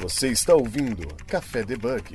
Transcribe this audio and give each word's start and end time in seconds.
Você 0.00 0.28
está 0.28 0.54
ouvindo 0.54 1.06
Café 1.26 1.62
Debug. 1.62 2.14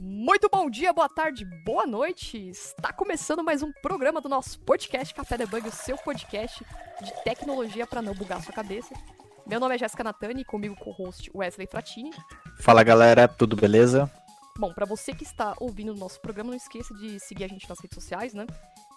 Muito 0.00 0.48
bom 0.52 0.68
dia, 0.68 0.92
boa 0.92 1.08
tarde, 1.08 1.44
boa 1.64 1.86
noite. 1.86 2.48
Está 2.48 2.92
começando 2.92 3.44
mais 3.44 3.62
um 3.62 3.70
programa 3.80 4.20
do 4.20 4.28
nosso 4.28 4.58
podcast 4.58 5.14
Café 5.14 5.38
Debug, 5.38 5.68
o 5.68 5.70
seu 5.70 5.96
podcast 5.96 6.66
de 7.00 7.22
tecnologia 7.22 7.86
para 7.86 8.02
não 8.02 8.14
bugar 8.14 8.42
sua 8.42 8.52
cabeça. 8.52 8.92
Meu 9.46 9.60
nome 9.60 9.76
é 9.76 9.78
Jéssica 9.78 10.02
Natani 10.02 10.40
e 10.40 10.44
comigo 10.44 10.74
co-host 10.74 11.30
Wesley 11.32 11.68
Fratini. 11.68 12.10
Fala 12.58 12.82
galera, 12.82 13.28
tudo 13.28 13.54
beleza? 13.54 14.10
Bom, 14.58 14.74
para 14.74 14.84
você 14.84 15.14
que 15.14 15.22
está 15.22 15.54
ouvindo 15.60 15.92
o 15.92 15.96
nosso 15.96 16.20
programa, 16.20 16.50
não 16.50 16.56
esqueça 16.56 16.92
de 16.94 17.20
seguir 17.20 17.44
a 17.44 17.48
gente 17.48 17.68
nas 17.68 17.78
redes 17.78 17.94
sociais, 17.94 18.34
né? 18.34 18.44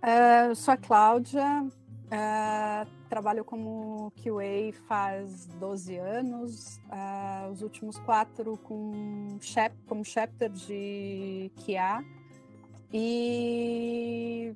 Uh, 0.01 0.47
eu 0.47 0.55
sou 0.55 0.73
a 0.73 0.77
Cláudia, 0.77 1.61
uh, 1.65 2.89
trabalho 3.09 3.43
como 3.43 4.13
QA 4.15 4.71
faz 4.87 5.47
12 5.47 5.97
anos, 5.97 6.77
uh, 6.87 7.51
os 7.51 7.61
últimos 7.61 7.99
quatro 7.99 8.57
com 8.59 9.37
chap 9.41 9.75
como 9.89 10.05
chapter 10.05 10.49
de 10.49 11.51
QA. 11.57 12.01
E 12.93 14.55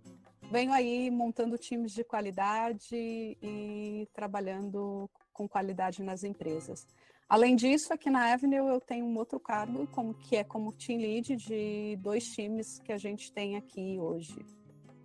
venho 0.51 0.73
aí 0.73 1.09
montando 1.11 1.57
times 1.57 1.91
de 1.93 2.03
qualidade 2.03 2.95
e 2.95 4.07
trabalhando 4.13 5.09
com 5.33 5.47
qualidade 5.47 6.01
nas 6.01 6.23
empresas. 6.23 6.87
Além 7.29 7.55
disso, 7.55 7.93
aqui 7.93 8.09
na 8.09 8.31
Avenue 8.31 8.69
eu 8.69 8.79
tenho 8.79 9.05
um 9.05 9.17
outro 9.17 9.39
cargo, 9.39 9.85
como, 9.87 10.13
que 10.13 10.37
é 10.37 10.43
como 10.43 10.71
team 10.71 10.99
lead 10.99 11.35
de 11.35 11.97
dois 11.97 12.25
times 12.33 12.79
que 12.79 12.91
a 12.91 12.97
gente 12.97 13.31
tem 13.31 13.57
aqui 13.57 13.99
hoje, 13.99 14.45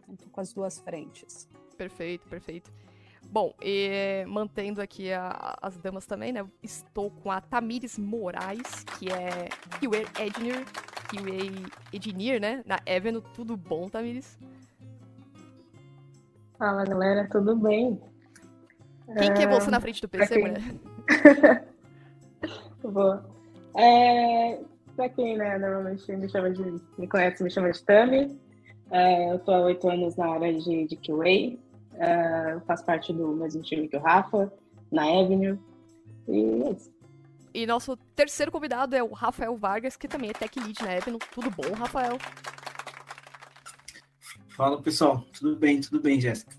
Estou 0.08 0.28
com 0.30 0.40
as 0.40 0.52
duas 0.52 0.78
frentes. 0.78 1.48
Perfeito, 1.76 2.28
perfeito. 2.28 2.70
Bom, 3.30 3.54
e 3.62 4.24
mantendo 4.26 4.82
aqui 4.82 5.10
a, 5.10 5.56
as 5.62 5.78
damas 5.78 6.06
também, 6.06 6.32
né? 6.32 6.46
Estou 6.62 7.10
com 7.10 7.30
a 7.30 7.40
Tamires 7.40 7.98
Moraes, 7.98 8.84
que 8.98 9.08
é 9.10 9.48
QA 9.78 10.02
Engineer, 10.22 10.64
QA 11.08 11.96
Engineer, 11.96 12.40
né? 12.40 12.62
Na 12.66 12.78
Avenue. 12.86 13.22
Tudo 13.34 13.56
bom, 13.56 13.88
Tamires? 13.88 14.38
Fala 16.62 16.84
galera, 16.84 17.28
tudo 17.28 17.56
bem? 17.56 18.00
Quem 19.18 19.34
que 19.34 19.42
é 19.42 19.48
você 19.48 19.68
na 19.68 19.80
frente 19.80 20.00
do 20.00 20.08
PC, 20.08 20.34
quem... 20.34 20.42
mulher? 20.42 21.64
Boa. 22.84 23.28
É, 23.76 24.60
pra 24.94 25.08
quem 25.08 25.36
né, 25.36 25.58
normalmente 25.58 26.14
me 26.14 26.28
chama 26.28 26.52
de. 26.52 26.80
me 26.96 27.08
conhece, 27.08 27.42
me 27.42 27.50
chama 27.50 27.72
de 27.72 27.82
Tami. 27.82 28.40
É, 28.92 29.32
eu 29.32 29.40
tô 29.40 29.50
há 29.50 29.60
oito 29.62 29.90
anos 29.90 30.14
na 30.14 30.34
área 30.34 30.54
de, 30.56 30.86
de 30.86 30.96
QA. 30.98 31.58
É, 31.96 32.60
faço 32.64 32.84
parte 32.86 33.12
do 33.12 33.26
mesmo 33.34 33.60
time 33.60 33.88
que 33.88 33.96
o 33.96 34.00
Rafa, 34.00 34.52
na 34.92 35.02
Avenue. 35.02 35.58
E 36.28 36.62
é 36.62 36.70
isso. 36.70 36.92
E 37.52 37.66
nosso 37.66 37.96
terceiro 38.14 38.52
convidado 38.52 38.94
é 38.94 39.02
o 39.02 39.12
Rafael 39.12 39.56
Vargas, 39.56 39.96
que 39.96 40.06
também 40.06 40.30
é 40.30 40.32
Tech 40.32 40.60
Lead 40.60 40.80
na 40.80 40.92
Avenue. 40.92 41.18
Tudo 41.34 41.50
bom, 41.50 41.74
Rafael? 41.74 42.16
Fala 44.56 44.80
pessoal, 44.82 45.24
tudo 45.32 45.56
bem, 45.56 45.80
tudo 45.80 46.00
bem, 46.00 46.20
Jéssica. 46.20 46.54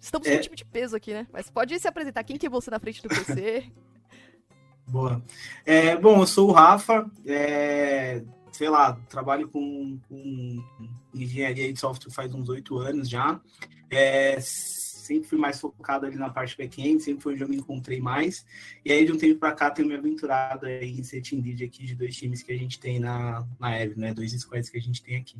Estamos 0.00 0.26
é... 0.26 0.32
com 0.32 0.38
um 0.38 0.40
time 0.40 0.56
de 0.56 0.64
peso 0.64 0.96
aqui, 0.96 1.12
né? 1.12 1.26
Mas 1.32 1.50
pode 1.50 1.78
se 1.78 1.86
apresentar. 1.86 2.24
Quem 2.24 2.38
que 2.38 2.46
é 2.46 2.50
você 2.50 2.70
na 2.70 2.78
frente 2.78 3.02
do 3.02 3.08
PC? 3.08 3.70
Boa. 4.88 5.22
É, 5.66 5.94
bom, 5.96 6.22
eu 6.22 6.26
sou 6.26 6.48
o 6.48 6.52
Rafa, 6.52 7.10
é, 7.26 8.24
sei 8.50 8.70
lá, 8.70 8.94
trabalho 9.10 9.46
com, 9.48 10.00
com, 10.08 10.64
engenharia 11.12 11.70
de 11.70 11.78
software 11.78 12.10
faz 12.10 12.34
uns 12.34 12.48
oito 12.48 12.78
anos 12.78 13.06
já. 13.06 13.38
É, 13.90 14.40
sempre 14.40 15.28
fui 15.28 15.38
mais 15.38 15.60
focado 15.60 16.06
ali 16.06 16.16
na 16.16 16.30
parte 16.30 16.56
back-end, 16.56 17.02
sempre 17.02 17.22
foi 17.22 17.34
onde 17.34 17.42
eu 17.42 17.48
me 17.48 17.56
encontrei 17.56 18.00
mais. 18.00 18.46
E 18.82 18.90
aí, 18.90 19.04
de 19.04 19.12
um 19.12 19.18
tempo 19.18 19.38
para 19.38 19.52
cá, 19.52 19.70
tenho 19.70 19.88
me 19.88 19.94
aventurado 19.94 20.66
em 20.66 21.02
ser 21.02 21.20
team 21.20 21.42
lead 21.42 21.62
aqui 21.62 21.84
de 21.84 21.94
dois 21.94 22.16
times 22.16 22.42
que 22.42 22.52
a 22.52 22.56
gente 22.56 22.80
tem 22.80 22.98
na, 22.98 23.46
na 23.60 23.76
Eve, 23.78 24.00
né? 24.00 24.14
Dois 24.14 24.32
squads 24.32 24.70
que 24.70 24.78
a 24.78 24.80
gente 24.80 25.02
tem 25.02 25.16
aqui. 25.16 25.36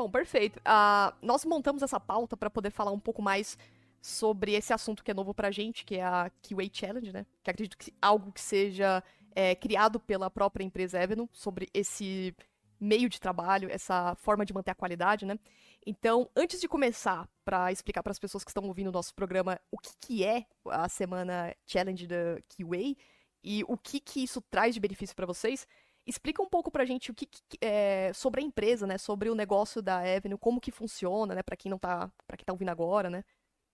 Bom, 0.00 0.08
perfeito. 0.08 0.58
Uh, 0.60 1.14
nós 1.20 1.44
montamos 1.44 1.82
essa 1.82 2.00
pauta 2.00 2.34
para 2.34 2.48
poder 2.48 2.70
falar 2.70 2.90
um 2.90 2.98
pouco 2.98 3.20
mais 3.20 3.58
sobre 4.00 4.54
esse 4.54 4.72
assunto 4.72 5.04
que 5.04 5.10
é 5.10 5.14
novo 5.14 5.34
pra 5.34 5.50
gente, 5.50 5.84
que 5.84 5.96
é 5.96 6.02
a 6.02 6.30
QA 6.42 6.70
Challenge, 6.72 7.12
né? 7.12 7.26
Que 7.42 7.50
acredito 7.50 7.76
que 7.76 7.92
algo 8.00 8.32
que 8.32 8.40
seja 8.40 9.04
é, 9.34 9.54
criado 9.54 10.00
pela 10.00 10.30
própria 10.30 10.64
empresa 10.64 10.98
Avenue 10.98 11.28
sobre 11.34 11.68
esse 11.74 12.34
meio 12.80 13.10
de 13.10 13.20
trabalho, 13.20 13.68
essa 13.70 14.14
forma 14.14 14.46
de 14.46 14.54
manter 14.54 14.70
a 14.70 14.74
qualidade, 14.74 15.26
né? 15.26 15.38
Então, 15.84 16.30
antes 16.34 16.62
de 16.62 16.66
começar 16.66 17.28
para 17.44 17.70
explicar 17.70 18.02
para 18.02 18.12
as 18.12 18.18
pessoas 18.18 18.42
que 18.42 18.48
estão 18.48 18.64
ouvindo 18.64 18.88
o 18.88 18.92
nosso 18.92 19.14
programa 19.14 19.60
o 19.70 19.76
que, 19.76 19.90
que 20.00 20.24
é 20.24 20.46
a 20.64 20.88
semana 20.88 21.54
Challenge 21.66 22.06
da 22.06 22.40
QA 22.48 22.96
e 23.44 23.62
o 23.68 23.76
que, 23.76 24.00
que 24.00 24.22
isso 24.22 24.40
traz 24.40 24.72
de 24.72 24.80
benefício 24.80 25.14
para 25.14 25.26
vocês, 25.26 25.66
Explica 26.06 26.42
um 26.42 26.48
pouco 26.48 26.70
pra 26.70 26.84
gente 26.84 27.10
o 27.10 27.14
que, 27.14 27.28
é, 27.60 28.12
sobre 28.12 28.40
a 28.40 28.44
empresa, 28.44 28.86
né? 28.86 28.98
Sobre 28.98 29.28
o 29.28 29.34
negócio 29.34 29.82
da 29.82 29.98
Avenue, 29.98 30.38
como 30.38 30.60
que 30.60 30.70
funciona, 30.70 31.34
né? 31.34 31.42
Para 31.42 31.56
quem 31.56 31.70
não 31.70 31.78
tá, 31.78 32.10
para 32.26 32.36
quem 32.36 32.44
tá 32.44 32.52
ouvindo 32.52 32.70
agora, 32.70 33.10
né? 33.10 33.22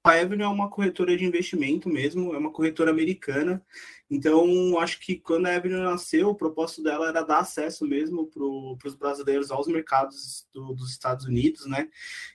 A 0.07 0.13
Avenue 0.13 0.45
é 0.45 0.49
uma 0.49 0.71
corretora 0.71 1.17
de 1.17 1.25
investimento 1.25 1.89
mesmo, 1.89 2.33
é 2.33 2.39
uma 2.39 2.53
corretora 2.53 2.93
americana. 2.93 3.61
Então, 4.09 4.79
acho 4.79 5.01
que 5.01 5.17
quando 5.17 5.47
a 5.47 5.57
Avenue 5.57 5.81
nasceu, 5.81 6.29
o 6.29 6.35
propósito 6.35 6.81
dela 6.81 7.09
era 7.09 7.23
dar 7.23 7.39
acesso 7.39 7.85
mesmo 7.85 8.29
para 8.29 8.89
os 8.89 8.95
brasileiros 8.95 9.51
aos 9.51 9.67
mercados 9.67 10.47
do, 10.53 10.75
dos 10.75 10.93
Estados 10.93 11.27
Unidos, 11.27 11.67
né? 11.67 11.89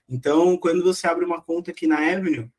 Então, 0.09 0.57
quando 0.57 0.83
você 0.83 1.07
abre 1.07 1.23
uma 1.23 1.41
conta 1.41 1.71
aqui 1.71 1.87
na 1.87 1.95
Avenue, 1.97 2.51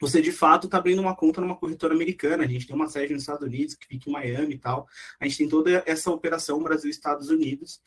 você 0.00 0.22
de 0.22 0.32
fato 0.32 0.66
está 0.66 0.78
abrindo 0.78 1.00
uma 1.00 1.14
conta 1.14 1.40
numa 1.40 1.56
corretora 1.56 1.94
americana. 1.94 2.44
A 2.44 2.46
gente 2.46 2.66
tem 2.66 2.74
uma 2.74 2.88
sede 2.88 3.12
nos 3.12 3.22
Estados 3.22 3.46
Unidos, 3.46 3.74
que 3.74 3.86
fica 3.86 4.08
em 4.08 4.12
Miami 4.12 4.54
e 4.54 4.58
tal. 4.58 4.88
A 5.20 5.26
gente 5.26 5.38
tem 5.38 5.48
toda 5.48 5.82
essa 5.86 6.10
operação 6.10 6.62
Brasil-Estados 6.62 7.28
Unidos. 7.28 7.80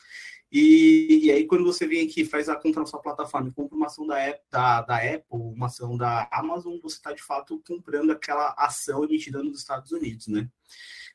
E, 0.52 1.24
e, 1.24 1.32
aí, 1.32 1.46
quando 1.46 1.64
você 1.64 1.84
vem 1.84 2.06
aqui 2.06 2.24
faz 2.24 2.48
a 2.48 2.54
conta 2.54 2.78
na 2.78 2.86
sua 2.86 3.00
plataforma 3.00 3.48
e 3.48 3.52
compra 3.52 3.76
uma 3.76 3.86
ação 3.86 4.06
da, 4.06 4.24
Apple, 4.24 4.42
da, 4.48 4.82
da 4.82 4.96
Apple, 4.98 5.24
uma 5.30 5.66
ação 5.66 5.96
da 5.96 6.28
Amazon, 6.30 6.78
você 6.80 6.96
está 6.96 7.12
de 7.12 7.22
fato 7.22 7.60
comprando 7.66 8.12
aquela 8.12 8.54
ação 8.56 9.02
emitida 9.02 9.42
nos 9.42 9.58
Estados 9.58 9.90
Unidos, 9.90 10.28
né? 10.28 10.48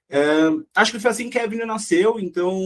É, 0.10 0.20
acho 0.76 0.92
que 0.92 1.00
foi 1.00 1.12
assim 1.12 1.30
que 1.30 1.40
a 1.40 1.44
Avenue 1.44 1.66
nasceu, 1.66 2.20
então 2.20 2.60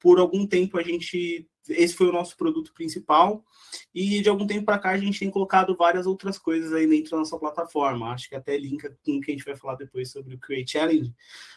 por 0.00 0.18
algum 0.18 0.44
tempo 0.46 0.78
a 0.78 0.82
gente 0.82 1.46
esse 1.68 1.94
foi 1.94 2.08
o 2.08 2.12
nosso 2.12 2.36
produto 2.36 2.72
principal. 2.72 3.44
E 3.94 4.20
de 4.20 4.28
algum 4.28 4.46
tempo 4.46 4.64
para 4.64 4.78
cá 4.78 4.90
a 4.90 4.98
gente 4.98 5.18
tem 5.18 5.30
colocado 5.30 5.76
várias 5.76 6.06
outras 6.06 6.38
coisas 6.38 6.72
aí 6.72 6.86
dentro 6.86 7.12
da 7.12 7.18
nossa 7.18 7.38
plataforma. 7.38 8.12
Acho 8.12 8.28
que 8.28 8.34
até 8.34 8.56
linka 8.56 8.96
com 9.04 9.16
o 9.16 9.20
que 9.20 9.30
a 9.30 9.34
gente 9.34 9.44
vai 9.44 9.56
falar 9.56 9.76
depois 9.76 10.10
sobre 10.10 10.34
o 10.34 10.38
Create 10.38 10.72
Challenge. 10.72 11.12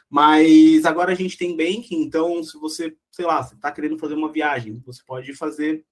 Mas 0.10 0.86
agora 0.86 1.12
a 1.12 1.16
gente 1.16 1.38
tem 1.38 1.56
banking, 1.56 2.02
então 2.02 2.44
se 2.44 2.58
você, 2.58 2.96
sei 3.12 3.25
lá, 3.25 3.42
você 3.42 3.56
está 3.56 3.72
querendo 3.72 3.98
fazer 3.98 4.13
uma 4.13 4.31
viagem, 4.31 4.81
você 4.86 5.02
pode 5.06 5.34
fazer 5.34 5.86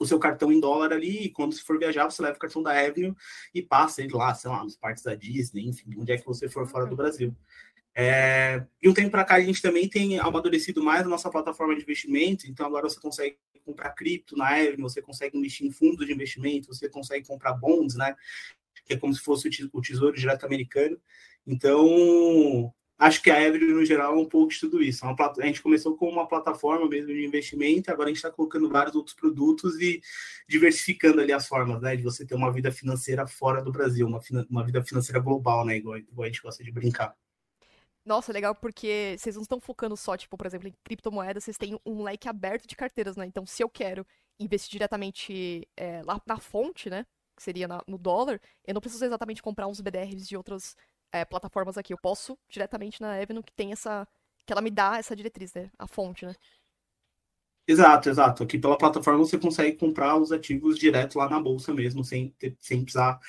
o 0.00 0.06
seu 0.06 0.18
cartão 0.18 0.52
em 0.52 0.60
dólar 0.60 0.92
ali, 0.92 1.24
e 1.24 1.30
quando 1.30 1.52
você 1.52 1.62
for 1.62 1.78
viajar, 1.78 2.08
você 2.08 2.22
leva 2.22 2.36
o 2.36 2.40
cartão 2.40 2.62
da 2.62 2.70
Avenue 2.70 3.14
e 3.52 3.60
passa 3.60 4.02
ele 4.02 4.12
lá, 4.12 4.32
sei 4.34 4.50
lá, 4.50 4.62
nos 4.62 4.76
parques 4.76 5.02
da 5.02 5.14
Disney, 5.14 5.66
enfim, 5.66 5.90
onde 5.98 6.12
é 6.12 6.18
que 6.18 6.26
você 6.26 6.48
for 6.48 6.66
fora 6.66 6.86
do 6.86 6.94
Brasil. 6.94 7.34
É, 7.94 8.64
um 8.84 8.94
tempo 8.94 9.10
para 9.10 9.24
cá, 9.24 9.34
a 9.34 9.40
gente 9.40 9.60
também 9.60 9.88
tem 9.88 10.18
amadurecido 10.20 10.82
mais 10.82 11.04
a 11.04 11.08
nossa 11.08 11.28
plataforma 11.30 11.74
de 11.74 11.82
investimento, 11.82 12.46
então 12.46 12.64
agora 12.64 12.88
você 12.88 13.00
consegue 13.00 13.36
comprar 13.68 13.90
cripto 13.90 14.36
na 14.36 14.48
Avenue, 14.48 14.82
você 14.82 15.02
consegue 15.02 15.36
investir 15.36 15.66
em 15.66 15.70
fundos 15.70 16.06
de 16.06 16.12
investimento, 16.12 16.68
você 16.68 16.88
consegue 16.88 17.26
comprar 17.26 17.52
bonds, 17.52 17.96
né? 17.96 18.16
Que 18.86 18.94
é 18.94 18.96
como 18.96 19.12
se 19.12 19.20
fosse 19.20 19.48
o 19.72 19.80
tesouro 19.82 20.16
direto 20.16 20.46
americano. 20.46 20.98
Então, 21.46 22.72
acho 22.98 23.22
que 23.22 23.30
a 23.30 23.36
Avenue, 23.36 23.74
no 23.74 23.84
geral, 23.84 24.14
é 24.14 24.18
um 24.18 24.24
pouco 24.24 24.52
de 24.52 24.60
tudo 24.60 24.82
isso. 24.82 25.04
É 25.04 25.08
a 25.42 25.46
gente 25.46 25.62
começou 25.62 25.96
com 25.96 26.08
uma 26.08 26.26
plataforma 26.26 26.88
mesmo 26.88 27.08
de 27.08 27.24
investimento, 27.24 27.90
agora 27.90 28.08
a 28.08 28.10
gente 28.10 28.16
está 28.16 28.30
colocando 28.30 28.70
vários 28.70 28.94
outros 28.94 29.14
produtos 29.14 29.78
e 29.80 30.00
diversificando 30.48 31.20
ali 31.20 31.32
as 31.32 31.46
formas, 31.46 31.82
né? 31.82 31.94
De 31.94 32.02
você 32.02 32.24
ter 32.24 32.34
uma 32.34 32.50
vida 32.50 32.72
financeira 32.72 33.26
fora 33.26 33.62
do 33.62 33.70
Brasil, 33.70 34.06
uma, 34.06 34.20
uma 34.48 34.64
vida 34.64 34.82
financeira 34.82 35.20
global, 35.20 35.64
né? 35.66 35.76
Igual, 35.76 35.98
igual 35.98 36.24
a 36.24 36.26
gente 36.26 36.42
gosta 36.42 36.64
de 36.64 36.72
brincar. 36.72 37.14
Nossa, 38.08 38.32
legal 38.32 38.54
porque 38.54 39.16
vocês 39.18 39.34
não 39.34 39.42
estão 39.42 39.60
focando 39.60 39.94
só, 39.94 40.16
tipo, 40.16 40.34
por 40.34 40.46
exemplo, 40.46 40.66
em 40.66 40.74
criptomoedas, 40.82 41.44
vocês 41.44 41.58
têm 41.58 41.78
um 41.84 42.02
leque 42.02 42.26
aberto 42.26 42.66
de 42.66 42.74
carteiras, 42.74 43.18
né? 43.18 43.26
Então, 43.26 43.44
se 43.44 43.62
eu 43.62 43.68
quero 43.68 44.06
investir 44.40 44.72
diretamente 44.72 45.68
é, 45.76 46.00
lá 46.02 46.18
na 46.26 46.38
fonte, 46.38 46.88
né? 46.88 47.04
Que 47.36 47.42
seria 47.42 47.68
na, 47.68 47.82
no 47.86 47.98
dólar, 47.98 48.40
eu 48.66 48.72
não 48.72 48.80
preciso 48.80 49.04
exatamente 49.04 49.42
comprar 49.42 49.66
uns 49.66 49.82
BDRs 49.82 50.26
de 50.26 50.38
outras 50.38 50.74
é, 51.12 51.22
plataformas 51.22 51.76
aqui. 51.76 51.92
Eu 51.92 51.98
posso 51.98 52.38
diretamente 52.48 52.98
na 53.02 53.12
Avenue 53.12 53.42
que 53.42 53.52
tem 53.52 53.72
essa. 53.72 54.08
que 54.46 54.52
ela 54.54 54.62
me 54.62 54.70
dá 54.70 54.96
essa 54.96 55.14
diretriz, 55.14 55.52
né? 55.52 55.70
A 55.78 55.86
fonte, 55.86 56.24
né? 56.24 56.34
Exato, 57.66 58.08
exato. 58.08 58.42
Aqui 58.42 58.58
pela 58.58 58.78
plataforma 58.78 59.18
você 59.18 59.38
consegue 59.38 59.76
comprar 59.76 60.16
os 60.16 60.32
ativos 60.32 60.78
direto 60.78 61.18
lá 61.18 61.28
na 61.28 61.38
bolsa 61.38 61.74
mesmo, 61.74 62.02
sem, 62.02 62.34
sem 62.58 62.82
precisar 62.84 63.20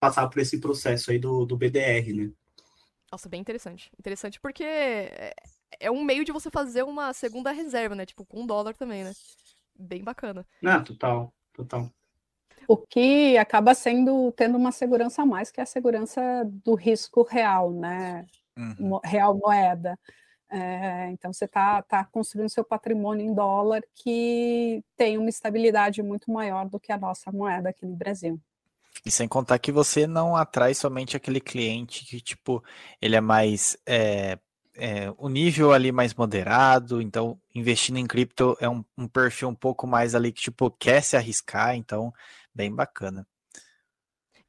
passar 0.00 0.28
por 0.28 0.40
esse 0.40 0.58
processo 0.58 1.12
aí 1.12 1.18
do, 1.20 1.46
do 1.46 1.56
BDR, 1.56 2.12
né? 2.12 2.32
Nossa, 3.16 3.30
bem 3.30 3.40
interessante. 3.40 3.90
Interessante 3.98 4.38
porque 4.38 4.62
é, 4.62 5.34
é 5.80 5.90
um 5.90 6.04
meio 6.04 6.22
de 6.22 6.32
você 6.32 6.50
fazer 6.50 6.82
uma 6.82 7.14
segunda 7.14 7.50
reserva, 7.50 7.94
né? 7.94 8.04
Tipo, 8.04 8.26
com 8.26 8.42
um 8.42 8.46
dólar 8.46 8.76
também, 8.76 9.04
né? 9.04 9.12
Bem 9.74 10.04
bacana. 10.04 10.46
Ah, 10.62 10.80
total, 10.80 11.32
total. 11.54 11.90
O 12.68 12.76
que 12.76 13.38
acaba 13.38 13.72
sendo, 13.72 14.30
tendo 14.32 14.58
uma 14.58 14.70
segurança 14.70 15.22
a 15.22 15.26
mais, 15.26 15.50
que 15.50 15.60
é 15.60 15.62
a 15.62 15.66
segurança 15.66 16.20
do 16.62 16.74
risco 16.74 17.22
real, 17.22 17.72
né? 17.72 18.26
Uhum. 18.54 19.00
Real 19.02 19.34
moeda. 19.34 19.98
É, 20.50 21.08
então, 21.10 21.32
você 21.32 21.46
está 21.46 21.80
tá 21.80 22.04
construindo 22.04 22.50
seu 22.50 22.66
patrimônio 22.66 23.24
em 23.24 23.32
dólar 23.32 23.82
que 23.94 24.84
tem 24.94 25.16
uma 25.16 25.30
estabilidade 25.30 26.02
muito 26.02 26.30
maior 26.30 26.68
do 26.68 26.78
que 26.78 26.92
a 26.92 26.98
nossa 26.98 27.32
moeda 27.32 27.70
aqui 27.70 27.86
no 27.86 27.96
Brasil. 27.96 28.38
E 29.06 29.10
sem 29.12 29.28
contar 29.28 29.60
que 29.60 29.70
você 29.70 30.04
não 30.04 30.34
atrai 30.34 30.74
somente 30.74 31.16
aquele 31.16 31.40
cliente 31.40 32.04
que, 32.04 32.20
tipo, 32.20 32.60
ele 33.00 33.14
é 33.14 33.20
mais. 33.20 33.78
É, 33.86 34.36
é, 34.74 35.14
o 35.16 35.28
nível 35.28 35.72
ali 35.72 35.92
mais 35.92 36.12
moderado, 36.12 37.00
então 37.00 37.40
investindo 37.54 37.98
em 37.98 38.06
cripto 38.06 38.56
é 38.60 38.68
um, 38.68 38.84
um, 38.98 39.06
perfil 39.06 39.48
um 39.48 39.54
pouco 39.54 39.86
mais 39.86 40.16
ali 40.16 40.32
que, 40.32 40.42
tipo, 40.42 40.72
quer 40.72 41.02
se 41.02 41.16
arriscar, 41.16 41.76
então, 41.76 42.12
bem 42.52 42.74
bacana. 42.74 43.24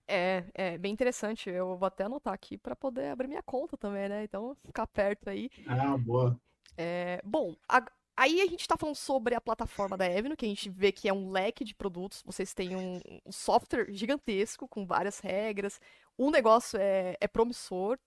É, 0.08 0.44
é 0.56 0.78
bem 0.80 0.92
interessante. 0.92 1.52
Eu 1.52 1.78
vou 1.78 1.86
até 1.86 2.06
anotar 2.06 2.34
aqui 2.34 2.58
para 2.58 2.76
poder 2.76 3.12
abrir 3.12 3.28
minha 3.28 3.44
conta 3.44 3.78
também, 3.78 4.10
né? 4.10 4.24
Então, 4.24 4.58
ficar 4.66 4.88
perto 4.88 5.30
aí. 5.30 5.52
Ah, 5.68 5.96
boa. 5.98 6.36
É, 6.76 7.22
bom, 7.24 7.56
a, 7.70 7.86
Aí 8.20 8.42
a 8.42 8.48
gente 8.48 8.62
está 8.62 8.76
falando 8.76 8.96
sobre 8.96 9.36
a 9.36 9.40
plataforma 9.40 9.96
da 9.96 10.06
Avenue, 10.06 10.36
que 10.36 10.46
a 10.46 10.50
gente 10.50 10.72
vê 10.72 10.92
que 10.92 11.08
é 11.08 11.14
um 11.14 11.30
leque 11.30 11.64
de 11.64 11.76
produtos. 11.76 12.24
Vocês 12.26 12.52
têm 12.52 12.76
um, 12.76 13.00
um 13.24 13.32
software 13.32 13.94
gigantesco 13.94 14.68
com 14.68 14.88
várias 14.88 15.20
regras. 15.20 15.80
O 16.18 16.32
negócio 16.32 16.80
é, 16.80 17.16
é, 17.22 17.28
promissor. 17.28 18.00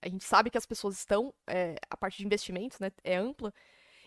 A 0.00 0.08
gente 0.08 0.24
sabe 0.24 0.48
que 0.48 0.56
as 0.56 0.64
pessoas 0.64 0.96
estão. 0.96 1.34
É, 1.46 1.76
a 1.90 1.98
parte 1.98 2.16
de 2.16 2.24
investimentos 2.24 2.78
né, 2.78 2.90
é 3.04 3.16
ampla. 3.16 3.52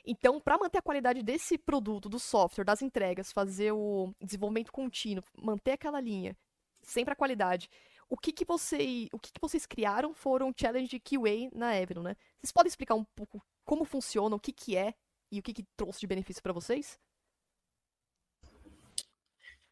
Então, 0.04 0.42
para 0.42 0.58
manter 0.58 0.80
a 0.80 0.82
qualidade 0.82 1.22
desse 1.22 1.60
produto, 1.60 2.10
do 2.10 2.18
software, 2.18 2.64
das 2.66 2.82
entregas, 2.82 3.32
fazer 3.32 3.72
o 3.72 4.16
desenvolvimento 4.20 4.72
contínuo, 4.72 5.24
manter 5.38 5.74
aquela 5.74 6.02
linha, 6.02 6.36
sempre 6.82 7.14
a 7.14 7.16
qualidade. 7.16 7.70
O 8.10 8.18
que, 8.18 8.32
que, 8.32 8.44
você, 8.44 9.08
o 9.14 9.20
que, 9.20 9.32
que 9.32 9.40
vocês 9.40 9.68
criaram 9.68 10.12
foram 10.16 10.52
challenge 10.60 10.88
de 10.90 11.00
QA 11.00 11.52
na 11.54 11.70
Avenue, 11.70 12.04
né? 12.04 12.16
Vocês 12.42 12.52
podem 12.52 12.68
explicar 12.68 12.96
um 12.96 13.04
pouco 13.04 13.40
como 13.64 13.86
funciona, 13.86 14.36
o 14.36 14.40
que, 14.40 14.52
que 14.52 14.76
é 14.76 14.96
e 15.32 15.40
o 15.40 15.44
que, 15.44 15.54
que 15.54 15.66
trouxe 15.78 16.00
de 16.00 16.08
benefício 16.08 16.44
para 16.44 16.54
vocês? 16.54 17.00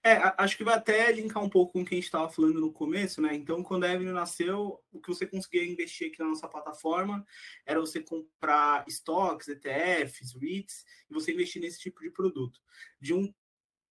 É, 0.02 0.14
acho 0.38 0.56
que 0.56 0.64
vai 0.64 0.76
até 0.76 1.12
linkar 1.12 1.44
um 1.44 1.50
pouco 1.50 1.74
com 1.74 1.82
o 1.82 1.86
que 1.86 1.94
a 1.94 1.98
gente 1.98 2.06
estava 2.06 2.30
falando 2.30 2.62
no 2.62 2.72
começo, 2.72 3.22
né? 3.22 3.36
Então, 3.36 3.62
quando 3.62 3.84
a 3.84 3.92
Avenue 3.92 4.14
nasceu, 4.14 4.82
o 4.94 5.02
que 5.02 5.10
você 5.10 5.28
conseguia 5.28 5.66
investir 5.66 6.08
aqui 6.08 6.20
na 6.20 6.30
nossa 6.30 6.48
plataforma 6.48 7.26
era 7.66 7.82
você 7.82 8.02
comprar 8.02 8.86
estoques, 8.88 9.50
ETFs, 9.50 10.34
REITs, 10.36 10.86
e 11.10 11.14
você 11.14 11.34
investir 11.34 11.62
nesse 11.62 11.80
tipo 11.80 12.02
de 12.02 12.10
produto. 12.12 12.62
De 13.00 13.14
um 13.14 13.34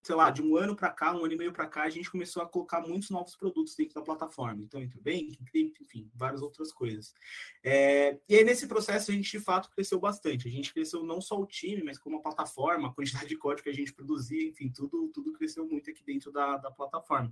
sei 0.09 0.15
lá, 0.15 0.31
de 0.31 0.41
um 0.41 0.57
ano 0.57 0.75
para 0.75 0.89
cá, 0.89 1.15
um 1.15 1.23
ano 1.23 1.33
e 1.33 1.37
meio 1.37 1.53
para 1.53 1.67
cá, 1.67 1.83
a 1.83 1.89
gente 1.89 2.09
começou 2.09 2.41
a 2.41 2.49
colocar 2.49 2.81
muitos 2.81 3.11
novos 3.11 3.35
produtos 3.35 3.75
dentro 3.75 3.93
da 3.93 4.01
plataforma. 4.01 4.63
Então, 4.63 4.81
entre 4.81 4.99
banking, 4.99 5.37
cripto, 5.45 5.83
enfim, 5.83 6.09
várias 6.15 6.41
outras 6.41 6.71
coisas. 6.71 7.13
É, 7.63 8.17
e 8.27 8.37
aí, 8.37 8.43
nesse 8.43 8.65
processo, 8.65 9.11
a 9.11 9.13
gente 9.13 9.29
de 9.29 9.39
fato 9.39 9.69
cresceu 9.69 9.99
bastante. 9.99 10.47
A 10.47 10.51
gente 10.51 10.73
cresceu 10.73 11.03
não 11.03 11.21
só 11.21 11.39
o 11.39 11.45
time, 11.45 11.83
mas 11.83 11.99
como 11.99 12.17
a 12.17 12.21
plataforma, 12.23 12.87
a 12.87 12.91
quantidade 12.91 13.27
de 13.27 13.37
código 13.37 13.65
que 13.65 13.69
a 13.69 13.73
gente 13.73 13.93
produzia, 13.93 14.49
enfim, 14.49 14.71
tudo, 14.71 15.11
tudo 15.13 15.31
cresceu 15.31 15.67
muito 15.67 15.91
aqui 15.91 16.03
dentro 16.03 16.31
da, 16.31 16.57
da 16.57 16.71
plataforma. 16.71 17.31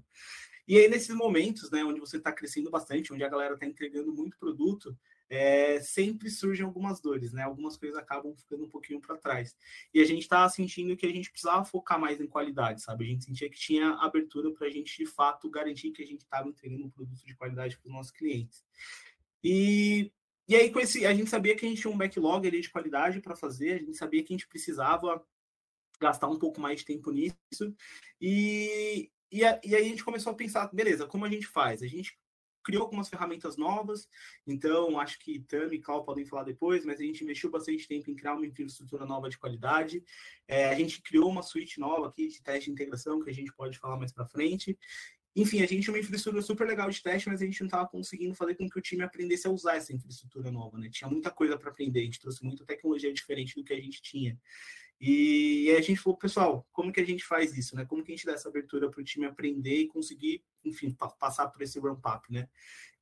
E 0.68 0.78
aí, 0.78 0.88
nesses 0.88 1.16
momentos, 1.16 1.72
né, 1.72 1.84
onde 1.84 2.00
você 2.00 2.18
está 2.18 2.32
crescendo 2.32 2.70
bastante, 2.70 3.12
onde 3.12 3.24
a 3.24 3.30
galera 3.30 3.56
está 3.56 3.66
entregando 3.66 4.14
muito 4.14 4.38
produto, 4.38 4.96
é, 5.30 5.80
sempre 5.82 6.30
surgem 6.30 6.66
algumas 6.66 7.02
dores, 7.02 7.34
né? 7.34 7.44
Algumas 7.44 7.76
coisas 7.78 7.98
acabam 7.98 8.34
ficando 8.36 8.64
um 8.64 8.70
pouquinho 8.70 9.00
para 9.00 9.18
trás. 9.18 9.56
E 9.94 10.00
a 10.00 10.06
gente 10.06 10.22
estava 10.22 10.50
sentindo 10.50 10.96
que 10.96 11.06
a 11.06 11.12
gente 11.12 11.30
precisava 11.30 11.66
focar 11.66 12.00
mais 12.00 12.20
em 12.22 12.28
qualidade, 12.28 12.82
sabe? 12.82 13.06
A 13.06 13.08
gente 13.08 13.26
sentia 13.26 13.50
que 13.50 13.60
tinha 13.60 13.92
abertura 13.96 14.52
para 14.52 14.68
a 14.68 14.70
gente, 14.70 14.98
de 14.98 15.06
fato, 15.06 15.50
garantir 15.50 15.92
que 15.92 16.02
a 16.02 16.06
gente 16.06 16.22
estava 16.22 16.48
entregando 16.48 16.86
um 16.86 16.90
produto 16.90 17.26
de 17.26 17.36
qualidade 17.36 17.78
para 17.78 17.88
os 17.88 17.94
nossos 17.94 18.12
clientes. 18.12 18.64
E, 19.44 20.12
e 20.48 20.56
aí, 20.56 20.72
com 20.72 20.80
esse, 20.80 21.06
a 21.06 21.14
gente 21.14 21.30
sabia 21.30 21.56
que 21.56 21.66
a 21.66 21.70
gente 21.70 21.82
tinha 21.82 21.92
um 21.92 21.98
backlog 21.98 22.48
ali 22.48 22.62
de 22.62 22.70
qualidade 22.70 23.20
para 23.20 23.36
fazer, 23.36 23.74
a 23.74 23.78
gente 23.80 23.98
sabia 23.98 24.24
que 24.24 24.34
a 24.34 24.38
gente 24.38 24.48
precisava 24.48 25.24
gastar 26.00 26.28
um 26.28 26.40
pouco 26.40 26.62
mais 26.62 26.80
de 26.80 26.86
tempo 26.86 27.12
nisso. 27.12 27.76
E, 28.22 29.12
e, 29.32 29.44
a, 29.44 29.60
e 29.64 29.76
aí 29.76 29.82
a 29.82 29.90
gente 29.90 30.06
começou 30.06 30.32
a 30.32 30.36
pensar, 30.36 30.74
beleza, 30.74 31.06
como 31.06 31.26
a 31.26 31.30
gente 31.30 31.48
faz? 31.48 31.82
A 31.84 31.88
gente 31.88 32.18
criou 32.68 32.84
algumas 32.84 33.08
ferramentas 33.08 33.56
novas, 33.56 34.10
então 34.46 35.00
acho 35.00 35.18
que 35.20 35.40
Tami 35.40 35.78
e 35.78 35.82
Cal 35.82 36.04
podem 36.04 36.26
falar 36.26 36.44
depois, 36.44 36.84
mas 36.84 37.00
a 37.00 37.04
gente 37.04 37.24
investiu 37.24 37.50
bastante 37.50 37.88
tempo 37.88 38.12
em 38.12 38.16
criar 38.16 38.34
uma 38.34 38.46
infraestrutura 38.46 39.06
nova 39.06 39.30
de 39.30 39.38
qualidade. 39.38 40.04
É, 40.46 40.68
a 40.68 40.76
gente 40.76 41.02
criou 41.02 41.30
uma 41.30 41.42
suíte 41.42 41.80
nova 41.80 42.10
aqui 42.10 42.28
de 42.28 42.44
teste 42.44 42.66
de 42.66 42.72
integração, 42.72 43.24
que 43.24 43.30
a 43.30 43.34
gente 43.34 43.54
pode 43.54 43.80
falar 43.80 43.96
mais 43.96 44.12
para 44.12 44.26
frente. 44.26 44.78
Enfim, 45.34 45.62
a 45.62 45.66
gente 45.66 45.84
tinha 45.84 45.94
uma 45.94 46.00
infraestrutura 46.00 46.42
super 46.44 46.68
legal 46.68 46.90
de 46.90 47.02
teste, 47.02 47.30
mas 47.30 47.42
a 47.42 47.46
gente 47.46 47.62
não 47.62 47.68
estava 47.68 47.88
conseguindo 47.88 48.36
fazer 48.36 48.56
com 48.56 48.68
que 48.68 48.78
o 48.78 48.82
time 48.82 49.02
aprendesse 49.02 49.48
a 49.48 49.50
usar 49.50 49.78
essa 49.78 49.94
infraestrutura 49.94 50.52
nova, 50.52 50.78
né? 50.78 50.90
Tinha 50.90 51.10
muita 51.10 51.32
coisa 51.32 51.58
para 51.58 51.70
aprender, 51.70 52.02
a 52.02 52.04
gente 52.04 52.20
trouxe 52.20 52.44
muita 52.44 52.66
tecnologia 52.66 53.14
diferente 53.14 53.56
do 53.56 53.64
que 53.64 53.72
a 53.72 53.80
gente 53.80 54.02
tinha. 54.02 54.38
E, 55.00 55.72
a 55.78 55.82
gente 55.82 56.00
falou, 56.00 56.18
pessoal, 56.18 56.68
como 56.72 56.92
que 56.92 57.00
a 57.00 57.06
gente 57.06 57.24
faz 57.24 57.56
isso, 57.56 57.76
né? 57.76 57.86
Como 57.86 58.04
que 58.04 58.12
a 58.12 58.16
gente 58.16 58.26
dá 58.26 58.34
essa 58.34 58.50
abertura 58.50 58.90
para 58.90 59.00
o 59.00 59.04
time 59.04 59.26
aprender 59.26 59.82
e 59.82 59.88
conseguir, 59.88 60.44
enfim, 60.66 60.96
passar 61.20 61.48
por 61.48 61.62
esse 61.62 61.80
ramp-up, 61.80 62.32
né? 62.32 62.50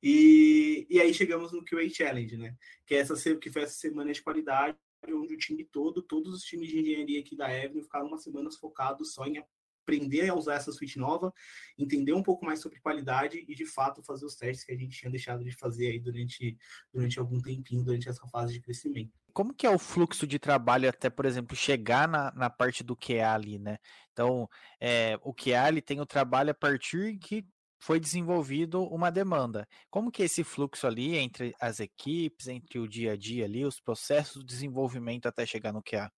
E, 0.02 0.86
e 0.90 1.00
aí 1.00 1.14
chegamos 1.14 1.52
no 1.52 1.64
QA 1.64 1.88
Challenge, 1.88 2.36
né? 2.36 2.54
Que, 2.86 2.94
é 2.94 2.98
essa, 2.98 3.14
que 3.36 3.50
foi 3.50 3.62
essa 3.62 3.74
semana 3.74 4.12
de 4.12 4.22
qualidade, 4.22 4.76
onde 5.08 5.34
o 5.34 5.38
time 5.38 5.64
todo, 5.64 6.02
todos 6.02 6.34
os 6.34 6.42
times 6.42 6.68
de 6.68 6.80
engenharia 6.80 7.20
aqui 7.20 7.34
da 7.34 7.46
Avenue 7.46 7.82
ficaram 7.82 8.08
umas 8.08 8.22
semanas 8.22 8.56
focados 8.56 9.14
só 9.14 9.24
em 9.26 9.42
aprender 9.82 10.28
a 10.28 10.34
usar 10.34 10.56
essa 10.56 10.72
suite 10.72 10.98
nova, 10.98 11.32
entender 11.78 12.12
um 12.12 12.22
pouco 12.22 12.44
mais 12.44 12.60
sobre 12.60 12.80
qualidade 12.80 13.44
e, 13.48 13.54
de 13.54 13.64
fato, 13.64 14.02
fazer 14.02 14.26
os 14.26 14.34
testes 14.34 14.66
que 14.66 14.72
a 14.72 14.76
gente 14.76 14.98
tinha 14.98 15.10
deixado 15.10 15.44
de 15.44 15.52
fazer 15.52 15.92
aí 15.92 16.00
durante, 16.00 16.58
durante 16.92 17.18
algum 17.18 17.40
tempinho, 17.40 17.84
durante 17.84 18.08
essa 18.08 18.26
fase 18.26 18.52
de 18.52 18.60
crescimento 18.60 19.12
como 19.36 19.52
que 19.52 19.66
é 19.66 19.70
o 19.70 19.78
fluxo 19.78 20.26
de 20.26 20.38
trabalho 20.38 20.88
até, 20.88 21.10
por 21.10 21.26
exemplo, 21.26 21.54
chegar 21.54 22.08
na, 22.08 22.32
na 22.32 22.48
parte 22.48 22.82
do 22.82 22.96
QA 22.96 23.34
ali, 23.34 23.58
né? 23.58 23.76
Então, 24.10 24.48
é, 24.80 25.18
o 25.22 25.34
QA 25.34 25.68
ele 25.68 25.82
tem 25.82 26.00
o 26.00 26.06
trabalho 26.06 26.52
a 26.52 26.54
partir 26.54 27.18
que 27.18 27.46
foi 27.78 28.00
desenvolvido 28.00 28.82
uma 28.84 29.10
demanda. 29.10 29.68
Como 29.90 30.10
que 30.10 30.22
é 30.22 30.24
esse 30.24 30.42
fluxo 30.42 30.86
ali 30.86 31.18
entre 31.18 31.54
as 31.60 31.80
equipes, 31.80 32.48
entre 32.48 32.78
o 32.78 32.88
dia 32.88 33.12
a 33.12 33.16
dia 33.16 33.44
ali, 33.44 33.66
os 33.66 33.78
processos 33.78 34.40
de 34.40 34.46
desenvolvimento 34.46 35.26
até 35.26 35.44
chegar 35.44 35.70
no 35.70 35.82
QA? 35.82 36.10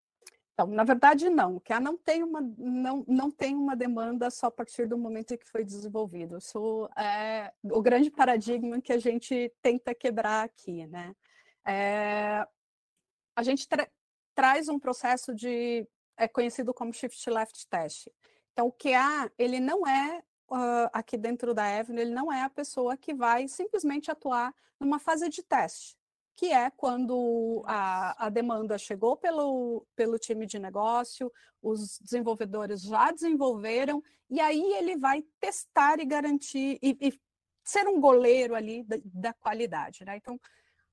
Então, 0.53 0.69
na 0.69 0.85
verdade, 0.85 1.29
não. 1.29 1.59
Que 1.59 1.77
não 1.81 1.99
tem 1.99 2.23
uma 2.23 2.41
não, 2.41 3.05
não 3.09 3.33
tem 3.33 3.57
uma 3.57 3.75
demanda 3.75 4.31
só 4.31 4.47
a 4.47 4.53
partir 4.53 4.87
do 4.87 4.97
momento 4.97 5.35
em 5.35 5.37
que 5.37 5.51
foi 5.51 5.65
desenvolvido. 5.65 6.39
Isso 6.39 6.89
é 6.97 7.53
o 7.65 7.83
grande 7.83 8.13
paradigma 8.13 8.81
que 8.81 8.93
a 8.93 8.99
gente 8.99 9.53
tenta 9.61 9.93
quebrar 9.93 10.45
aqui, 10.45 10.87
né? 10.87 11.13
É, 11.67 12.47
a 13.39 13.43
gente 13.43 13.69
tra 13.69 13.89
traz 14.35 14.69
um 14.69 14.79
processo 14.79 15.35
de 15.35 15.87
é 16.17 16.29
conhecido 16.29 16.73
como 16.73 16.93
shift 16.93 17.29
left 17.29 17.67
test. 17.69 18.09
Então, 18.53 18.67
o 18.67 18.73
QA 18.73 19.31
ele 19.37 19.61
não 19.61 19.87
é 19.87 20.19
uh, 20.51 20.91
aqui 20.93 21.17
dentro 21.17 21.55
da 21.55 21.65
Avenue, 21.79 22.03
ele 22.03 22.15
não 22.15 22.33
é 22.33 22.43
a 22.43 22.51
pessoa 22.51 22.97
que 22.97 23.15
vai 23.15 23.49
simplesmente 23.49 24.11
atuar 24.11 24.53
numa 24.81 24.99
fase 24.99 25.29
de 25.29 25.43
teste 25.43 25.97
que 26.39 26.53
é 26.53 26.71
quando 26.71 27.65
a, 27.67 28.27
a 28.27 28.29
demanda 28.29 28.79
chegou 28.79 29.17
pelo, 29.17 29.85
pelo 29.97 30.21
time 30.21 30.47
de 30.47 30.57
negócio, 30.57 31.33
os 31.61 31.99
desenvolvedores 31.99 32.83
já 32.83 33.11
desenvolveram, 33.11 34.01
e 34.31 34.41
aí 34.41 34.63
ele 34.75 34.97
vai 34.97 35.25
testar 35.41 35.99
e 35.99 36.05
garantir, 36.05 36.79
e, 36.81 36.97
e 37.01 37.21
ser 37.65 37.89
um 37.89 38.01
goleiro 38.01 38.55
ali 38.55 38.85
da, 38.85 38.97
da 39.05 39.33
qualidade. 39.35 40.05
Né? 40.05 40.17
Então, 40.17 40.41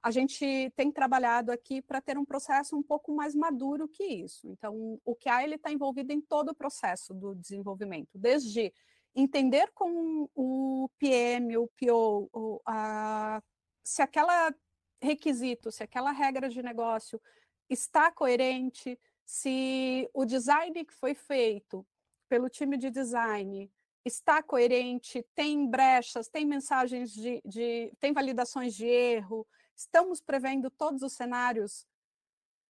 a 0.06 0.12
gente 0.12 0.72
tem 0.76 0.92
trabalhado 0.92 1.52
aqui 1.52 1.82
para 1.82 2.00
ter 2.00 2.16
um 2.16 2.24
processo 2.24 2.78
um 2.78 2.84
pouco 2.84 3.12
mais 3.12 3.34
maduro 3.34 3.88
que 3.88 4.04
isso. 4.04 4.48
Então, 4.52 5.02
o 5.04 5.16
QA 5.16 5.44
ele 5.44 5.56
está 5.56 5.72
envolvido 5.72 6.14
em 6.14 6.22
todo 6.22 6.50
o 6.50 6.56
processo 6.56 7.12
do 7.12 7.34
desenvolvimento, 7.34 8.16
desde 8.16 8.72
entender 9.16 9.72
com 9.74 10.30
o 10.36 10.88
PM, 11.00 11.58
o 11.58 11.68
PO, 11.70 12.30
o, 12.32 12.62
a, 12.68 13.42
se 13.84 14.04
aquela 14.04 14.54
requisito, 15.02 15.72
se 15.72 15.82
aquela 15.82 16.12
regra 16.12 16.50
de 16.50 16.62
negócio 16.62 17.20
está 17.68 18.12
coerente, 18.12 19.00
se 19.26 20.08
o 20.14 20.24
design 20.24 20.86
que 20.86 20.94
foi 20.94 21.16
feito 21.16 21.84
pelo 22.30 22.48
time 22.48 22.78
de 22.78 22.92
design 22.92 23.72
está 24.06 24.44
coerente, 24.44 25.26
tem 25.34 25.68
brechas, 25.68 26.28
tem 26.28 26.46
mensagens 26.46 27.12
de, 27.12 27.42
de 27.44 27.92
tem 28.00 28.14
validações 28.14 28.76
de 28.76 28.86
erro, 28.86 29.48
estamos 29.76 30.22
prevendo 30.22 30.70
todos 30.70 31.02
os 31.02 31.14
cenários, 31.14 31.88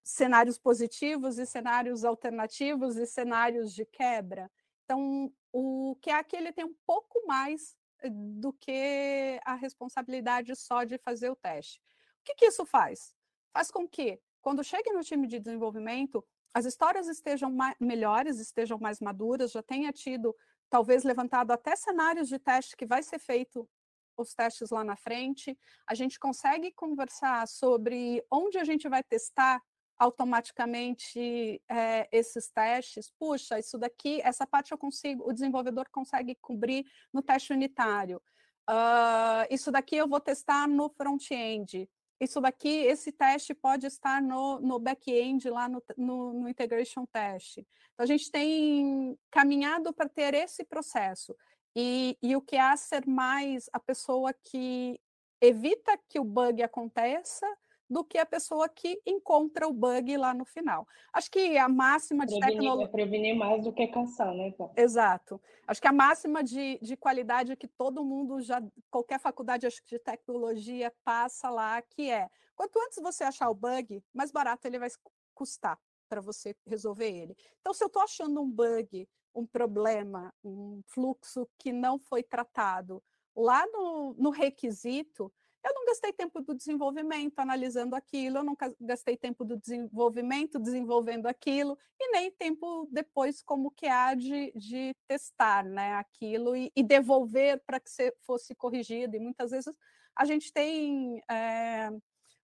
cenários 0.03 0.57
positivos 0.57 1.37
e 1.37 1.45
cenários 1.45 2.03
alternativos 2.03 2.97
e 2.97 3.05
cenários 3.05 3.73
de 3.73 3.85
quebra. 3.85 4.51
Então, 4.83 5.33
o 5.51 5.95
que 6.01 6.09
é 6.09 6.23
que 6.23 6.35
ele 6.35 6.51
tem 6.51 6.65
um 6.65 6.75
pouco 6.85 7.25
mais 7.25 7.75
eh, 8.01 8.09
do 8.09 8.53
que 8.53 9.39
a 9.43 9.55
responsabilidade 9.55 10.55
só 10.55 10.83
de 10.83 10.97
fazer 10.97 11.29
o 11.29 11.35
teste 11.35 11.81
que, 12.25 12.35
que 12.35 12.45
isso 12.47 12.65
faz? 12.65 13.15
Faz 13.53 13.71
com 13.71 13.87
que, 13.87 14.19
quando 14.41 14.63
chegue 14.63 14.91
no 14.91 15.03
time 15.03 15.27
de 15.27 15.39
desenvolvimento, 15.39 16.25
as 16.53 16.65
histórias 16.65 17.07
estejam 17.07 17.55
melhores, 17.79 18.39
estejam 18.39 18.77
mais 18.79 18.99
maduras, 18.99 19.51
já 19.51 19.61
tenha 19.61 19.91
tido, 19.93 20.35
talvez, 20.69 21.03
levantado 21.03 21.51
até 21.51 21.75
cenários 21.75 22.27
de 22.27 22.39
teste 22.39 22.75
que 22.75 22.85
vai 22.85 23.03
ser 23.03 23.19
feito 23.19 23.69
os 24.17 24.33
testes 24.33 24.69
lá 24.69 24.83
na 24.83 24.95
frente. 24.95 25.57
A 25.87 25.93
gente 25.93 26.19
consegue 26.19 26.71
conversar 26.71 27.47
sobre 27.47 28.23
onde 28.31 28.57
a 28.57 28.63
gente 28.63 28.87
vai 28.87 29.03
testar 29.03 29.61
automaticamente 29.97 31.61
é, 31.69 32.07
esses 32.11 32.49
testes. 32.49 33.11
Puxa, 33.17 33.59
isso 33.59 33.77
daqui, 33.77 34.21
essa 34.23 34.45
parte 34.45 34.71
eu 34.71 34.77
consigo, 34.77 35.27
o 35.27 35.33
desenvolvedor 35.33 35.87
consegue 35.91 36.35
cobrir 36.35 36.85
no 37.13 37.21
teste 37.21 37.53
unitário. 37.53 38.21
Uh, 38.69 39.45
isso 39.49 39.71
daqui 39.71 39.95
eu 39.95 40.07
vou 40.07 40.19
testar 40.19 40.67
no 40.67 40.89
front-end 40.89 41.87
isso 42.19 42.39
daqui, 42.39 42.69
esse 42.69 43.11
teste 43.11 43.53
pode 43.53 43.85
estar 43.87 44.21
no, 44.21 44.59
no 44.59 44.79
back-end, 44.79 45.49
lá 45.49 45.67
no, 45.67 45.83
no, 45.97 46.33
no, 46.33 46.49
integration 46.49 47.05
test. 47.05 47.57
Então, 47.57 48.03
a 48.03 48.05
gente 48.05 48.31
tem 48.31 49.17
caminhado 49.29 49.93
para 49.93 50.07
ter 50.07 50.33
esse 50.33 50.63
processo. 50.63 51.35
E, 51.75 52.17
e 52.21 52.35
o 52.35 52.41
que 52.41 52.55
há 52.55 52.75
ser 52.77 53.05
mais 53.05 53.69
a 53.73 53.79
pessoa 53.79 54.33
que 54.33 54.99
evita 55.41 55.97
que 56.07 56.19
o 56.19 56.23
bug 56.23 56.63
aconteça 56.63 57.45
do 57.89 58.03
que 58.03 58.17
a 58.17 58.25
pessoa 58.25 58.67
que 58.67 58.99
encontra 59.05 59.67
o 59.67 59.73
bug 59.73 60.17
lá 60.17 60.33
no 60.33 60.43
final. 60.43 60.87
Acho 61.13 61.29
que 61.29 61.57
a 61.57 61.69
máxima 61.69 62.25
de 62.25 62.39
tecnologia. 62.39 62.87
Prevenir 62.87 63.35
mais 63.35 63.63
do 63.63 63.71
que 63.71 63.85
caçar, 63.87 64.33
né? 64.33 64.47
Então. 64.47 64.71
Exato. 64.75 65.39
Acho 65.67 65.81
que 65.81 65.87
a 65.87 65.91
máxima 65.91 66.43
de, 66.43 66.79
de 66.81 66.97
qualidade 66.97 67.55
que 67.55 67.67
todo 67.67 68.03
mundo 68.03 68.41
já, 68.41 68.61
qualquer 68.89 69.19
faculdade 69.19 69.67
de 69.85 69.99
tecnologia 69.99 70.91
passa 71.03 71.49
lá, 71.49 71.81
que 71.81 72.09
é 72.09 72.27
quanto 72.55 72.79
antes 72.79 72.99
você 73.01 73.23
achar 73.23 73.49
o 73.49 73.55
bug, 73.55 74.03
mais 74.13 74.31
barato 74.31 74.67
ele 74.67 74.79
vai 74.79 74.89
custar 75.33 75.77
para 76.07 76.21
você 76.21 76.55
resolver 76.65 77.09
ele. 77.09 77.35
Então, 77.59 77.73
se 77.73 77.83
eu 77.83 77.87
estou 77.87 78.01
achando 78.01 78.41
um 78.41 78.49
bug, 78.49 79.07
um 79.33 79.45
problema, 79.45 80.33
um 80.43 80.81
fluxo 80.87 81.47
que 81.57 81.71
não 81.73 81.99
foi 81.99 82.23
tratado 82.23 83.03
lá 83.35 83.65
no, 83.67 84.15
no 84.17 84.29
requisito, 84.29 85.31
eu 85.65 85.73
não 85.73 85.85
gastei 85.85 86.13
tempo 86.13 86.41
do 86.41 86.53
desenvolvimento 86.53 87.39
analisando 87.39 87.95
aquilo, 87.95 88.37
eu 88.37 88.43
não 88.43 88.55
gastei 88.79 89.17
tempo 89.17 89.43
do 89.43 89.57
desenvolvimento 89.57 90.59
desenvolvendo 90.59 91.25
aquilo, 91.25 91.75
e 91.99 92.11
nem 92.11 92.31
tempo 92.31 92.87
depois 92.91 93.41
como 93.41 93.71
que 93.71 93.87
há 93.87 94.13
de, 94.13 94.51
de 94.55 94.95
testar 95.07 95.65
né, 95.65 95.93
aquilo 95.95 96.55
e, 96.55 96.71
e 96.75 96.83
devolver 96.83 97.61
para 97.65 97.79
que 97.79 97.89
fosse 98.21 98.53
corrigido. 98.53 99.15
E 99.15 99.19
muitas 99.19 99.49
vezes 99.49 99.75
a 100.15 100.23
gente 100.23 100.53
tem 100.53 101.19
é, 101.29 101.89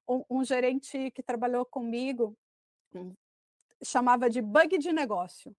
um, 0.10 0.24
um 0.28 0.44
gerente 0.44 1.12
que 1.12 1.22
trabalhou 1.22 1.64
comigo, 1.64 2.36
chamava 3.84 4.30
de 4.30 4.42
bug 4.42 4.78
de 4.78 4.92
negócio. 4.92 5.56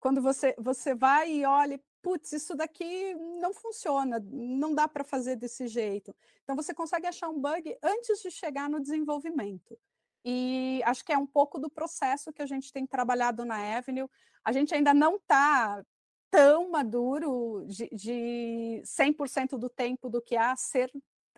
Quando 0.00 0.20
você, 0.20 0.54
você 0.58 0.94
vai 0.94 1.30
e 1.30 1.44
olha, 1.46 1.80
putz, 2.02 2.32
isso 2.32 2.54
daqui 2.54 3.14
não 3.40 3.54
funciona, 3.54 4.20
não 4.30 4.74
dá 4.74 4.86
para 4.86 5.02
fazer 5.02 5.36
desse 5.36 5.66
jeito. 5.66 6.14
Então, 6.42 6.54
você 6.54 6.74
consegue 6.74 7.06
achar 7.06 7.30
um 7.30 7.40
bug 7.40 7.76
antes 7.82 8.20
de 8.20 8.30
chegar 8.30 8.68
no 8.68 8.80
desenvolvimento. 8.80 9.78
E 10.22 10.82
acho 10.84 11.04
que 11.04 11.12
é 11.12 11.18
um 11.18 11.26
pouco 11.26 11.58
do 11.58 11.70
processo 11.70 12.32
que 12.32 12.42
a 12.42 12.46
gente 12.46 12.72
tem 12.72 12.86
trabalhado 12.86 13.44
na 13.44 13.76
Avenue. 13.76 14.08
A 14.44 14.52
gente 14.52 14.74
ainda 14.74 14.92
não 14.92 15.16
está 15.16 15.82
tão 16.30 16.70
maduro 16.70 17.64
de, 17.66 17.88
de 17.90 18.82
100% 18.84 19.58
do 19.58 19.68
tempo 19.68 20.08
do 20.08 20.20
que 20.20 20.36
há 20.36 20.56
ser 20.56 20.90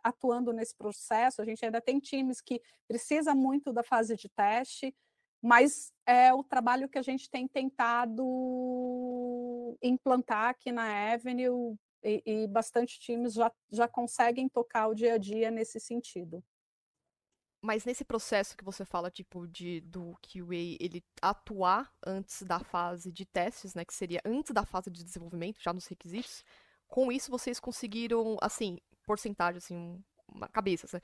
atuando 0.02 0.52
nesse 0.52 0.74
processo. 0.74 1.42
A 1.42 1.44
gente 1.44 1.64
ainda 1.64 1.80
tem 1.80 1.98
times 1.98 2.40
que 2.40 2.62
precisa 2.86 3.34
muito 3.34 3.72
da 3.72 3.82
fase 3.82 4.16
de 4.16 4.28
teste, 4.28 4.94
mas 5.46 5.92
é 6.04 6.34
o 6.34 6.42
trabalho 6.42 6.88
que 6.88 6.98
a 6.98 7.02
gente 7.02 7.30
tem 7.30 7.46
tentado 7.46 8.24
implantar 9.80 10.48
aqui 10.48 10.72
na 10.72 11.12
Avenue 11.12 11.78
e, 12.02 12.20
e 12.26 12.46
bastante 12.48 12.98
times 12.98 13.34
já, 13.34 13.52
já 13.70 13.86
conseguem 13.86 14.48
tocar 14.48 14.88
o 14.88 14.94
dia 14.94 15.14
a 15.14 15.18
dia 15.18 15.48
nesse 15.52 15.78
sentido. 15.78 16.42
Mas 17.62 17.84
nesse 17.84 18.04
processo 18.04 18.56
que 18.56 18.64
você 18.64 18.84
fala, 18.84 19.08
tipo, 19.08 19.46
de 19.46 19.82
do 19.82 20.18
QA 20.20 20.76
ele 20.80 21.04
atuar 21.22 21.92
antes 22.04 22.42
da 22.42 22.58
fase 22.58 23.12
de 23.12 23.24
testes, 23.24 23.72
né? 23.72 23.84
Que 23.84 23.94
seria 23.94 24.20
antes 24.24 24.52
da 24.52 24.66
fase 24.66 24.90
de 24.90 25.04
desenvolvimento, 25.04 25.62
já 25.62 25.72
nos 25.72 25.86
requisitos, 25.86 26.44
com 26.88 27.12
isso 27.12 27.30
vocês 27.30 27.60
conseguiram, 27.60 28.36
assim, 28.42 28.78
porcentagem, 29.04 29.58
assim, 29.58 30.04
uma 30.28 30.48
cabeça, 30.48 30.86
assim, 30.86 30.98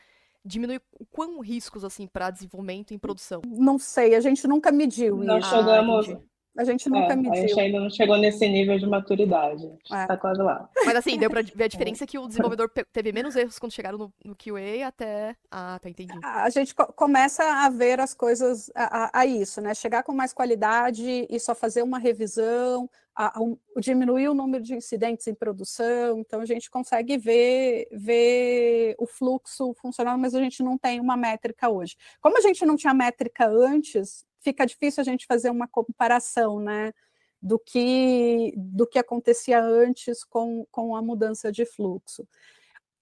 diminui 0.44 0.80
o 0.98 1.04
quão 1.06 1.40
riscos, 1.40 1.84
assim, 1.84 2.06
para 2.06 2.30
desenvolvimento 2.30 2.92
e 2.92 2.98
produção? 2.98 3.42
Não 3.46 3.78
sei, 3.78 4.14
a 4.14 4.20
gente 4.20 4.46
nunca 4.46 4.70
mediu 4.72 5.16
Não 5.16 5.38
isso. 5.38 5.50
chegamos... 5.50 6.08
Ah, 6.08 6.20
a 6.56 6.64
gente 6.64 6.88
nunca 6.90 7.14
é, 7.14 7.16
mediu. 7.16 7.32
A 7.32 7.36
gente 7.36 7.60
ainda 7.60 7.80
não 7.80 7.88
chegou 7.88 8.18
nesse 8.18 8.46
nível 8.46 8.78
de 8.78 8.86
maturidade. 8.86 9.66
É. 9.90 10.06
Tá 10.06 10.18
quase 10.18 10.42
lá. 10.42 10.68
Mas 10.84 10.96
assim, 10.96 11.16
deu 11.16 11.30
pra 11.30 11.40
ver 11.40 11.64
a 11.64 11.68
diferença 11.68 12.04
que 12.06 12.18
o 12.18 12.26
desenvolvedor 12.26 12.70
teve 12.92 13.10
menos 13.10 13.34
erros 13.34 13.58
quando 13.58 13.72
chegaram 13.72 13.96
no, 13.96 14.12
no 14.22 14.36
QA 14.36 14.86
até. 14.86 15.34
Ah, 15.50 15.78
tá, 15.80 15.88
entendi. 15.88 16.12
A 16.22 16.50
gente 16.50 16.74
co 16.74 16.92
começa 16.92 17.42
a 17.42 17.70
ver 17.70 18.00
as 18.00 18.12
coisas 18.12 18.70
a, 18.74 19.04
a, 19.04 19.20
a, 19.20 19.26
isso, 19.26 19.62
né? 19.62 19.74
Chegar 19.74 20.02
com 20.02 20.12
mais 20.12 20.34
qualidade 20.34 21.26
e 21.28 21.40
só 21.40 21.54
fazer 21.54 21.82
uma 21.82 21.98
revisão, 21.98 22.88
a, 23.14 23.40
um, 23.40 23.56
diminuir 23.78 24.28
o 24.28 24.34
número 24.34 24.62
de 24.62 24.74
incidentes 24.74 25.26
em 25.26 25.34
produção. 25.34 26.18
Então 26.18 26.40
a 26.40 26.46
gente 26.46 26.70
consegue 26.70 27.16
ver, 27.18 27.88
ver 27.92 28.94
o 28.98 29.06
fluxo 29.06 29.74
funcionando, 29.74 30.20
mas 30.20 30.34
a 30.34 30.40
gente 30.40 30.62
não 30.62 30.78
tem 30.78 31.00
uma 31.00 31.16
métrica 31.16 31.68
hoje. 31.68 31.96
Como 32.20 32.38
a 32.38 32.40
gente 32.40 32.64
não 32.64 32.76
tinha 32.76 32.94
métrica 32.94 33.46
antes, 33.46 34.24
fica 34.40 34.66
difícil 34.66 35.00
a 35.00 35.04
gente 35.04 35.26
fazer 35.26 35.50
uma 35.50 35.68
comparação, 35.68 36.58
né? 36.58 36.92
Do 37.40 37.58
que, 37.58 38.54
do 38.56 38.86
que 38.86 39.00
acontecia 39.00 39.60
antes 39.60 40.22
com, 40.22 40.64
com 40.70 40.94
a 40.94 41.02
mudança 41.02 41.50
de 41.50 41.66
fluxo. 41.66 42.24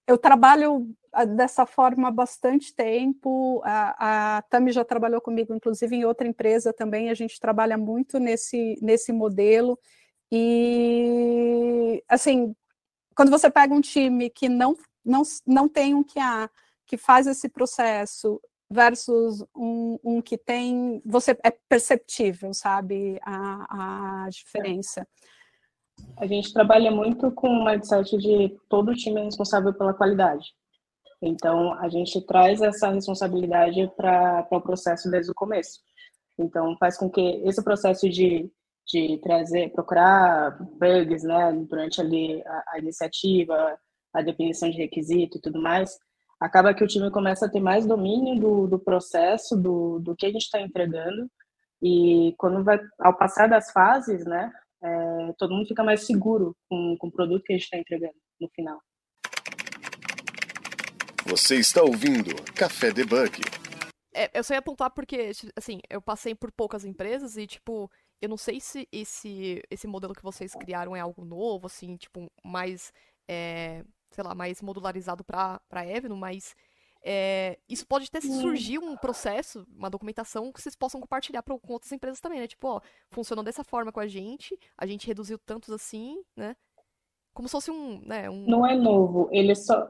Eu 0.07 0.17
trabalho 0.17 0.89
ah, 1.13 1.25
dessa 1.25 1.65
forma 1.65 2.07
há 2.07 2.11
bastante 2.11 2.73
tempo. 2.73 3.61
A, 3.63 4.37
a 4.37 4.41
Tami 4.43 4.71
já 4.71 4.83
trabalhou 4.83 5.21
comigo, 5.21 5.53
inclusive, 5.53 5.95
em 5.95 6.05
outra 6.05 6.27
empresa 6.27 6.73
também. 6.73 7.09
A 7.09 7.13
gente 7.13 7.39
trabalha 7.39 7.77
muito 7.77 8.19
nesse, 8.19 8.79
nesse 8.81 9.13
modelo. 9.13 9.77
E, 10.31 12.03
assim, 12.07 12.55
quando 13.15 13.29
você 13.29 13.49
pega 13.51 13.73
um 13.73 13.81
time 13.81 14.29
que 14.29 14.47
não, 14.47 14.75
não, 15.03 15.23
não 15.45 15.67
tem 15.67 15.93
um 15.93 16.03
QA, 16.03 16.49
que 16.87 16.97
faz 16.97 17.27
esse 17.27 17.49
processo 17.49 18.41
versus 18.71 19.43
um, 19.55 19.99
um, 20.03 20.21
que 20.21 20.37
tem. 20.37 21.01
Você 21.05 21.37
é 21.43 21.51
perceptível, 21.67 22.53
sabe, 22.53 23.19
a, 23.21 24.25
a 24.25 24.29
diferença. 24.29 25.05
A 26.17 26.25
gente 26.25 26.53
trabalha 26.53 26.89
muito 26.89 27.31
com 27.31 27.47
o 27.47 27.65
mindset 27.65 28.17
de 28.17 28.57
todo 28.69 28.95
time 28.95 29.19
é 29.21 29.23
responsável 29.25 29.73
pela 29.73 29.93
qualidade. 29.93 30.45
Então, 31.21 31.73
a 31.73 31.87
gente 31.89 32.19
traz 32.25 32.61
essa 32.61 32.89
responsabilidade 32.89 33.91
para 33.95 34.47
o 34.49 34.61
processo 34.61 35.11
desde 35.11 35.31
o 35.31 35.35
começo. 35.35 35.79
Então, 36.39 36.75
faz 36.77 36.97
com 36.97 37.09
que 37.09 37.21
esse 37.45 37.63
processo 37.63 38.09
de, 38.09 38.49
de 38.91 39.17
trazer, 39.19 39.71
procurar 39.71 40.57
bugs, 40.77 41.23
né, 41.23 41.51
durante 41.67 42.01
ali 42.01 42.41
a, 42.45 42.63
a 42.73 42.79
iniciativa, 42.79 43.77
a 44.13 44.21
definição 44.21 44.69
de 44.69 44.77
requisito 44.77 45.37
e 45.37 45.41
tudo 45.41 45.61
mais, 45.61 45.97
acaba 46.39 46.73
que 46.73 46.83
o 46.83 46.87
time 46.87 47.09
começa 47.11 47.45
a 47.45 47.49
ter 47.49 47.59
mais 47.59 47.85
domínio 47.85 48.39
do, 48.39 48.67
do 48.67 48.79
processo, 48.79 49.55
do, 49.55 49.99
do 49.99 50.15
que 50.15 50.25
a 50.25 50.31
gente 50.31 50.43
está 50.43 50.59
entregando, 50.59 51.29
e 51.81 52.35
quando 52.37 52.63
vai, 52.63 52.79
ao 52.99 53.17
passar 53.17 53.47
das 53.47 53.71
fases, 53.71 54.25
né, 54.25 54.51
é, 54.83 55.33
todo 55.37 55.53
mundo 55.53 55.67
fica 55.67 55.83
mais 55.83 56.05
seguro 56.05 56.55
com, 56.69 56.97
com 56.97 57.07
o 57.07 57.11
produto 57.11 57.43
que 57.43 57.53
a 57.53 57.55
gente 57.55 57.65
está 57.65 57.77
entregando 57.77 58.15
no 58.39 58.49
final. 58.49 58.79
Você 61.25 61.55
está 61.55 61.81
ouvindo 61.83 62.35
Café 62.55 62.91
Debug. 62.91 63.39
É, 64.13 64.29
eu 64.37 64.43
só 64.43 64.53
ia 64.53 64.59
apontar 64.59 64.91
porque, 64.91 65.31
assim, 65.55 65.79
eu 65.89 66.01
passei 66.01 66.35
por 66.35 66.51
poucas 66.51 66.83
empresas 66.83 67.37
e, 67.37 67.47
tipo, 67.47 67.89
eu 68.21 68.29
não 68.29 68.37
sei 68.37 68.59
se 68.59 68.87
esse, 68.91 69.63
esse 69.69 69.87
modelo 69.87 70.13
que 70.13 70.23
vocês 70.23 70.53
criaram 70.53 70.95
é 70.95 70.99
algo 70.99 71.25
novo, 71.25 71.67
assim, 71.67 71.97
tipo, 71.97 72.31
mais 72.43 72.93
é, 73.27 73.83
sei 74.11 74.23
lá, 74.23 74.35
mais 74.35 74.61
modularizado 74.61 75.23
para 75.23 75.87
Evno, 75.87 76.15
mas 76.15 76.55
é, 77.03 77.57
isso 77.67 77.87
pode 77.87 78.05
até 78.05 78.21
surgir 78.21 78.77
um 78.77 78.95
processo, 78.95 79.65
uma 79.75 79.89
documentação 79.89 80.51
que 80.51 80.61
vocês 80.61 80.75
possam 80.75 81.01
compartilhar 81.01 81.41
pra, 81.41 81.57
com 81.57 81.73
outras 81.73 81.91
empresas 81.91 82.19
também, 82.19 82.39
né? 82.39 82.47
Tipo, 82.47 82.67
ó, 82.67 82.81
funcionou 83.09 83.43
dessa 83.43 83.63
forma 83.63 83.91
com 83.91 83.99
a 83.99 84.07
gente, 84.07 84.57
a 84.77 84.85
gente 84.85 85.07
reduziu 85.07 85.39
tantos 85.39 85.69
assim, 85.71 86.21
né? 86.35 86.55
Como 87.33 87.47
se 87.47 87.53
fosse 87.53 87.71
um, 87.71 88.01
né, 88.05 88.29
um... 88.29 88.45
Não 88.45 88.67
é 88.67 88.75
novo, 88.75 89.29
ele 89.31 89.55
só, 89.55 89.89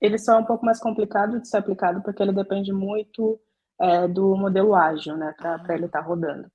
ele 0.00 0.16
só 0.18 0.34
é 0.34 0.38
um 0.38 0.44
pouco 0.44 0.64
mais 0.64 0.78
complicado 0.78 1.40
de 1.40 1.48
ser 1.48 1.56
aplicado 1.56 2.00
porque 2.02 2.22
ele 2.22 2.32
depende 2.32 2.72
muito 2.72 3.40
é, 3.80 4.06
do 4.06 4.36
modelo 4.36 4.74
ágil, 4.74 5.16
né, 5.16 5.34
para 5.36 5.56
ah. 5.56 5.74
ele 5.74 5.86
estar 5.86 6.00
tá 6.00 6.06
rodando. 6.06 6.48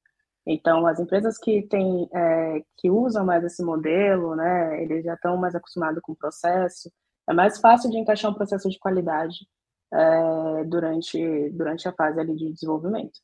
Então, 0.45 0.87
as 0.87 0.99
empresas 0.99 1.37
que 1.37 1.61
têm, 1.63 2.09
é, 2.13 2.63
que 2.77 2.89
usam 2.89 3.25
mais 3.25 3.43
esse 3.43 3.63
modelo, 3.63 4.35
né, 4.35 4.81
eles 4.81 5.03
já 5.05 5.13
estão 5.13 5.37
mais 5.37 5.53
acostumados 5.55 6.01
com 6.01 6.13
o 6.13 6.15
processo, 6.15 6.91
é 7.29 7.33
mais 7.33 7.59
fácil 7.59 7.91
de 7.91 7.97
encaixar 7.97 8.31
um 8.31 8.33
processo 8.33 8.69
de 8.69 8.79
qualidade 8.79 9.47
é, 9.93 10.63
durante, 10.65 11.49
durante 11.51 11.87
a 11.87 11.93
fase 11.93 12.19
ali 12.19 12.35
de 12.35 12.51
desenvolvimento. 12.51 13.19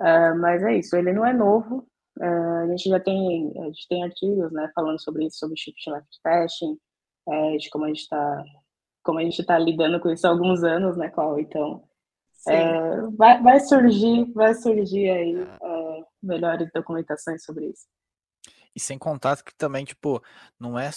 É, 0.00 0.34
mas 0.34 0.62
é 0.62 0.76
isso, 0.78 0.96
ele 0.96 1.12
não 1.12 1.26
é 1.26 1.32
novo, 1.32 1.86
é, 2.20 2.26
a 2.26 2.66
gente 2.68 2.88
já 2.88 3.00
tem, 3.00 3.52
a 3.60 3.64
gente 3.64 3.88
tem 3.88 4.04
artigos, 4.04 4.52
né, 4.52 4.70
falando 4.74 5.02
sobre 5.02 5.26
isso, 5.26 5.38
sobre 5.38 5.56
shift 5.56 5.90
left 5.90 6.20
testing, 6.22 6.78
é, 7.28 7.56
de 7.56 7.68
como 7.70 7.84
a 7.84 7.88
gente 7.88 8.02
está 8.02 8.44
como 9.02 9.20
a 9.20 9.22
gente 9.22 9.40
está 9.40 9.56
lidando 9.56 10.00
com 10.00 10.10
isso 10.10 10.26
há 10.26 10.30
alguns 10.30 10.64
anos, 10.64 10.96
né, 10.96 11.08
Cláudia? 11.08 11.42
Então, 11.42 11.84
é, 12.48 13.00
vai, 13.16 13.42
vai 13.42 13.60
surgir, 13.60 14.32
vai 14.32 14.52
surgir 14.54 15.08
aí 15.08 15.36
é, 15.42 15.65
melhores 16.26 16.68
documentações 16.74 17.44
sobre 17.44 17.66
isso. 17.66 17.86
E 18.74 18.80
sem 18.80 18.98
contar 18.98 19.42
que 19.42 19.54
também, 19.56 19.84
tipo, 19.84 20.22
não 20.60 20.78
é 20.78 20.90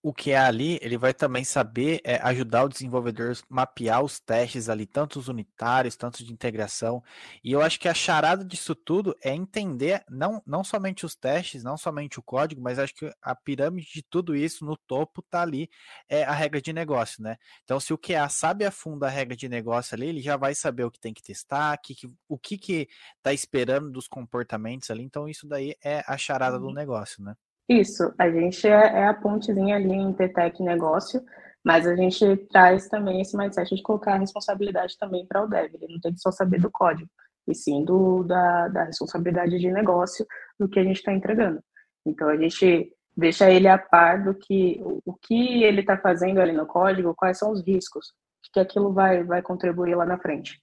o 0.00 0.12
que 0.12 0.30
é 0.30 0.38
ali, 0.38 0.78
ele 0.80 0.96
vai 0.96 1.12
também 1.12 1.42
saber 1.42 2.00
é, 2.04 2.16
ajudar 2.22 2.64
o 2.64 2.68
desenvolvedor 2.68 3.32
a 3.32 3.34
mapear 3.48 4.02
os 4.02 4.20
testes 4.20 4.68
ali, 4.68 4.86
tanto 4.86 5.18
os 5.18 5.28
unitários, 5.28 5.96
tanto 5.96 6.24
de 6.24 6.32
integração. 6.32 7.02
E 7.42 7.52
eu 7.52 7.60
acho 7.60 7.80
que 7.80 7.88
a 7.88 7.94
charada 7.94 8.44
disso 8.44 8.74
tudo 8.74 9.16
é 9.22 9.34
entender 9.34 10.04
não, 10.08 10.40
não 10.46 10.62
somente 10.62 11.04
os 11.04 11.16
testes, 11.16 11.64
não 11.64 11.76
somente 11.76 12.18
o 12.18 12.22
código, 12.22 12.62
mas 12.62 12.78
acho 12.78 12.94
que 12.94 13.12
a 13.20 13.34
pirâmide 13.34 13.88
de 13.92 14.02
tudo 14.02 14.36
isso 14.36 14.64
no 14.64 14.76
topo 14.76 15.20
tá 15.22 15.42
ali, 15.42 15.68
é 16.08 16.22
a 16.24 16.32
regra 16.32 16.60
de 16.62 16.72
negócio, 16.72 17.22
né? 17.22 17.36
Então, 17.64 17.80
se 17.80 17.92
o 17.92 17.98
QA 17.98 18.28
sabe 18.28 18.64
a 18.64 18.70
fundo 18.70 19.04
a 19.04 19.08
regra 19.08 19.36
de 19.36 19.48
negócio 19.48 19.94
ali, 19.94 20.06
ele 20.06 20.22
já 20.22 20.36
vai 20.36 20.54
saber 20.54 20.84
o 20.84 20.90
que 20.90 21.00
tem 21.00 21.12
que 21.12 21.22
testar, 21.22 21.76
que, 21.78 21.94
que, 21.94 22.08
o 22.28 22.38
que 22.38 22.56
que 22.56 22.88
tá 23.22 23.32
esperando 23.32 23.90
dos 23.90 24.06
comportamentos 24.06 24.90
ali. 24.90 25.02
Então, 25.02 25.28
isso 25.28 25.46
daí 25.46 25.74
é 25.82 26.04
a 26.06 26.16
charada 26.16 26.58
do 26.58 26.66
uhum. 26.66 26.74
negócio, 26.74 27.22
né? 27.22 27.34
Isso, 27.68 28.14
a 28.18 28.30
gente 28.30 28.66
é, 28.66 28.70
é 28.70 29.06
a 29.06 29.14
pontezinha 29.14 29.76
ali 29.76 29.92
entre 29.92 30.28
tech 30.28 30.60
e 30.60 30.64
negócio, 30.64 31.22
mas 31.62 31.86
a 31.86 31.94
gente 31.94 32.36
traz 32.50 32.88
também 32.88 33.20
esse 33.20 33.36
mindset 33.36 33.74
de 33.74 33.82
colocar 33.82 34.14
a 34.14 34.18
responsabilidade 34.18 34.96
também 34.98 35.26
para 35.26 35.44
o 35.44 35.46
dev. 35.46 35.74
Ele 35.74 35.92
não 35.92 36.00
tem 36.00 36.14
que 36.14 36.20
só 36.20 36.32
saber 36.32 36.60
do 36.60 36.70
código, 36.70 37.10
e 37.46 37.54
sim 37.54 37.84
do, 37.84 38.22
da, 38.22 38.68
da 38.68 38.84
responsabilidade 38.84 39.58
de 39.58 39.70
negócio 39.70 40.26
do 40.58 40.68
que 40.68 40.78
a 40.78 40.84
gente 40.84 40.96
está 40.96 41.12
entregando. 41.12 41.60
Então 42.06 42.28
a 42.28 42.36
gente 42.36 42.90
deixa 43.14 43.50
ele 43.50 43.68
a 43.68 43.76
par 43.76 44.22
do 44.22 44.34
que 44.34 44.80
o 45.04 45.12
que 45.12 45.62
ele 45.62 45.80
está 45.80 45.98
fazendo 45.98 46.40
ali 46.40 46.52
no 46.52 46.66
código, 46.66 47.14
quais 47.14 47.36
são 47.36 47.50
os 47.50 47.62
riscos, 47.66 48.12
que 48.52 48.60
aquilo 48.60 48.92
vai, 48.92 49.24
vai 49.24 49.42
contribuir 49.42 49.94
lá 49.94 50.06
na 50.06 50.18
frente. 50.18 50.58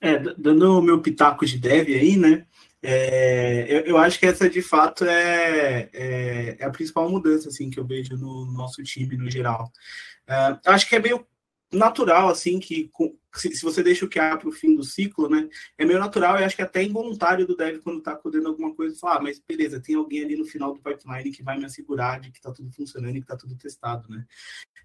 É, 0.00 0.18
dando 0.38 0.78
o 0.78 0.82
meu 0.82 1.02
pitaco 1.02 1.44
de 1.44 1.58
dev 1.58 1.88
aí, 1.88 2.16
né? 2.16 2.46
É, 2.82 3.66
eu, 3.68 3.80
eu, 3.80 3.98
acho 3.98 4.20
que 4.20 4.26
essa 4.26 4.48
de 4.48 4.62
fato 4.62 5.04
é, 5.04 5.88
é, 5.92 6.56
é, 6.60 6.64
a 6.64 6.70
principal 6.70 7.10
mudança 7.10 7.48
assim 7.48 7.70
que 7.70 7.80
eu 7.80 7.86
vejo 7.86 8.16
no 8.16 8.46
nosso 8.52 8.82
time 8.82 9.16
no 9.16 9.30
geral. 9.30 9.72
Eu 10.64 10.72
acho 10.72 10.88
que 10.88 10.94
é 10.94 11.00
meio 11.00 11.26
natural 11.72 12.28
assim 12.28 12.60
que 12.60 12.90
se, 13.34 13.54
se 13.54 13.62
você 13.62 13.82
deixa 13.82 14.04
o 14.04 14.08
QA 14.08 14.36
para 14.36 14.48
o 14.48 14.52
fim 14.52 14.74
do 14.74 14.82
ciclo, 14.82 15.28
né? 15.28 15.48
É 15.76 15.84
meio 15.84 15.98
natural 15.98 16.38
e 16.38 16.44
acho 16.44 16.56
que 16.56 16.62
até 16.62 16.82
involuntário 16.82 17.46
do 17.46 17.56
dev 17.56 17.80
quando 17.82 17.98
está 17.98 18.14
codando 18.16 18.48
alguma 18.48 18.74
coisa, 18.74 18.98
falar, 18.98 19.16
ah, 19.16 19.22
mas 19.22 19.40
beleza, 19.46 19.80
tem 19.80 19.94
alguém 19.94 20.24
ali 20.24 20.36
no 20.36 20.44
final 20.44 20.72
do 20.72 20.80
pipeline 20.80 21.30
que 21.30 21.42
vai 21.42 21.58
me 21.58 21.64
assegurar 21.64 22.20
de 22.20 22.30
que 22.30 22.38
está 22.38 22.52
tudo 22.52 22.70
funcionando 22.72 23.16
e 23.16 23.20
que 23.20 23.24
está 23.24 23.36
tudo 23.36 23.56
testado, 23.56 24.08
né? 24.08 24.24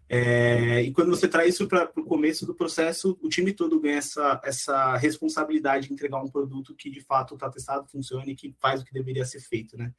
É, 0.09 0.81
e 0.81 0.91
quando 0.91 1.09
você 1.09 1.27
traz 1.27 1.55
isso 1.55 1.67
para 1.67 1.89
o 1.95 2.03
começo 2.03 2.45
do 2.45 2.53
processo, 2.53 3.17
o 3.21 3.29
time 3.29 3.53
todo 3.53 3.79
ganha 3.79 3.97
essa, 3.97 4.39
essa 4.43 4.97
responsabilidade 4.97 5.87
de 5.87 5.93
entregar 5.93 6.21
um 6.21 6.29
produto 6.29 6.75
que 6.75 6.89
de 6.89 7.01
fato 7.01 7.33
está 7.33 7.49
testado, 7.49 7.87
funciona 7.87 8.29
e 8.29 8.35
que 8.35 8.53
faz 8.59 8.81
o 8.81 8.85
que 8.85 8.93
deveria 8.93 9.25
ser 9.25 9.39
feito, 9.39 9.77
né? 9.77 9.91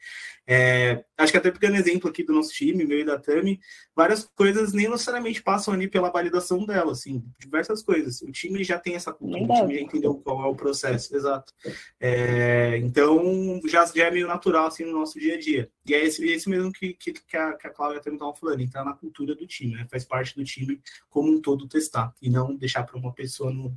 É, 0.46 1.04
acho 1.18 1.32
que 1.32 1.38
até 1.38 1.50
pegando 1.50 1.76
exemplo 1.76 2.08
aqui 2.08 2.22
do 2.22 2.32
nosso 2.32 2.52
time, 2.52 2.84
meu 2.84 3.00
e 3.00 3.04
da 3.04 3.18
Tami, 3.18 3.58
várias 3.96 4.24
coisas 4.36 4.72
nem 4.72 4.88
necessariamente 4.88 5.42
passam 5.42 5.74
ali 5.74 5.88
pela 5.88 6.10
validação 6.10 6.64
dela, 6.64 6.92
assim, 6.92 7.24
diversas 7.38 7.82
coisas. 7.82 8.22
O 8.22 8.30
time 8.34 8.64
já 8.64 8.78
tem 8.78 8.94
essa 8.94 9.12
cultura, 9.12 9.42
o 9.42 9.54
time 9.54 9.74
já 9.74 9.80
entendeu 9.80 10.14
qual 10.16 10.44
é 10.44 10.46
o 10.46 10.54
processo, 10.54 11.14
exato. 11.14 11.52
É, 12.00 12.76
então, 12.78 13.60
já, 13.66 13.86
já 13.86 14.06
é 14.06 14.10
meio 14.10 14.26
natural, 14.26 14.66
assim, 14.66 14.84
no 14.84 14.92
nosso 14.92 15.18
dia 15.18 15.36
a 15.36 15.38
dia. 15.38 15.70
E 15.86 15.94
é 15.94 16.04
esse, 16.04 16.26
esse 16.26 16.50
mesmo 16.50 16.72
que, 16.72 16.94
que, 16.94 17.12
que 17.12 17.36
a, 17.36 17.54
que 17.54 17.66
a 17.66 17.70
Cláudia 17.70 18.02
também 18.02 18.16
estava 18.16 18.34
falando, 18.34 18.60
entrar 18.60 18.84
na 18.84 18.94
cultura 18.94 19.34
do 19.34 19.46
time, 19.46 19.76
né? 19.76 19.86
Faz 19.90 20.04
parte 20.04 20.34
do 20.34 20.44
time 20.44 20.80
como 21.08 21.30
um 21.30 21.40
todo 21.40 21.68
testar, 21.68 22.12
e 22.20 22.28
não 22.28 22.54
deixar 22.54 22.82
para 22.82 22.98
uma 22.98 23.12
pessoa 23.12 23.50
no, 23.52 23.74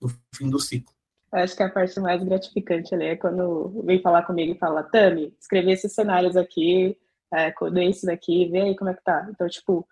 no 0.00 0.08
fim 0.34 0.50
do 0.50 0.58
ciclo. 0.58 0.92
Eu 1.32 1.38
acho 1.38 1.56
que 1.56 1.62
a 1.62 1.70
parte 1.70 1.98
mais 2.00 2.22
gratificante 2.24 2.92
ali 2.92 3.04
é 3.04 3.16
quando 3.16 3.82
vem 3.84 4.02
falar 4.02 4.22
comigo 4.22 4.52
e 4.52 4.58
fala, 4.58 4.82
Tami, 4.82 5.32
escrevi 5.40 5.70
esses 5.70 5.92
cenários 5.92 6.36
aqui, 6.36 6.96
é, 7.32 7.52
codei 7.52 7.88
isso 7.88 8.04
daqui, 8.04 8.48
vê 8.48 8.62
aí 8.62 8.76
como 8.76 8.90
é 8.90 8.94
que 8.94 9.04
tá. 9.04 9.28
Então, 9.30 9.48
tipo, 9.48 9.86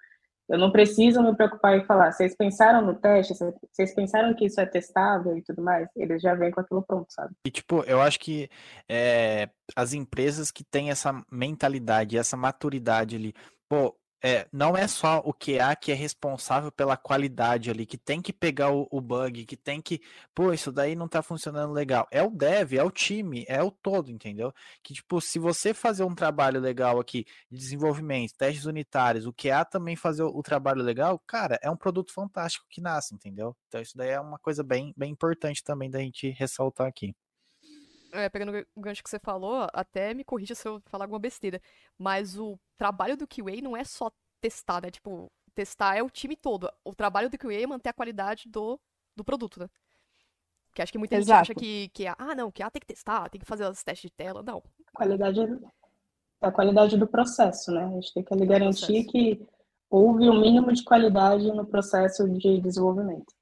eu 0.49 0.59
não 0.59 0.73
preciso 0.73 1.23
me 1.23 1.35
preocupar 1.37 1.77
em 1.77 1.85
falar, 1.85 2.13
vocês 2.13 2.35
pensaram 2.35 2.81
no 2.81 2.95
teste, 2.95 3.35
vocês 3.35 3.95
pensaram 3.95 4.35
que 4.35 4.47
isso 4.47 4.61
é 4.61 4.67
testável 4.67 5.37
e 5.37 5.43
tudo 5.43 5.63
mais? 5.63 5.89
Eles 5.95 6.23
já 6.23 6.35
vêm 6.35 6.51
com 6.51 6.61
aquilo 6.61 6.83
pronto, 6.83 7.07
sabe? 7.11 7.35
E, 7.45 7.51
tipo, 7.51 7.83
eu 7.85 8.01
acho 8.01 8.19
que 8.19 8.49
é, 8.89 9.51
as 9.77 9.93
empresas 9.93 10.51
que 10.51 10.65
têm 10.65 10.91
essa 10.91 11.13
mentalidade, 11.31 12.17
essa 12.17 12.37
maturidade 12.37 13.17
ali, 13.17 13.35
pô, 13.69 13.95
é, 14.23 14.49
não 14.53 14.77
é 14.77 14.89
só 14.89 15.19
o 15.25 15.33
QA 15.33 15.75
que 15.77 15.93
é 15.93 15.95
responsável 15.95 16.73
pela 16.73 16.97
qualidade 16.97 17.71
ali, 17.71 17.87
que 17.87 17.97
tem 17.97 18.21
que 18.21 18.33
pegar 18.33 18.73
o, 18.73 18.89
o, 18.91 19.01
bug, 19.01 19.45
que 19.47 19.57
tem 19.57 19.81
que, 19.81 20.01
pô, 20.35 20.53
isso 20.53 20.73
daí 20.73 20.97
não 20.97 21.09
tá 21.09 21.23
funcionando 21.23 21.73
legal. 21.73 22.07
É 22.11 22.23
o 22.23 22.31
dev, 22.31 22.75
é 22.75 22.83
o 22.83 22.91
time, 22.91 23.45
é 23.49 23.63
o 23.63 23.71
todo, 23.71 24.11
entendeu? 24.11 24.53
Que, 24.83 24.95
tipo, 24.95 25.21
se 25.21 25.39
você 25.39 25.73
fazer 25.73 26.05
um 26.05 26.15
trabalho 26.15 26.61
legal 26.61 26.99
aqui 26.99 27.25
de 27.51 27.59
desenvolvimento, 27.59 28.35
testes 28.37 28.65
unitários, 28.65 29.27
o 29.27 29.33
QA 29.33 29.65
também 29.65 29.97
fazer 29.97 30.23
o, 30.23 30.29
o 30.29 30.43
trabalho 30.43 30.83
legal, 30.83 31.19
cara, 31.27 31.59
é 31.63 31.71
um 31.71 31.77
produto 31.77 32.13
fantástico 32.13 32.67
que 32.69 32.81
nasce, 32.81 33.15
entendeu? 33.15 33.57
Então 33.69 33.81
isso 33.81 33.97
daí 33.97 34.11
é 34.11 34.21
uma 34.21 34.39
coisa 34.39 34.63
bem, 34.65 34.93
bem 34.97 35.13
importante 35.13 35.63
também 35.63 35.91
da 35.91 36.01
gente 36.01 36.31
ressaltar 36.31 36.87
aqui 36.87 37.15
é, 38.13 38.29
pegando 38.29 38.67
o 38.75 38.81
gancho 38.81 39.03
que 39.03 39.11
você 39.11 39.19
falou, 39.19 39.67
até 39.73 40.15
me 40.15 40.25
corrija 40.25 40.55
se 40.55 40.67
eu 40.67 40.81
falar 40.87 41.05
alguma 41.05 41.19
besteira, 41.19 41.61
mas 41.97 42.39
o 42.39 42.59
trabalho 42.77 43.17
do 43.17 43.27
QA 43.27 43.61
não 43.63 43.77
é 43.77 43.85
só 43.85 44.11
testar, 44.41 44.83
né? 44.83 44.91
Tipo, 44.91 45.31
testar 45.55 45.97
é 45.97 46.03
o 46.03 46.11
time 46.11 46.37
todo. 46.37 46.71
O 46.85 46.95
trabalho 46.95 47.29
do 47.29 47.39
QA 47.39 47.63
é 47.63 47.67
manter 47.67 47.91
a 47.91 47.95
qualidade 47.95 48.49
do, 48.49 48.79
do 49.17 49.25
produto, 49.25 49.61
né? 49.61 49.69
Porque 50.69 50.83
acho 50.83 50.93
que 50.93 50.99
muita 50.99 51.17
Exato. 51.17 51.47
gente 51.47 51.53
acha 51.53 51.55
que, 51.59 51.89
que, 51.89 52.07
ah, 52.07 52.35
não, 52.37 52.51
que 52.51 52.63
ah, 52.63 52.71
tem 52.71 52.81
que 52.81 52.87
testar, 52.87 53.29
tem 53.29 53.41
que 53.41 53.47
fazer 53.47 53.69
os 53.69 53.83
testes 53.83 54.11
de 54.11 54.17
tela. 54.17 54.43
Não. 54.43 54.63
A 54.87 54.93
qualidade 54.93 55.41
é 55.41 55.47
a 56.41 56.53
qualidade 56.53 56.97
do 56.97 57.07
processo, 57.07 57.73
né? 57.73 57.85
A 57.85 57.91
gente 57.91 58.15
tem 58.15 58.23
que 58.23 58.47
garantir 58.47 59.05
que 59.05 59.45
houve 59.91 60.29
o 60.29 60.33
um 60.33 60.41
mínimo 60.41 60.73
de 60.73 60.85
qualidade 60.85 61.51
no 61.53 61.67
processo 61.67 62.29
de 62.29 62.61
desenvolvimento, 62.61 63.35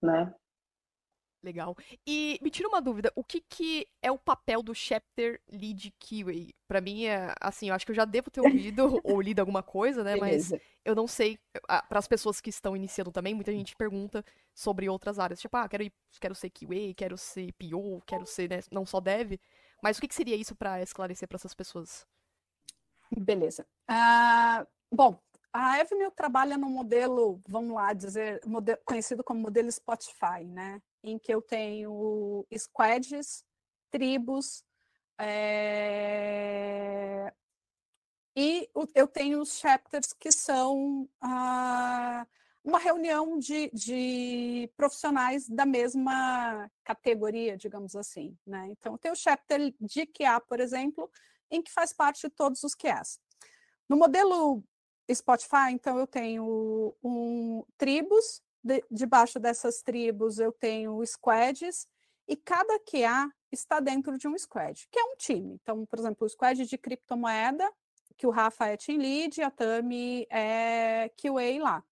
né? 0.00 0.32
Legal. 1.42 1.74
E 2.06 2.38
me 2.42 2.50
tira 2.50 2.68
uma 2.68 2.82
dúvida, 2.82 3.10
o 3.16 3.24
que, 3.24 3.40
que 3.40 3.86
é 4.02 4.12
o 4.12 4.18
papel 4.18 4.62
do 4.62 4.74
Chapter 4.74 5.40
Lead 5.50 5.92
QA? 5.98 6.52
Pra 6.68 6.82
mim, 6.82 7.06
é, 7.06 7.34
assim, 7.40 7.70
eu 7.70 7.74
acho 7.74 7.86
que 7.86 7.92
eu 7.92 7.96
já 7.96 8.04
devo 8.04 8.30
ter 8.30 8.40
ouvido 8.74 9.00
ou 9.02 9.20
lido 9.20 9.40
alguma 9.40 9.62
coisa, 9.62 10.04
né? 10.04 10.14
Beleza. 10.14 10.56
Mas 10.56 10.62
eu 10.84 10.94
não 10.94 11.06
sei, 11.06 11.38
para 11.88 11.98
as 11.98 12.06
pessoas 12.06 12.40
que 12.40 12.50
estão 12.50 12.76
iniciando 12.76 13.10
também, 13.10 13.34
muita 13.34 13.52
gente 13.52 13.74
pergunta 13.74 14.22
sobre 14.54 14.88
outras 14.88 15.18
áreas. 15.18 15.40
Tipo, 15.40 15.56
ah, 15.56 15.68
quero, 15.68 15.84
ir, 15.84 15.92
quero 16.20 16.34
ser 16.34 16.50
QA, 16.50 16.94
quero 16.94 17.16
ser 17.16 17.52
PO, 17.54 18.02
quero 18.06 18.26
ser, 18.26 18.50
né, 18.50 18.60
não 18.70 18.84
só 18.84 19.00
dev. 19.00 19.38
Mas 19.82 19.96
o 19.96 20.00
que, 20.00 20.08
que 20.08 20.14
seria 20.14 20.36
isso 20.36 20.54
para 20.54 20.82
esclarecer 20.82 21.26
para 21.26 21.36
essas 21.36 21.54
pessoas? 21.54 22.06
Beleza. 23.16 23.66
Uh, 23.90 24.66
bom, 24.92 25.18
a 25.52 25.80
Avenue 25.80 26.10
trabalha 26.10 26.56
no 26.56 26.68
modelo, 26.68 27.40
vamos 27.48 27.74
lá 27.74 27.92
dizer, 27.92 28.40
modelo, 28.46 28.78
conhecido 28.84 29.24
como 29.24 29.40
modelo 29.40 29.70
Spotify, 29.72 30.44
né? 30.44 30.80
Em 31.02 31.18
que 31.18 31.32
eu 31.32 31.40
tenho 31.40 32.46
squads, 32.56 33.44
tribos, 33.90 34.64
é... 35.18 35.80
e 38.36 38.68
eu 38.94 39.08
tenho 39.08 39.40
os 39.40 39.58
chapters 39.58 40.12
que 40.12 40.30
são 40.30 41.08
ah, 41.20 42.26
uma 42.64 42.78
reunião 42.78 43.38
de, 43.38 43.70
de, 43.72 44.70
profissionais 44.76 45.48
da 45.48 45.64
mesma 45.64 46.70
categoria, 46.84 47.56
digamos 47.56 47.96
assim. 47.96 48.36
Né? 48.46 48.68
Então, 48.70 48.98
tem 48.98 49.10
o 49.10 49.16
chapter 49.16 49.74
de 49.80 50.06
QA, 50.06 50.40
por 50.40 50.60
exemplo, 50.60 51.10
em 51.50 51.62
que 51.62 51.72
faz 51.72 51.92
parte 51.92 52.28
de 52.28 52.30
todos 52.30 52.62
os 52.62 52.74
QAs. 52.74 53.18
No 53.88 53.96
modelo 53.96 54.62
Spotify, 55.12 55.72
então 55.72 55.98
eu 55.98 56.06
tenho 56.06 56.94
um, 57.02 57.64
tribos, 57.76 58.42
de, 58.62 58.84
debaixo 58.90 59.38
dessas 59.38 59.82
tribos 59.82 60.38
eu 60.38 60.52
tenho 60.52 61.04
squads, 61.04 61.86
e 62.28 62.36
cada 62.36 62.78
QA 62.80 63.28
está 63.50 63.80
dentro 63.80 64.16
de 64.16 64.28
um 64.28 64.38
squad, 64.38 64.86
que 64.90 64.98
é 64.98 65.04
um 65.04 65.16
time. 65.16 65.58
Então, 65.60 65.84
por 65.84 65.98
exemplo, 65.98 66.26
o 66.26 66.28
squad 66.28 66.64
de 66.64 66.78
criptomoeda, 66.78 67.68
que 68.16 68.26
o 68.26 68.30
Rafa 68.30 68.66
é 68.66 68.76
team 68.76 68.98
lead, 68.98 69.42
a 69.42 69.50
Tami 69.50 70.26
é 70.30 71.10
QA 71.16 71.62
lá. 71.62 71.84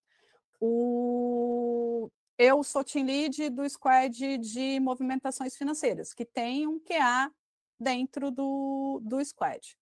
O... 0.61 2.11
Eu 2.37 2.63
sou 2.63 2.85
team 2.85 3.07
lead 3.07 3.51
do 3.51 3.69
squad 3.69 4.39
de 4.39 4.79
movimentações 4.79 5.57
financeiras, 5.57 6.13
que 6.13 6.25
tem 6.25 6.67
um 6.67 6.79
QA 6.79 7.33
dentro 7.81 8.31
do, 8.31 9.01
do 9.03 9.25
squad. 9.25 9.77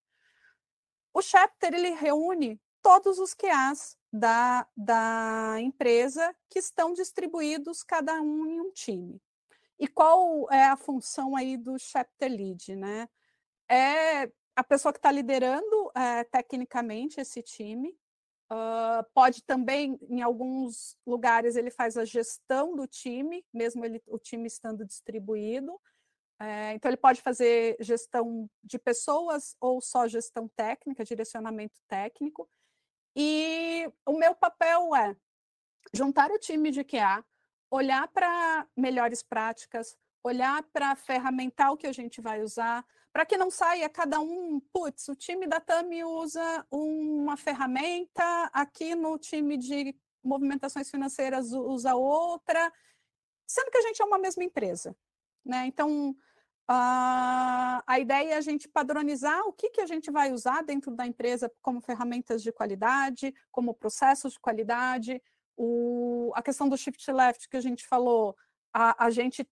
O 1.13 1.21
chapter 1.21 1.73
ele 1.73 1.91
reúne 1.91 2.59
todos 2.81 3.19
os 3.19 3.33
QAs 3.33 3.96
da, 4.11 4.67
da 4.75 5.55
empresa 5.59 6.35
que 6.49 6.59
estão 6.59 6.93
distribuídos 6.93 7.83
cada 7.83 8.21
um 8.21 8.45
em 8.47 8.61
um 8.61 8.71
time. 8.71 9.21
E 9.79 9.87
qual 9.87 10.51
é 10.51 10.65
a 10.65 10.77
função 10.77 11.35
aí 11.35 11.55
do 11.55 11.77
chapter 11.77 12.31
lead, 12.31 12.75
né? 12.75 13.07
É 13.69 14.31
a 14.55 14.63
pessoa 14.63 14.91
que 14.91 14.97
está 14.97 15.11
liderando 15.11 15.91
é, 15.95 16.23
tecnicamente 16.23 17.21
esse 17.21 17.43
time. 17.43 17.95
Uh, 18.51 19.03
pode 19.13 19.43
também, 19.43 19.99
em 20.09 20.21
alguns 20.21 20.97
lugares, 21.05 21.57
ele 21.57 21.69
faz 21.69 21.97
a 21.97 22.05
gestão 22.05 22.75
do 22.75 22.87
time, 22.87 23.45
mesmo 23.53 23.83
ele, 23.85 24.01
o 24.07 24.17
time 24.17 24.47
estando 24.47 24.85
distribuído. 24.85 25.79
É, 26.39 26.73
então, 26.73 26.89
ele 26.89 26.97
pode 26.97 27.21
fazer 27.21 27.75
gestão 27.79 28.49
de 28.63 28.79
pessoas 28.79 29.55
ou 29.59 29.81
só 29.81 30.07
gestão 30.07 30.47
técnica, 30.55 31.03
direcionamento 31.03 31.79
técnico. 31.87 32.49
E 33.19 33.91
o 34.05 34.13
meu 34.13 34.35
papel 34.35 34.95
é 34.95 35.15
juntar 35.91 36.29
o 36.29 36.37
time 36.37 36.69
de 36.69 36.83
QA, 36.83 37.25
olhar 37.71 38.07
para 38.09 38.67
melhores 38.77 39.23
práticas, 39.23 39.97
olhar 40.23 40.61
para 40.71 40.91
a 40.91 40.95
ferramental 40.95 41.75
que 41.75 41.87
a 41.87 41.91
gente 41.91 42.21
vai 42.21 42.43
usar, 42.43 42.85
para 43.11 43.25
que 43.25 43.35
não 43.35 43.49
saia 43.49 43.89
cada 43.89 44.19
um, 44.19 44.59
putz, 44.71 45.07
o 45.07 45.15
time 45.15 45.47
da 45.47 45.59
TAMI 45.59 46.03
usa 46.03 46.63
uma 46.69 47.35
ferramenta, 47.35 48.51
aqui 48.53 48.93
no 48.93 49.17
time 49.17 49.57
de 49.57 49.95
movimentações 50.23 50.87
financeiras 50.91 51.51
usa 51.51 51.95
outra, 51.95 52.71
sendo 53.47 53.71
que 53.71 53.79
a 53.79 53.81
gente 53.81 53.99
é 53.99 54.05
uma 54.05 54.19
mesma 54.19 54.43
empresa. 54.43 54.95
Né? 55.43 55.65
Então, 55.65 56.15
Uh, 56.69 57.79
a 57.87 57.97
ideia 57.97 58.33
é 58.33 58.37
a 58.37 58.41
gente 58.41 58.67
padronizar 58.67 59.47
o 59.47 59.53
que, 59.53 59.69
que 59.69 59.79
a 59.79 59.85
gente 59.85 60.11
vai 60.11 60.33
usar 60.33 60.63
dentro 60.63 60.91
da 60.93 61.07
empresa 61.07 61.49
como 61.61 61.79
ferramentas 61.79 62.43
de 62.43 62.51
qualidade, 62.51 63.33
como 63.51 63.73
processos 63.73 64.33
de 64.33 64.39
qualidade. 64.39 65.21
O, 65.55 66.31
a 66.35 66.41
questão 66.41 66.67
do 66.67 66.77
shift 66.77 67.09
left 67.09 67.47
que 67.47 67.55
a 67.55 67.61
gente 67.61 67.87
falou, 67.87 68.35
a, 68.73 69.05
a 69.05 69.09
gente 69.09 69.47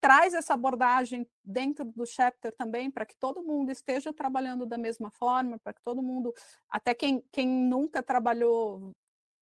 traz 0.00 0.34
essa 0.34 0.54
abordagem 0.54 1.28
dentro 1.44 1.84
do 1.84 2.04
chapter 2.06 2.52
também 2.56 2.90
para 2.90 3.06
que 3.06 3.14
todo 3.16 3.42
mundo 3.42 3.70
esteja 3.70 4.12
trabalhando 4.12 4.66
da 4.66 4.78
mesma 4.78 5.10
forma, 5.10 5.58
para 5.58 5.74
que 5.74 5.82
todo 5.82 6.02
mundo, 6.02 6.34
até 6.68 6.94
quem, 6.94 7.22
quem 7.30 7.46
nunca 7.46 8.02
trabalhou, 8.02 8.92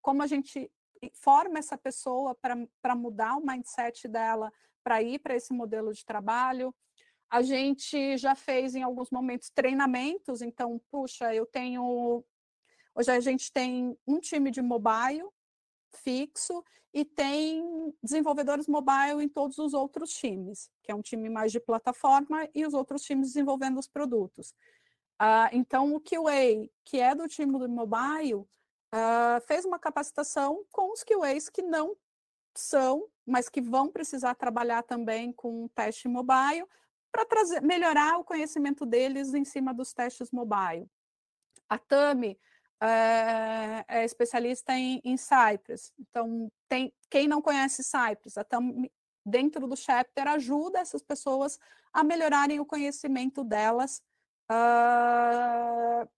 como 0.02 0.22
a 0.22 0.26
gente 0.26 0.70
forma 1.14 1.58
essa 1.58 1.78
pessoa 1.78 2.34
para 2.34 2.94
mudar 2.94 3.36
o 3.36 3.46
mindset 3.46 4.08
dela, 4.08 4.52
para 4.82 5.00
ir 5.00 5.20
para 5.20 5.36
esse 5.36 5.52
modelo 5.52 5.92
de 5.92 6.04
trabalho. 6.04 6.74
A 7.30 7.42
gente 7.42 8.16
já 8.16 8.34
fez 8.34 8.74
em 8.74 8.82
alguns 8.82 9.10
momentos 9.10 9.50
treinamentos, 9.50 10.40
então, 10.40 10.80
puxa, 10.90 11.34
eu 11.34 11.44
tenho. 11.44 12.24
Hoje 12.94 13.10
a 13.10 13.20
gente 13.20 13.52
tem 13.52 13.96
um 14.06 14.18
time 14.18 14.50
de 14.50 14.62
mobile 14.62 15.28
fixo 16.02 16.64
e 16.92 17.04
tem 17.04 17.94
desenvolvedores 18.02 18.66
mobile 18.66 19.22
em 19.22 19.28
todos 19.28 19.58
os 19.58 19.74
outros 19.74 20.10
times, 20.10 20.70
que 20.82 20.90
é 20.90 20.94
um 20.94 21.02
time 21.02 21.28
mais 21.28 21.52
de 21.52 21.60
plataforma 21.60 22.48
e 22.54 22.66
os 22.66 22.74
outros 22.74 23.02
times 23.02 23.28
desenvolvendo 23.28 23.78
os 23.78 23.86
produtos. 23.86 24.54
Uh, 25.20 25.50
então, 25.52 25.94
o 25.94 26.00
QA, 26.00 26.68
que 26.84 26.98
é 26.98 27.14
do 27.14 27.28
time 27.28 27.58
do 27.58 27.68
mobile, 27.68 28.34
uh, 28.34 29.40
fez 29.46 29.64
uma 29.64 29.78
capacitação 29.78 30.64
com 30.72 30.92
os 30.92 31.04
QAs 31.04 31.48
que 31.48 31.62
não 31.62 31.96
são, 32.56 33.06
mas 33.26 33.48
que 33.48 33.60
vão 33.60 33.90
precisar 33.90 34.34
trabalhar 34.34 34.82
também 34.82 35.32
com 35.32 35.68
teste 35.68 36.08
mobile, 36.08 36.66
para 37.10 37.24
trazer, 37.24 37.60
melhorar 37.62 38.18
o 38.18 38.24
conhecimento 38.24 38.84
deles 38.84 39.34
em 39.34 39.44
cima 39.44 39.72
dos 39.72 39.92
testes 39.92 40.30
mobile. 40.30 40.88
A 41.68 41.78
Tami 41.78 42.38
é, 42.80 43.84
é 43.88 44.04
especialista 44.04 44.72
em, 44.72 45.00
em, 45.04 45.16
Cypress, 45.16 45.92
então 45.98 46.50
tem, 46.68 46.92
quem 47.10 47.26
não 47.26 47.42
conhece 47.42 47.82
Cypress, 47.82 48.38
a 48.38 48.44
Tami, 48.44 48.90
dentro 49.24 49.66
do 49.66 49.76
chapter 49.76 50.26
ajuda 50.28 50.78
essas 50.78 51.02
pessoas 51.02 51.58
a 51.92 52.02
melhorarem 52.04 52.60
o 52.60 52.66
conhecimento 52.66 53.44
delas 53.44 54.02
uh, 54.50 56.08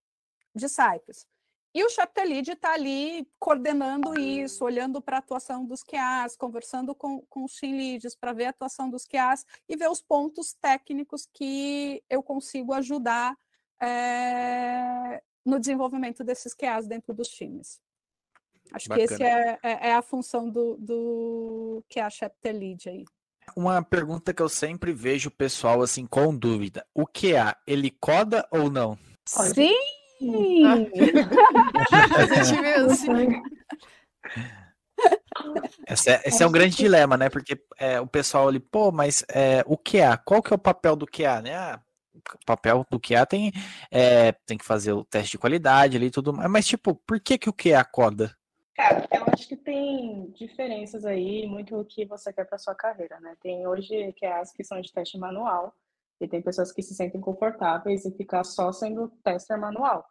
de 0.54 0.68
Cypress. 0.68 1.26
E 1.72 1.84
o 1.84 1.88
chapter 1.88 2.26
lead 2.26 2.50
está 2.50 2.74
ali 2.74 3.28
coordenando 3.38 4.18
isso, 4.18 4.64
olhando 4.64 5.00
para 5.00 5.16
a 5.16 5.18
atuação 5.20 5.64
dos 5.64 5.84
QAs, 5.84 6.36
conversando 6.36 6.94
com, 6.94 7.20
com 7.28 7.44
os 7.44 7.54
team 7.56 7.76
leads 7.76 8.16
para 8.16 8.32
ver 8.32 8.46
a 8.46 8.50
atuação 8.50 8.90
dos 8.90 9.06
QAs 9.06 9.46
e 9.68 9.76
ver 9.76 9.88
os 9.88 10.02
pontos 10.02 10.52
técnicos 10.60 11.28
que 11.32 12.02
eu 12.10 12.24
consigo 12.24 12.72
ajudar 12.74 13.36
é, 13.80 15.22
no 15.44 15.60
desenvolvimento 15.60 16.24
desses 16.24 16.54
QAs 16.54 16.88
dentro 16.88 17.14
dos 17.14 17.28
times. 17.28 17.80
Acho 18.72 18.88
Bacana. 18.88 19.08
que 19.08 19.14
esse 19.14 19.22
é, 19.22 19.58
é, 19.62 19.88
é, 19.90 19.94
a 19.94 20.02
função 20.02 20.50
do, 20.50 20.76
do 20.76 21.84
QA 21.88 22.10
chapter 22.10 22.52
lead 22.52 22.88
aí. 22.88 23.04
Uma 23.56 23.82
pergunta 23.82 24.34
que 24.34 24.42
eu 24.42 24.48
sempre 24.48 24.92
vejo 24.92 25.28
o 25.28 25.32
pessoal 25.32 25.82
assim 25.82 26.06
com 26.06 26.36
dúvida: 26.36 26.84
o 26.94 27.06
QA 27.06 27.56
ele 27.66 27.90
coda 27.90 28.46
ou 28.50 28.70
não? 28.70 28.98
Sim! 29.24 29.74
Esse 35.88 36.10
é, 36.10 36.22
esse 36.26 36.42
é 36.42 36.46
um 36.46 36.52
grande 36.52 36.76
dilema, 36.76 37.16
né? 37.16 37.28
Porque 37.28 37.58
é, 37.78 38.00
o 38.00 38.06
pessoal 38.06 38.48
ali, 38.48 38.60
pô, 38.60 38.92
mas 38.92 39.24
é, 39.32 39.64
o 39.66 39.76
QA, 39.76 40.16
qual 40.18 40.42
que 40.42 40.52
é 40.52 40.56
o 40.56 40.58
papel 40.58 40.94
do 40.94 41.06
QA, 41.06 41.40
né? 41.40 41.54
Ah, 41.54 41.80
o 42.34 42.44
papel 42.44 42.84
do 42.90 43.00
QA 43.00 43.24
tem, 43.24 43.52
é, 43.90 44.32
tem 44.46 44.58
que 44.58 44.64
fazer 44.64 44.92
o 44.92 45.04
teste 45.04 45.32
de 45.32 45.38
qualidade 45.38 45.96
ali 45.96 46.06
e 46.06 46.10
tudo 46.10 46.32
mais, 46.32 46.50
mas 46.50 46.66
tipo, 46.66 46.94
por 46.94 47.18
que 47.18 47.38
que 47.38 47.48
o 47.48 47.54
QA 47.54 47.82
coda? 47.84 48.36
Cara, 48.74 49.08
eu 49.12 49.24
acho 49.32 49.48
que 49.48 49.56
tem 49.56 50.30
diferenças 50.32 51.04
aí, 51.04 51.46
muito 51.46 51.78
o 51.78 51.84
que 51.84 52.04
você 52.04 52.32
quer 52.32 52.44
para 52.44 52.58
sua 52.58 52.74
carreira, 52.74 53.18
né? 53.20 53.34
Tem 53.42 53.66
hoje 53.66 54.14
QAs 54.20 54.52
que 54.52 54.62
são 54.62 54.80
de 54.80 54.92
teste 54.92 55.18
manual, 55.18 55.74
e 56.20 56.28
tem 56.28 56.42
pessoas 56.42 56.72
que 56.72 56.82
se 56.82 56.94
sentem 56.94 57.20
confortáveis 57.20 58.04
em 58.04 58.16
ficar 58.16 58.44
só 58.44 58.72
sendo 58.72 59.08
tester 59.24 59.58
manual, 59.58 60.06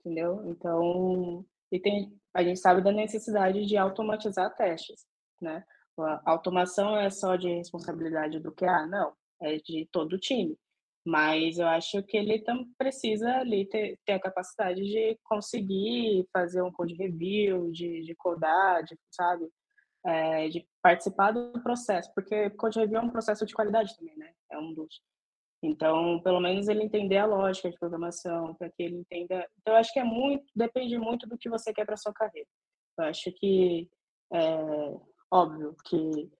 entendeu? 0.00 0.42
Então, 0.50 1.44
e 1.70 1.78
tem, 1.78 2.12
a 2.34 2.42
gente 2.42 2.60
sabe 2.60 2.82
da 2.82 2.92
necessidade 2.92 3.64
de 3.66 3.76
automatizar 3.76 4.54
testes, 4.56 5.06
né? 5.40 5.64
A 5.98 6.30
automação 6.30 6.96
é 6.96 7.10
só 7.10 7.36
de 7.36 7.48
responsabilidade 7.48 8.40
do 8.40 8.52
QA? 8.52 8.86
Não, 8.86 9.12
é 9.42 9.56
de 9.56 9.88
todo 9.92 10.14
o 10.14 10.18
time. 10.18 10.56
Mas 11.04 11.58
eu 11.58 11.66
acho 11.66 12.02
que 12.04 12.16
ele 12.16 12.40
também 12.40 12.72
precisa 12.78 13.28
ali 13.38 13.66
ter, 13.66 13.98
ter 14.06 14.12
a 14.14 14.20
capacidade 14.20 14.80
de 14.82 15.18
conseguir 15.24 16.26
fazer 16.32 16.62
um 16.62 16.72
code 16.72 16.94
review, 16.94 17.70
de, 17.72 18.02
de 18.02 18.14
codar, 18.14 18.82
de, 18.84 18.96
sabe? 19.10 19.48
é, 20.04 20.48
de 20.48 20.66
participar 20.82 21.32
do 21.32 21.52
processo, 21.62 22.10
porque 22.14 22.50
code 22.50 22.78
review 22.78 22.98
é 22.98 23.02
um 23.02 23.10
processo 23.10 23.46
de 23.46 23.54
qualidade 23.54 23.96
também, 23.96 24.16
né? 24.16 24.32
É 24.50 24.58
um 24.58 24.74
dos. 24.74 25.00
Então, 25.62 26.20
pelo 26.20 26.40
menos 26.40 26.66
ele 26.66 26.82
entender 26.82 27.18
a 27.18 27.26
lógica 27.26 27.70
de 27.70 27.78
programação, 27.78 28.54
para 28.54 28.68
que 28.68 28.82
ele 28.82 28.96
entenda. 28.96 29.48
Então, 29.60 29.76
acho 29.76 29.92
que 29.92 30.00
é 30.00 30.04
muito, 30.04 30.44
depende 30.56 30.98
muito 30.98 31.26
do 31.28 31.38
que 31.38 31.48
você 31.48 31.72
quer 31.72 31.86
para 31.86 31.96
sua 31.96 32.12
carreira. 32.12 32.48
Eu 32.98 33.04
acho 33.04 33.30
que 33.32 33.88
é 34.32 34.96
óbvio 35.30 35.76
que 35.84 36.30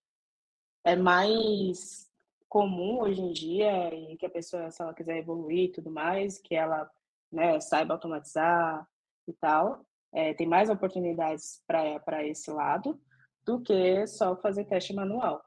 é 0.85 0.97
mais 0.97 2.11
comum 2.49 3.01
hoje 3.01 3.21
em 3.21 3.33
dia 3.33 3.95
e 3.95 4.17
que 4.17 4.27
a 4.27 4.31
pessoa, 4.31 4.71
se 4.71 4.83
ela 4.83 4.93
quiser 4.93 5.19
evoluir 5.19 5.65
e 5.67 5.73
tudo 5.73 5.91
mais, 5.91 6.39
que 6.39 6.55
ela 6.55 6.91
né, 7.31 7.61
saiba 7.61 7.95
automatizar 7.95 8.87
e 9.27 9.33
tal, 9.33 9.87
é, 10.13 10.35
tem 10.35 10.47
mais 10.47 10.69
oportunidades 10.69 11.63
para 11.67 12.27
esse 12.27 12.51
lado 12.51 13.01
do 13.45 13.61
que 13.61 14.07
só 14.07 14.37
fazer 14.37 14.65
teste 14.65 14.93
manual. 14.93 15.43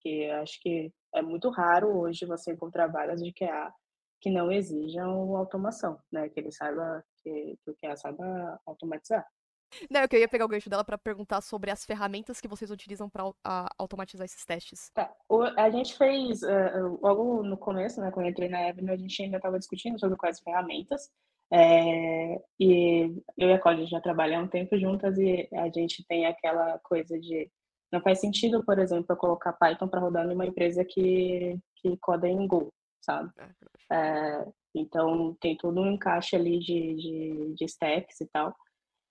Que 0.00 0.28
acho 0.30 0.60
que 0.60 0.92
é 1.14 1.22
muito 1.22 1.50
raro 1.50 1.98
hoje 1.98 2.26
você 2.26 2.52
encontrar 2.52 2.86
vagas 2.86 3.22
de 3.22 3.32
QA 3.32 3.72
que 4.20 4.30
não 4.30 4.52
exijam 4.52 5.36
automação, 5.36 5.98
né? 6.12 6.28
Que 6.28 6.40
ele 6.40 6.52
saiba, 6.52 7.02
que, 7.22 7.58
que 7.64 7.70
o 7.70 7.74
QA 7.74 7.96
saiba 7.96 8.60
automatizar. 8.66 9.26
Não, 9.88 10.00
eu 10.10 10.18
ia 10.18 10.28
pegar 10.28 10.44
o 10.44 10.48
gancho 10.48 10.68
dela 10.68 10.84
para 10.84 10.98
perguntar 10.98 11.40
sobre 11.40 11.70
as 11.70 11.84
ferramentas 11.84 12.40
que 12.40 12.48
vocês 12.48 12.70
utilizam 12.70 13.08
para 13.08 13.32
automatizar 13.78 14.24
esses 14.24 14.44
testes. 14.44 14.90
Tá. 14.92 15.12
O, 15.28 15.42
a 15.42 15.70
gente 15.70 15.96
fez, 15.96 16.42
uh, 16.42 16.98
logo 17.00 17.42
no 17.42 17.56
começo, 17.56 18.00
né, 18.00 18.10
quando 18.10 18.26
eu 18.26 18.30
entrei 18.32 18.48
na 18.48 18.68
Avenue, 18.68 18.90
a 18.90 18.96
gente 18.96 19.22
ainda 19.22 19.36
estava 19.36 19.58
discutindo 19.58 19.98
sobre 19.98 20.16
quais 20.16 20.40
ferramentas. 20.40 21.10
É, 21.52 22.40
e 22.60 23.22
eu 23.36 23.48
e 23.48 23.52
a 23.52 23.58
Cláudia 23.58 23.86
já 23.86 24.00
trabalhamos 24.00 24.46
um 24.46 24.50
tempo 24.50 24.78
juntas 24.78 25.18
e 25.18 25.48
a 25.52 25.68
gente 25.68 26.04
tem 26.06 26.24
aquela 26.26 26.78
coisa 26.78 27.18
de 27.18 27.50
não 27.92 28.00
faz 28.00 28.20
sentido, 28.20 28.64
por 28.64 28.78
exemplo, 28.78 29.06
eu 29.08 29.16
colocar 29.16 29.52
Python 29.54 29.88
para 29.88 30.00
rodar 30.00 30.26
numa 30.26 30.46
empresa 30.46 30.84
que, 30.84 31.58
que 31.76 31.96
coda 31.98 32.28
em 32.28 32.46
Go, 32.46 32.72
sabe? 33.00 33.30
É, 33.90 33.96
é 33.96 34.46
então 34.74 35.36
tem 35.40 35.56
todo 35.56 35.80
um 35.80 35.90
encaixe 35.90 36.36
ali 36.36 36.58
de, 36.60 36.94
de, 36.94 37.54
de 37.56 37.64
stacks 37.64 38.20
e 38.20 38.26
tal. 38.26 38.54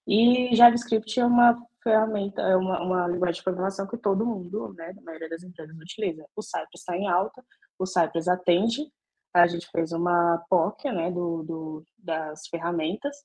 E 0.08 0.56
JavaScript 0.56 1.20
é 1.20 1.26
uma 1.26 1.56
ferramenta, 1.84 2.42
é 2.42 2.56
uma, 2.56 2.82
uma 2.82 3.08
linguagem 3.08 3.36
de 3.36 3.44
programação 3.44 3.88
que 3.88 3.98
todo 3.98 4.26
mundo, 4.26 4.74
né, 4.74 4.94
a 4.98 5.02
maioria 5.02 5.30
das 5.30 5.44
empresas 5.44 5.76
utiliza. 5.78 6.26
O 6.36 6.42
Cypress 6.42 6.70
está 6.76 6.98
em 6.98 7.08
alta, 7.08 7.44
o 7.78 7.86
Cypress 7.86 8.28
atende, 8.28 8.90
a 9.34 9.46
gente 9.48 9.68
fez 9.72 9.92
uma 9.92 10.44
POC, 10.50 10.92
né, 10.92 11.12
do, 11.12 11.44
do, 11.44 11.84
das 11.98 12.48
ferramentas, 12.48 13.16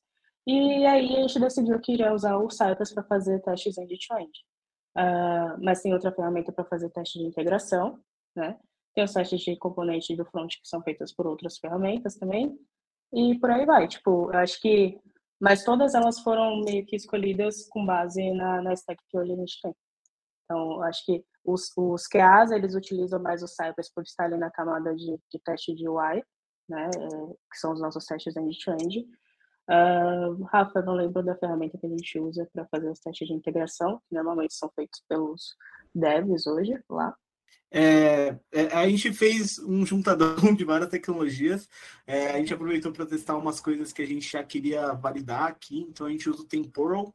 e 0.46 0.84
aí 0.84 1.16
a 1.16 1.20
gente 1.22 1.40
decidiu 1.40 1.80
que 1.80 1.92
iria 1.92 2.12
usar 2.12 2.36
o 2.36 2.50
Cypress 2.50 2.92
para 2.92 3.04
fazer 3.04 3.40
testes 3.40 3.78
end-to-end. 3.78 4.32
Uh, 4.96 5.58
mas 5.62 5.82
tem 5.82 5.92
outra 5.92 6.12
ferramenta 6.12 6.52
para 6.52 6.64
fazer 6.64 6.90
teste 6.90 7.18
de 7.18 7.26
integração, 7.26 7.98
né? 8.36 8.58
Tem 8.94 9.02
os 9.02 9.12
testes 9.12 9.40
de 9.40 9.56
componente 9.56 10.14
do 10.14 10.24
front 10.24 10.54
que 10.60 10.68
são 10.68 10.80
feitos 10.82 11.12
por 11.12 11.26
outras 11.26 11.58
ferramentas 11.58 12.16
também, 12.16 12.56
e 13.12 13.38
por 13.38 13.50
aí 13.50 13.66
vai. 13.66 13.88
Tipo, 13.88 14.30
eu 14.32 14.38
acho 14.38 14.60
que 14.60 15.00
mas 15.40 15.64
todas 15.64 15.94
elas 15.94 16.20
foram 16.20 16.60
meio 16.60 16.86
que 16.86 16.96
escolhidas 16.96 17.68
com 17.68 17.84
base 17.84 18.32
na, 18.32 18.62
na 18.62 18.72
stack 18.72 18.98
que 19.08 19.18
hoje 19.18 19.32
a 19.32 19.36
gente 19.36 19.60
tem. 19.60 19.74
Então, 20.44 20.82
acho 20.82 21.04
que 21.04 21.24
os, 21.44 21.70
os 21.76 22.06
QAs, 22.06 22.50
eles 22.50 22.74
utilizam 22.74 23.20
mais 23.20 23.42
o 23.42 23.48
Cypress 23.48 23.92
por 23.92 24.02
estar 24.04 24.24
ali 24.24 24.38
na 24.38 24.50
camada 24.50 24.94
de, 24.94 25.18
de 25.30 25.38
teste 25.44 25.74
de 25.74 25.88
UI, 25.88 26.22
né, 26.68 26.86
é, 26.86 27.08
que 27.52 27.58
são 27.58 27.72
os 27.72 27.80
nossos 27.80 28.04
testes 28.06 28.36
end-to-end. 28.36 29.06
Uh, 29.68 30.42
Rafa, 30.44 30.82
não 30.82 30.94
lembro 30.94 31.22
da 31.22 31.36
ferramenta 31.36 31.78
que 31.78 31.86
a 31.86 31.88
gente 31.88 32.18
usa 32.18 32.48
para 32.52 32.66
fazer 32.66 32.90
os 32.90 33.00
testes 33.00 33.26
de 33.26 33.34
integração, 33.34 34.00
que 34.08 34.14
normalmente 34.14 34.54
são 34.54 34.70
feitos 34.74 35.02
pelos 35.08 35.56
devs 35.94 36.46
hoje 36.46 36.78
lá. 36.88 37.16
É, 37.76 38.38
é, 38.52 38.66
a 38.72 38.88
gente 38.88 39.12
fez 39.12 39.58
um 39.58 39.84
juntadão 39.84 40.36
de 40.54 40.64
várias 40.64 40.90
tecnologias. 40.90 41.68
É, 42.06 42.30
a 42.30 42.38
gente 42.38 42.54
aproveitou 42.54 42.92
para 42.92 43.04
testar 43.04 43.36
umas 43.36 43.60
coisas 43.60 43.92
que 43.92 44.00
a 44.00 44.06
gente 44.06 44.30
já 44.30 44.44
queria 44.44 44.92
validar 44.92 45.48
aqui. 45.48 45.80
Então 45.80 46.06
a 46.06 46.10
gente 46.10 46.30
usa 46.30 46.42
o 46.42 46.46
Temporal, 46.46 47.12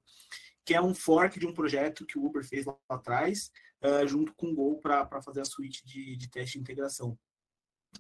que 0.65 0.73
é 0.73 0.81
um 0.81 0.93
fork 0.93 1.39
de 1.39 1.47
um 1.47 1.53
projeto 1.53 2.05
que 2.05 2.19
o 2.19 2.25
Uber 2.25 2.43
fez 2.43 2.65
lá 2.65 2.75
atrás, 2.89 3.51
uh, 3.81 4.05
junto 4.05 4.33
com 4.33 4.47
o 4.47 4.55
Go 4.55 4.81
para 4.81 5.21
fazer 5.21 5.41
a 5.41 5.45
suíte 5.45 5.85
de, 5.85 6.17
de 6.17 6.29
teste 6.29 6.57
de 6.57 6.59
integração. 6.59 7.17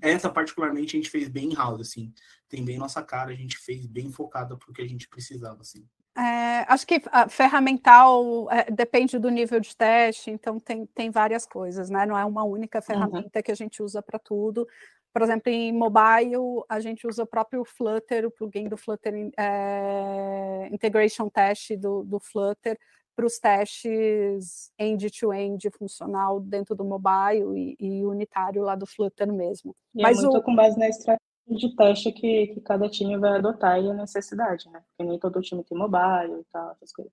Essa, 0.01 0.29
particularmente, 0.29 0.95
a 0.95 0.99
gente 0.99 1.09
fez 1.09 1.27
bem 1.27 1.51
in-house, 1.51 1.81
assim. 1.81 2.13
Tem 2.47 2.63
bem 2.63 2.77
nossa 2.77 3.01
cara, 3.03 3.31
a 3.31 3.35
gente 3.35 3.57
fez 3.57 3.85
bem 3.85 4.11
focada 4.11 4.55
para 4.55 4.69
o 4.69 4.73
que 4.73 4.81
a 4.81 4.87
gente 4.87 5.07
precisava, 5.07 5.61
assim. 5.61 5.85
É, 6.17 6.65
acho 6.67 6.85
que 6.85 7.01
a 7.11 7.29
ferramental 7.29 8.51
é, 8.51 8.69
depende 8.69 9.17
do 9.17 9.29
nível 9.29 9.59
de 9.59 9.75
teste, 9.75 10.29
então 10.29 10.59
tem, 10.59 10.85
tem 10.87 11.09
várias 11.09 11.45
coisas, 11.45 11.89
né? 11.89 12.05
Não 12.05 12.17
é 12.17 12.25
uma 12.25 12.43
única 12.43 12.79
uhum. 12.79 12.83
ferramenta 12.83 13.39
uhum. 13.39 13.43
que 13.43 13.51
a 13.51 13.55
gente 13.55 13.81
usa 13.81 14.01
para 14.01 14.19
tudo. 14.19 14.67
Por 15.13 15.21
exemplo, 15.21 15.51
em 15.51 15.71
mobile, 15.71 16.63
a 16.67 16.79
gente 16.79 17.07
usa 17.07 17.23
o 17.23 17.27
próprio 17.27 17.63
Flutter, 17.63 18.25
o 18.25 18.31
plugin 18.31 18.67
do 18.67 18.77
Flutter 18.77 19.31
é, 19.37 20.69
Integration 20.71 21.29
Test 21.29 21.75
do, 21.77 22.03
do 22.03 22.19
Flutter, 22.19 22.77
para 23.19 23.25
os 23.25 23.37
testes 23.37 24.71
end-to-end 24.79 25.67
-end 25.67 25.77
funcional 25.77 26.39
dentro 26.39 26.73
do 26.73 26.85
mobile 26.85 27.53
e, 27.53 27.75
e, 27.77 28.05
unitário 28.05 28.63
lá 28.63 28.75
do 28.75 28.85
Flutter 28.85 29.27
mesmo. 29.27 29.75
E 29.93 29.99
é 29.99 30.03
Mas 30.03 30.19
é 30.19 30.21
muito 30.21 30.37
o... 30.37 30.41
com 30.41 30.55
base 30.55 30.79
na 30.79 30.87
estratégia 30.87 31.19
de 31.45 31.75
teste 31.75 32.13
que, 32.13 32.47
que 32.47 32.61
cada 32.61 32.87
time 32.87 33.17
vai 33.17 33.31
adotar 33.31 33.77
e 33.77 33.89
a 33.89 33.93
necessidade, 33.93 34.69
né? 34.69 34.81
Porque 34.87 35.09
nem 35.09 35.19
todo 35.19 35.41
time 35.41 35.65
tem 35.65 35.77
mobile 35.77 36.39
e 36.39 36.45
tal, 36.45 36.71
essas 36.71 36.93
coisas. 36.93 37.11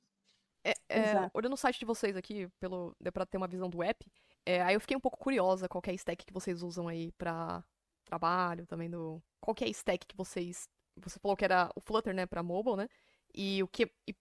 É, 0.62 0.74
é, 0.88 1.30
olhando 1.34 1.50
no 1.50 1.56
site 1.56 1.80
de 1.80 1.84
vocês 1.84 2.16
aqui, 2.16 2.48
pelo, 2.60 2.94
deu 3.00 3.10
pra 3.10 3.26
ter 3.26 3.36
uma 3.36 3.48
visão 3.48 3.68
do 3.68 3.82
app, 3.82 4.06
é, 4.44 4.62
aí 4.62 4.74
eu 4.74 4.80
fiquei 4.80 4.96
um 4.96 5.00
pouco 5.00 5.18
curiosa 5.18 5.68
qual 5.68 5.82
é 5.88 5.90
a 5.90 5.94
stack 5.94 6.24
que 6.24 6.32
vocês 6.32 6.62
usam 6.62 6.86
aí 6.86 7.10
pra 7.18 7.64
trabalho, 8.04 8.64
também 8.64 8.88
do... 8.88 9.20
Qual 9.40 9.56
é 9.60 9.64
a 9.64 9.68
stack 9.68 10.06
que 10.06 10.16
vocês... 10.16 10.68
Você 10.98 11.18
falou 11.18 11.36
que 11.36 11.44
era 11.44 11.68
o 11.74 11.80
Flutter, 11.80 12.14
né, 12.14 12.26
pra 12.26 12.44
mobile, 12.44 12.76
né? 12.76 12.88
E 13.36 13.62
o 13.62 13.68
que... 13.68 13.84
E 14.08 14.14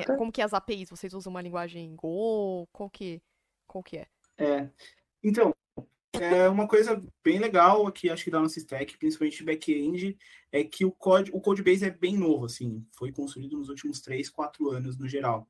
é, 0.00 0.16
como 0.16 0.30
que 0.30 0.40
é 0.40 0.44
as 0.44 0.54
APIs? 0.54 0.90
Vocês 0.90 1.12
usam 1.12 1.30
uma 1.30 1.42
linguagem 1.42 1.94
Go? 1.96 2.68
Qual 2.72 2.88
que, 2.88 3.20
qual 3.66 3.82
que 3.82 3.98
é? 3.98 4.06
É, 4.38 4.70
então, 5.22 5.52
é 6.12 6.48
uma 6.48 6.68
coisa 6.68 7.00
bem 7.22 7.38
legal 7.38 7.86
aqui, 7.86 8.08
acho 8.08 8.24
que 8.24 8.30
da 8.30 8.40
nossa 8.40 8.58
stack, 8.58 8.96
principalmente 8.98 9.42
back-end, 9.42 10.16
é 10.52 10.64
que 10.64 10.84
o 10.84 10.92
code, 10.92 11.30
o 11.32 11.40
codebase 11.40 11.84
é 11.84 11.90
bem 11.90 12.16
novo, 12.16 12.46
assim, 12.46 12.86
foi 12.96 13.12
construído 13.12 13.56
nos 13.56 13.68
últimos 13.68 14.00
3, 14.00 14.28
4 14.30 14.70
anos 14.70 14.98
no 14.98 15.08
geral. 15.08 15.48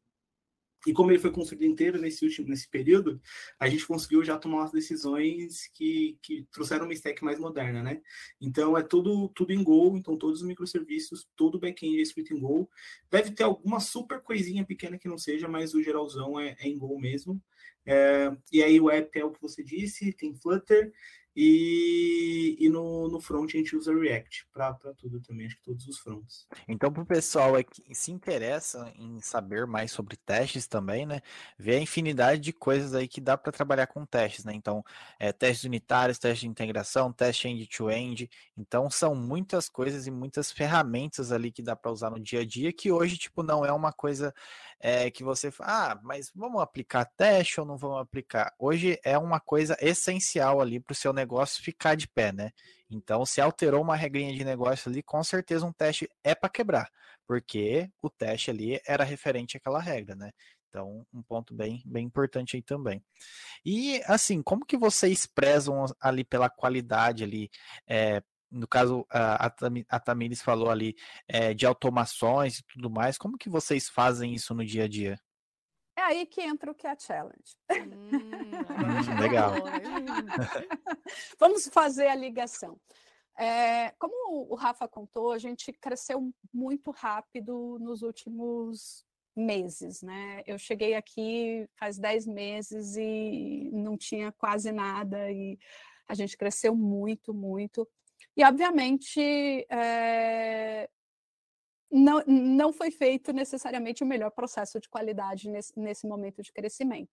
E 0.87 0.93
como 0.93 1.11
ele 1.11 1.19
foi 1.19 1.31
construído 1.31 1.65
inteiro 1.65 2.01
nesse 2.01 2.25
último 2.25 2.49
nesse 2.49 2.69
período, 2.69 3.21
a 3.59 3.69
gente 3.69 3.87
conseguiu 3.87 4.25
já 4.25 4.39
tomar 4.39 4.59
umas 4.59 4.73
decisões 4.73 5.69
que, 5.75 6.19
que 6.23 6.47
trouxeram 6.51 6.87
uma 6.87 6.95
stack 6.95 7.23
mais 7.23 7.39
moderna, 7.39 7.83
né? 7.83 8.01
Então 8.41 8.77
é 8.77 8.83
tudo 8.83 9.29
tudo 9.29 9.53
em 9.53 9.63
Go, 9.63 9.97
então 9.97 10.17
todos 10.17 10.41
os 10.41 10.47
microserviços, 10.47 11.29
todo 11.37 11.57
o 11.57 11.61
back-end 11.61 11.99
é 11.99 12.03
escrito 12.03 12.35
em 12.35 12.41
Go. 12.41 12.69
Deve 13.11 13.31
ter 13.33 13.43
alguma 13.43 13.79
super 13.81 14.23
coisinha 14.23 14.65
pequena 14.65 14.99
que 14.99 15.09
não 15.09 15.19
seja, 15.19 15.47
mas 15.49 15.75
o 15.75 15.83
geralzão 15.83 16.41
é, 16.41 16.57
é 16.59 16.69
em 16.69 16.79
Go 16.79 16.99
mesmo. 16.99 17.43
É, 17.87 18.31
e 18.53 18.63
aí 18.63 18.81
o 18.81 18.91
app 18.91 19.19
é 19.19 19.25
o 19.25 19.31
que 19.31 19.41
você 19.41 19.63
disse, 19.63 20.13
tem 20.13 20.35
Flutter, 20.35 20.93
e, 21.35 22.57
e 22.59 22.69
no, 22.69 23.09
no 23.09 23.21
front 23.21 23.55
a 23.55 23.59
gente 23.59 23.77
usa 23.77 23.95
React 23.95 24.47
para 24.53 24.75
tudo 24.99 25.21
também, 25.21 25.47
acho 25.47 25.57
que 25.57 25.63
todos 25.63 25.87
os 25.87 25.99
fronts. 25.99 26.47
Então, 26.67 26.93
para 26.93 27.03
o 27.03 27.07
pessoal 27.07 27.53
que 27.63 27.95
se 27.95 28.11
interessa 28.11 28.93
em 28.97 29.21
saber 29.21 29.67
mais 29.67 29.93
sobre 29.93 30.17
testes 30.17 30.67
também, 30.67 31.07
né? 31.07 31.21
Vê 31.59 31.77
a 31.77 31.81
infinidade 31.81 32.41
de 32.41 32.53
coisas 32.53 32.95
aí 32.95 33.07
que 33.07 33.21
dá 33.21 33.39
para 33.39 33.53
trabalhar 33.53 33.87
com 33.87 34.05
testes, 34.05 34.45
né? 34.45 34.53
Então, 34.55 34.85
é, 35.19 35.33
testes 35.33 35.65
unitários, 35.65 36.19
testes 36.19 36.41
de 36.41 36.49
integração, 36.49 37.13
teste 37.13 37.49
end-to-end. 37.49 38.25
-end. 38.25 38.31
Então, 38.57 38.91
são 38.91 39.15
muitas 39.15 39.69
coisas 39.69 40.07
e 40.07 40.11
muitas 40.11 40.51
ferramentas 40.51 41.31
ali 41.31 41.53
que 41.53 41.63
dá 41.63 41.77
para 41.77 41.93
usar 41.93 42.11
no 42.11 42.19
dia 42.19 42.41
a 42.41 42.45
dia, 42.45 42.73
que 42.73 42.91
hoje, 42.91 43.17
tipo, 43.17 43.43
não 43.43 43.65
é 43.65 43.73
uma 43.73 43.93
coisa 43.93 44.35
é, 44.81 45.11
que 45.11 45.23
você 45.23 45.51
fala, 45.51 45.93
ah, 45.93 46.01
mas 46.03 46.31
vamos 46.35 46.63
aplicar 46.63 47.05
teste 47.05 47.61
ou 47.61 47.67
não 47.67 47.77
vamos 47.77 48.01
aplicar? 48.01 48.53
Hoje 48.59 48.99
é 49.05 49.19
uma 49.19 49.39
coisa 49.39 49.77
essencial 49.81 50.61
ali 50.61 50.81
para 50.81 50.93
o 50.93 50.97
seu 50.97 51.13
negócio 51.13 51.63
ficar 51.63 51.95
de 51.95 52.09
pé, 52.09 52.33
né? 52.33 52.51
Então, 52.91 53.25
se 53.27 53.41
alterou 53.41 53.83
uma 53.83 53.95
regrinha 53.95 54.35
de 54.35 54.45
negócio 54.45 54.91
ali, 54.91 55.03
com 55.03 55.23
certeza 55.23 55.67
um 55.67 55.73
teste 55.73 56.09
é 56.25 56.35
para 56.35 56.49
quebrar, 56.49 56.91
porque 57.27 57.89
o 58.03 58.09
teste 58.09 58.51
ali 58.51 58.81
era 58.87 59.05
referente 59.05 59.57
àquela 59.57 59.81
regra, 59.81 60.17
né? 60.17 60.33
Então, 60.71 61.05
um 61.13 61.21
ponto 61.23 61.53
bem, 61.53 61.83
bem 61.85 62.07
importante 62.07 62.57
aí 62.57 62.63
também. 62.63 63.03
E, 63.65 64.01
assim, 64.07 64.41
como 64.41 64.65
que 64.65 64.77
vocês 64.77 65.27
prezam 65.27 65.85
ali 66.01 66.25
pela 66.25 66.49
qualidade 66.49 67.25
ali, 67.25 67.51
é, 67.89 68.23
no 68.51 68.67
caso, 68.67 69.07
a, 69.11 69.47
a 69.89 70.01
Tamires 70.01 70.43
falou 70.43 70.71
ali 70.71 70.97
é, 71.29 71.55
de 71.55 71.67
automações 71.67 72.59
e 72.59 72.65
tudo 72.65 72.91
mais, 72.91 73.17
como 73.17 73.39
que 73.39 73.49
vocês 73.49 73.89
fazem 73.89 74.35
isso 74.35 74.55
no 74.55 74.65
dia 74.65 74.85
a 74.85 74.89
dia? 74.89 75.21
É 75.97 76.03
aí 76.03 76.27
que 76.27 76.41
entra 76.41 76.71
o 76.71 76.75
que 76.75 76.87
é 76.87 76.91
a 76.91 76.99
challenge. 76.99 77.57
Hum, 77.71 78.11
legal. 79.21 79.53
Vamos 81.39 81.69
fazer 81.69 82.09
a 82.09 82.15
ligação. 82.15 82.81
É, 83.39 83.91
como 83.99 84.51
o 84.51 84.55
Rafa 84.55 84.89
contou, 84.89 85.33
a 85.33 85.39
gente 85.39 85.73
cresceu 85.73 86.33
muito 86.53 86.91
rápido 86.91 87.79
nos 87.81 88.03
últimos 88.03 89.05
meses, 89.37 90.03
né? 90.03 90.43
Eu 90.47 90.59
cheguei 90.59 90.95
aqui 90.95 91.69
faz 91.77 91.99
10 91.99 92.27
meses 92.27 92.97
e 92.97 93.71
não 93.73 93.97
tinha 93.97 94.33
quase 94.33 94.73
nada 94.73 95.31
e 95.31 95.59
a 96.09 96.15
gente 96.15 96.37
cresceu 96.37 96.75
muito, 96.75 97.33
muito. 97.33 97.89
E, 98.41 98.45
obviamente, 98.45 99.21
é, 99.69 100.89
não, 101.93 102.25
não 102.27 102.73
foi 102.73 102.91
feito 102.91 103.35
necessariamente 103.35 104.03
o 104.03 104.07
melhor 104.07 104.31
processo 104.31 104.81
de 104.81 104.89
qualidade 104.89 105.51
nesse, 105.51 105.79
nesse 105.79 106.07
momento 106.07 106.43
de 106.43 106.51
crescimento. 106.51 107.11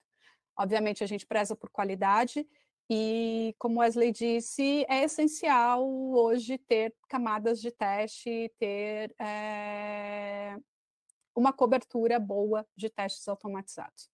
Obviamente, 0.58 1.04
a 1.04 1.08
gente 1.08 1.28
preza 1.28 1.54
por 1.54 1.70
qualidade 1.70 2.48
e, 2.90 3.54
como 3.60 3.82
Wesley 3.82 4.14
disse, 4.14 4.86
é 4.88 5.04
essencial 5.04 5.86
hoje 5.86 6.58
ter 6.60 6.96
camadas 7.10 7.60
de 7.60 7.72
teste, 7.72 8.50
ter 8.58 9.14
é, 9.20 10.56
uma 11.36 11.52
cobertura 11.52 12.18
boa 12.22 12.66
de 12.74 12.90
testes 12.90 13.28
automatizados. 13.28 14.10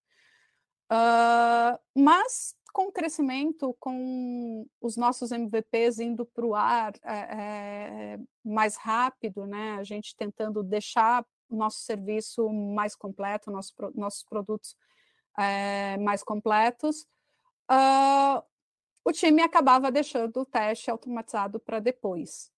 Uh, 0.90 1.78
mas 1.94 2.56
com 2.74 2.88
o 2.88 2.92
crescimento, 2.92 3.74
com 3.78 4.66
os 4.80 4.96
nossos 4.96 5.30
MVPs 5.30 6.00
indo 6.00 6.26
para 6.26 6.44
o 6.44 6.56
ar 6.56 6.92
é, 7.04 8.16
é, 8.16 8.18
mais 8.44 8.76
rápido, 8.76 9.46
né? 9.46 9.76
a 9.78 9.84
gente 9.84 10.16
tentando 10.16 10.60
deixar 10.60 11.24
nosso 11.48 11.78
serviço 11.84 12.50
mais 12.50 12.96
completo, 12.96 13.48
nosso, 13.48 13.72
nossos 13.94 14.24
produtos 14.24 14.76
é, 15.38 15.96
mais 15.98 16.24
completos, 16.24 17.06
uh, 17.70 18.42
o 19.04 19.12
time 19.12 19.40
acabava 19.40 19.92
deixando 19.92 20.40
o 20.40 20.46
teste 20.46 20.90
automatizado 20.90 21.60
para 21.60 21.78
depois. 21.78 22.50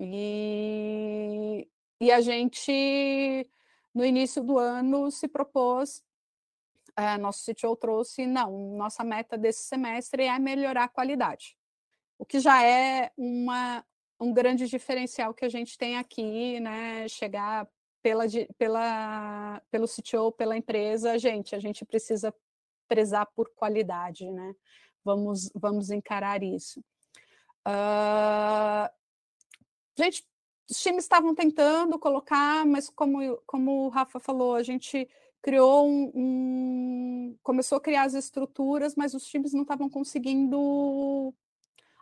E, 0.00 1.68
e 2.00 2.10
a 2.10 2.22
gente 2.22 3.46
no 3.94 4.06
início 4.06 4.42
do 4.42 4.58
ano 4.58 5.10
se 5.10 5.28
propôs, 5.28 6.02
é, 7.00 7.18
nosso 7.18 7.44
CTO 7.44 7.74
trouxe, 7.76 8.26
não, 8.26 8.76
nossa 8.76 9.02
meta 9.02 9.38
desse 9.38 9.62
semestre 9.64 10.24
é 10.24 10.38
melhorar 10.38 10.84
a 10.84 10.88
qualidade, 10.88 11.56
o 12.18 12.26
que 12.26 12.38
já 12.38 12.62
é 12.62 13.10
uma, 13.16 13.84
um 14.20 14.32
grande 14.32 14.66
diferencial 14.66 15.32
que 15.32 15.44
a 15.44 15.48
gente 15.48 15.78
tem 15.78 15.96
aqui, 15.96 16.60
né, 16.60 17.08
chegar 17.08 17.66
pela, 18.02 18.24
pela, 18.58 19.62
pelo 19.70 19.86
CTO, 19.86 20.32
pela 20.32 20.56
empresa, 20.56 21.18
gente, 21.18 21.54
a 21.54 21.58
gente 21.58 21.84
precisa 21.84 22.34
prezar 22.86 23.26
por 23.34 23.50
qualidade, 23.54 24.30
né, 24.30 24.54
vamos, 25.04 25.50
vamos 25.54 25.90
encarar 25.90 26.42
isso. 26.42 26.80
Uh, 27.66 28.88
gente, 29.96 30.24
os 30.70 30.80
times 30.80 31.04
estavam 31.04 31.34
tentando 31.34 31.98
colocar, 31.98 32.64
mas 32.64 32.88
como, 32.90 33.36
como 33.46 33.86
o 33.86 33.88
Rafa 33.88 34.20
falou, 34.20 34.54
a 34.54 34.62
gente 34.62 35.08
criou 35.42 35.88
um, 35.88 36.12
um, 36.14 37.38
começou 37.42 37.78
a 37.78 37.80
criar 37.80 38.02
as 38.02 38.14
estruturas, 38.14 38.94
mas 38.94 39.14
os 39.14 39.24
times 39.24 39.52
não 39.52 39.62
estavam 39.62 39.88
conseguindo 39.88 41.34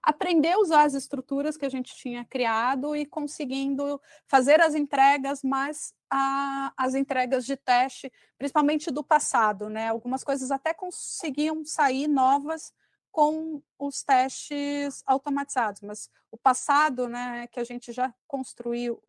aprender 0.03 0.53
a 0.53 0.59
usar 0.59 0.85
as 0.85 0.95
estruturas 0.95 1.57
que 1.57 1.67
a 1.67 1.69
gente 1.69 1.95
tinha 1.95 2.25
criado 2.25 2.97
e 2.97 3.05
conseguindo 3.05 4.01
fazer 4.27 4.61
as 4.61 4.75
entregas, 4.75 5.43
mas 5.43 5.93
a, 6.11 6.73
as 6.77 6.95
entregas 6.95 7.45
de 7.45 7.57
teste, 7.57 8.11
principalmente 8.39 8.91
do 8.91 9.05
passado, 9.05 9.69
né? 9.69 9.89
Algumas 9.89 10.25
coisas 10.25 10.51
até 10.51 10.73
conseguiam 10.73 11.65
sair 11.65 12.09
novas, 12.09 12.73
com 13.19 13.61
os 13.79 14.05
testes 14.05 15.03
automatizados, 15.05 15.83
mas 15.83 16.09
o 16.31 16.37
passado, 16.39 17.09
né, 17.09 17.49
que 17.49 17.59
a 17.59 17.65
gente 17.65 17.93
já 17.93 18.15
construiu 18.29 19.03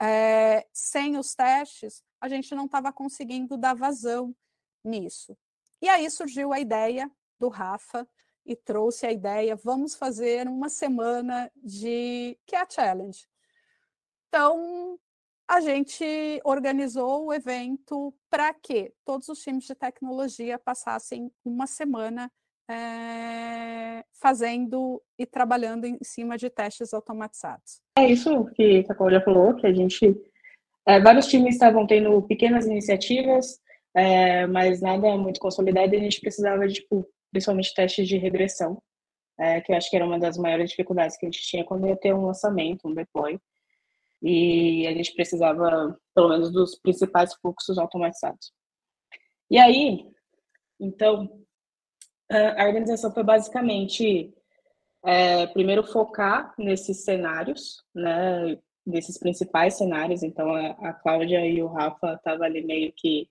é, 0.00 0.66
sem 0.72 1.16
os 1.16 1.34
testes, 1.34 2.02
a 2.20 2.28
gente 2.28 2.54
não 2.54 2.66
estava 2.66 2.92
conseguindo 2.92 3.56
dar 3.56 3.74
vazão 3.74 4.34
nisso. 4.82 5.36
E 5.80 5.88
aí 5.88 6.10
surgiu 6.10 6.52
a 6.52 6.60
ideia 6.60 7.10
do 7.38 7.48
Rafa 7.48 8.08
e 8.46 8.54
trouxe 8.54 9.06
a 9.06 9.12
ideia, 9.12 9.56
vamos 9.56 9.94
fazer 9.94 10.46
uma 10.48 10.68
semana 10.68 11.50
de 11.56 12.38
Cat 12.46 12.74
Challenge. 12.74 13.26
Então, 14.28 14.98
a 15.46 15.60
gente 15.60 16.04
organizou 16.44 17.26
o 17.26 17.32
evento 17.32 18.14
para 18.28 18.52
que 18.52 18.92
todos 19.04 19.28
os 19.28 19.40
times 19.40 19.64
de 19.64 19.74
tecnologia 19.74 20.58
passassem 20.58 21.30
uma 21.44 21.66
semana 21.66 22.30
é, 22.68 24.04
fazendo 24.20 25.02
e 25.18 25.26
trabalhando 25.26 25.84
em 25.84 25.98
cima 26.02 26.36
de 26.36 26.48
testes 26.48 26.94
automatizados. 26.94 27.80
É 27.98 28.06
isso 28.06 28.46
que 28.54 28.84
a 28.88 28.94
Cláudia 28.94 29.20
falou, 29.20 29.54
que 29.54 29.66
a 29.66 29.72
gente. 29.72 30.14
É, 30.86 31.00
vários 31.00 31.26
times 31.26 31.54
estavam 31.54 31.86
tendo 31.86 32.20
pequenas 32.22 32.66
iniciativas, 32.66 33.58
é, 33.94 34.46
mas 34.46 34.80
nada 34.80 35.16
muito 35.16 35.40
consolidado, 35.40 35.94
e 35.94 35.98
a 35.98 36.00
gente 36.00 36.20
precisava 36.20 36.66
de, 36.66 36.74
tipo, 36.74 37.06
principalmente 37.30 37.74
testes 37.74 38.06
de 38.06 38.18
regressão, 38.18 38.80
que 39.64 39.72
eu 39.72 39.76
acho 39.76 39.90
que 39.90 39.96
era 39.96 40.04
uma 40.04 40.18
das 40.18 40.38
maiores 40.38 40.70
dificuldades 40.70 41.16
que 41.16 41.26
a 41.26 41.30
gente 41.30 41.42
tinha 41.42 41.64
quando 41.64 41.88
ia 41.88 41.96
ter 41.96 42.14
um 42.14 42.26
lançamento, 42.26 42.86
um 42.86 42.94
deploy. 42.94 43.38
E 44.22 44.86
a 44.86 44.92
gente 44.92 45.12
precisava, 45.14 45.98
pelo 46.14 46.28
menos, 46.28 46.52
dos 46.52 46.78
principais 46.78 47.34
fluxos 47.34 47.76
automatizados. 47.76 48.52
E 49.50 49.58
aí, 49.58 50.06
então, 50.80 51.43
a 52.30 52.66
organização 52.66 53.12
foi 53.12 53.22
basicamente 53.22 54.32
é, 55.04 55.46
primeiro 55.48 55.84
focar 55.84 56.54
nesses 56.58 57.04
cenários, 57.04 57.82
né, 57.94 58.58
nesses 58.86 59.18
principais 59.18 59.74
cenários. 59.74 60.22
Então 60.22 60.54
a, 60.54 60.70
a 60.88 60.92
Cláudia 60.94 61.46
e 61.46 61.62
o 61.62 61.68
Rafa 61.68 62.14
estavam 62.14 62.44
ali 62.44 62.64
meio 62.64 62.92
que 62.96 63.28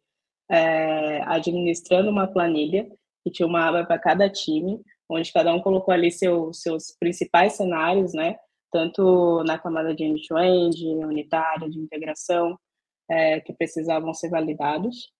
é, 0.50 1.22
administrando 1.24 2.10
uma 2.10 2.28
planilha 2.28 2.88
que 3.24 3.32
tinha 3.32 3.48
uma 3.48 3.68
aba 3.68 3.86
para 3.86 3.98
cada 3.98 4.30
time, 4.30 4.82
onde 5.10 5.32
cada 5.32 5.54
um 5.54 5.62
colocou 5.62 5.94
ali 5.94 6.12
seu, 6.12 6.54
seus 6.54 6.96
principais 7.00 7.54
cenários, 7.54 8.14
né, 8.14 8.36
tanto 8.72 9.44
na 9.46 9.58
camada 9.58 9.96
de 9.96 10.04
end-to-end, 10.04 10.86
unitária, 11.06 11.70
de 11.70 11.80
integração, 11.80 12.58
é, 13.10 13.40
que 13.40 13.54
precisavam 13.54 14.14
ser 14.14 14.30
validados. 14.30 15.12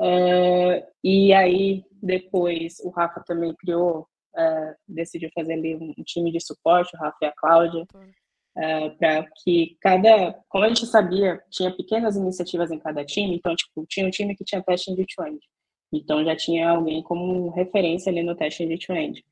Uh, 0.00 0.82
e 1.04 1.30
aí, 1.34 1.84
depois, 2.02 2.80
o 2.82 2.88
Rafa 2.88 3.22
também 3.26 3.54
criou, 3.54 4.06
uh, 4.34 4.74
decidiu 4.88 5.28
fazer 5.34 5.52
ali 5.52 5.76
um 5.76 5.92
time 6.04 6.32
de 6.32 6.40
suporte, 6.40 6.96
o 6.96 6.98
Rafa 6.98 7.18
e 7.20 7.26
a 7.26 7.32
Cláudia, 7.36 7.82
uh, 7.82 8.98
para 8.98 9.26
que 9.44 9.76
cada. 9.78 10.32
Como 10.48 10.64
a 10.64 10.68
gente 10.68 10.86
sabia, 10.86 11.42
tinha 11.50 11.70
pequenas 11.76 12.16
iniciativas 12.16 12.70
em 12.70 12.78
cada 12.78 13.04
time, 13.04 13.36
então, 13.36 13.54
tipo, 13.54 13.84
tinha 13.86 14.06
um 14.06 14.10
time 14.10 14.34
que 14.34 14.42
tinha 14.42 14.62
teste 14.62 14.94
de 14.94 15.02
end 15.02 15.40
Então, 15.92 16.24
já 16.24 16.34
tinha 16.34 16.70
alguém 16.70 17.02
como 17.02 17.50
referência 17.50 18.10
ali 18.10 18.22
no 18.22 18.34
teste 18.34 18.66
de 18.66 18.92
end 18.92 19.22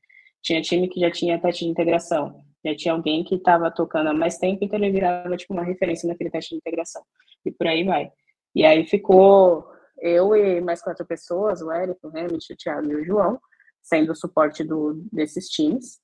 Tinha 0.43 0.61
time 0.61 0.87
que 0.87 0.99
já 0.99 1.09
tinha 1.09 1.41
teste 1.41 1.65
de 1.65 1.71
integração. 1.71 2.43
Já 2.63 2.75
tinha 2.75 2.93
alguém 2.93 3.23
que 3.23 3.35
estava 3.35 3.71
tocando 3.71 4.09
há 4.09 4.13
mais 4.13 4.37
tempo, 4.37 4.63
então 4.63 4.77
ele 4.77 4.91
virava, 4.91 5.35
tipo, 5.35 5.51
uma 5.51 5.63
referência 5.63 6.07
naquele 6.07 6.29
teste 6.29 6.51
de 6.51 6.57
integração. 6.57 7.01
E 7.43 7.49
por 7.49 7.65
aí 7.65 7.83
vai. 7.83 8.11
E 8.53 8.63
aí 8.65 8.85
ficou 8.85 9.65
eu 10.01 10.35
e 10.35 10.61
mais 10.61 10.81
quatro 10.81 11.05
pessoas, 11.05 11.61
o 11.61 11.71
Érico, 11.71 12.07
o 12.07 12.09
Hamilton, 12.09 12.53
o 12.53 12.57
Thiago 12.57 12.91
e 12.91 12.95
o 12.95 13.05
João, 13.05 13.39
sendo 13.81 14.11
o 14.11 14.15
suporte 14.15 14.63
do, 14.63 15.01
desses 15.11 15.47
times 15.47 15.99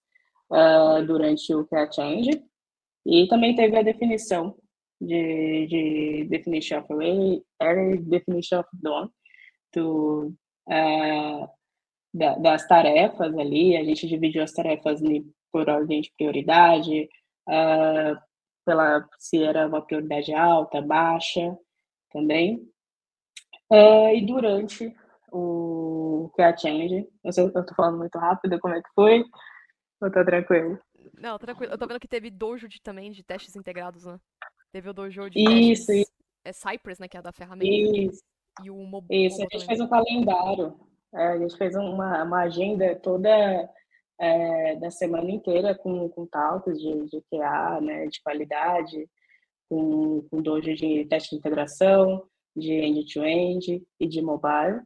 uh, 0.52 1.06
durante 1.06 1.54
o 1.54 1.66
Cat 1.68 1.96
Change. 1.96 2.44
E 3.06 3.28
também 3.28 3.56
teve 3.56 3.78
a 3.78 3.84
definição 3.84 4.58
de, 5.00 5.68
de 5.68 6.28
definition 6.30 6.80
of 6.80 6.94
array, 6.94 7.44
array 7.60 7.98
definition 7.98 8.60
of 8.60 8.70
dawn, 8.74 9.10
do, 9.74 10.34
uh, 10.68 11.48
da, 12.14 12.36
das 12.38 12.68
tarefas 12.68 13.38
ali, 13.38 13.76
a 13.76 13.84
gente 13.84 14.08
dividiu 14.08 14.42
as 14.42 14.54
tarefas 14.54 15.02
por 15.52 15.70
ordem 15.70 16.02
de 16.02 16.12
prioridade, 16.18 17.10
uh, 17.48 18.18
pela, 18.66 19.08
se 19.20 19.44
era 19.44 19.68
uma 19.68 19.86
prioridade 19.86 20.34
alta, 20.34 20.82
baixa 20.82 21.56
também. 22.12 22.68
É, 23.72 24.16
e 24.16 24.26
durante 24.26 24.96
o 25.32 26.32
que 26.36 26.42
é 26.42 26.46
a 26.46 26.56
Change, 26.56 27.08
eu 27.24 27.32
sei 27.32 27.50
que 27.50 27.58
eu 27.58 27.66
tô 27.66 27.74
falando 27.76 27.98
muito 27.98 28.18
rápido, 28.18 28.60
como 28.60 28.76
é 28.76 28.82
que 28.82 28.90
foi? 28.94 29.24
Ou 30.02 30.12
tá 30.12 30.24
tranquilo? 30.24 30.80
Não, 31.18 31.38
tranquilo. 31.38 31.74
Eu 31.74 31.78
tô 31.78 31.88
vendo 31.88 32.00
que 32.00 32.08
teve 32.08 32.30
dojo 32.30 32.68
de, 32.68 32.82
também 32.82 33.12
de 33.12 33.24
testes 33.24 33.56
integrados, 33.56 34.06
né? 34.06 34.20
Teve 34.72 34.90
o 34.90 34.94
dojo 34.94 35.30
de 35.30 35.40
isso, 35.40 35.88
testes, 35.88 36.02
isso. 36.02 36.12
É 36.44 36.54
Cypress, 36.54 37.00
né? 37.00 37.08
Que 37.08 37.18
é 37.18 37.20
a 37.20 37.24
da 37.24 37.32
ferramenta. 37.32 37.98
Isso. 37.98 38.22
E 38.64 38.70
o 38.70 38.78
Mobo, 38.78 39.08
Isso, 39.10 39.42
a 39.42 39.48
gente 39.52 39.66
fez 39.66 39.80
um 39.80 39.88
calendário. 39.88 40.80
É, 41.14 41.28
a 41.28 41.38
gente 41.38 41.58
fez 41.58 41.76
uma, 41.76 42.24
uma 42.24 42.42
agenda 42.42 42.96
toda 42.96 43.30
é, 44.20 44.76
da 44.76 44.92
semana 44.92 45.30
inteira 45.30 45.76
com, 45.76 46.08
com 46.10 46.26
talks 46.26 46.80
de, 46.80 47.06
de 47.06 47.22
QA, 47.30 47.82
né? 47.82 48.08
De 48.08 48.22
qualidade, 48.22 49.10
com, 49.70 50.22
com 50.30 50.42
dojo 50.42 50.74
de 50.74 51.06
teste 51.06 51.32
de 51.32 51.36
integração 51.38 52.26
de 52.56 52.72
end-to-end 52.72 53.86
e 54.00 54.08
de 54.08 54.22
mobile, 54.22 54.80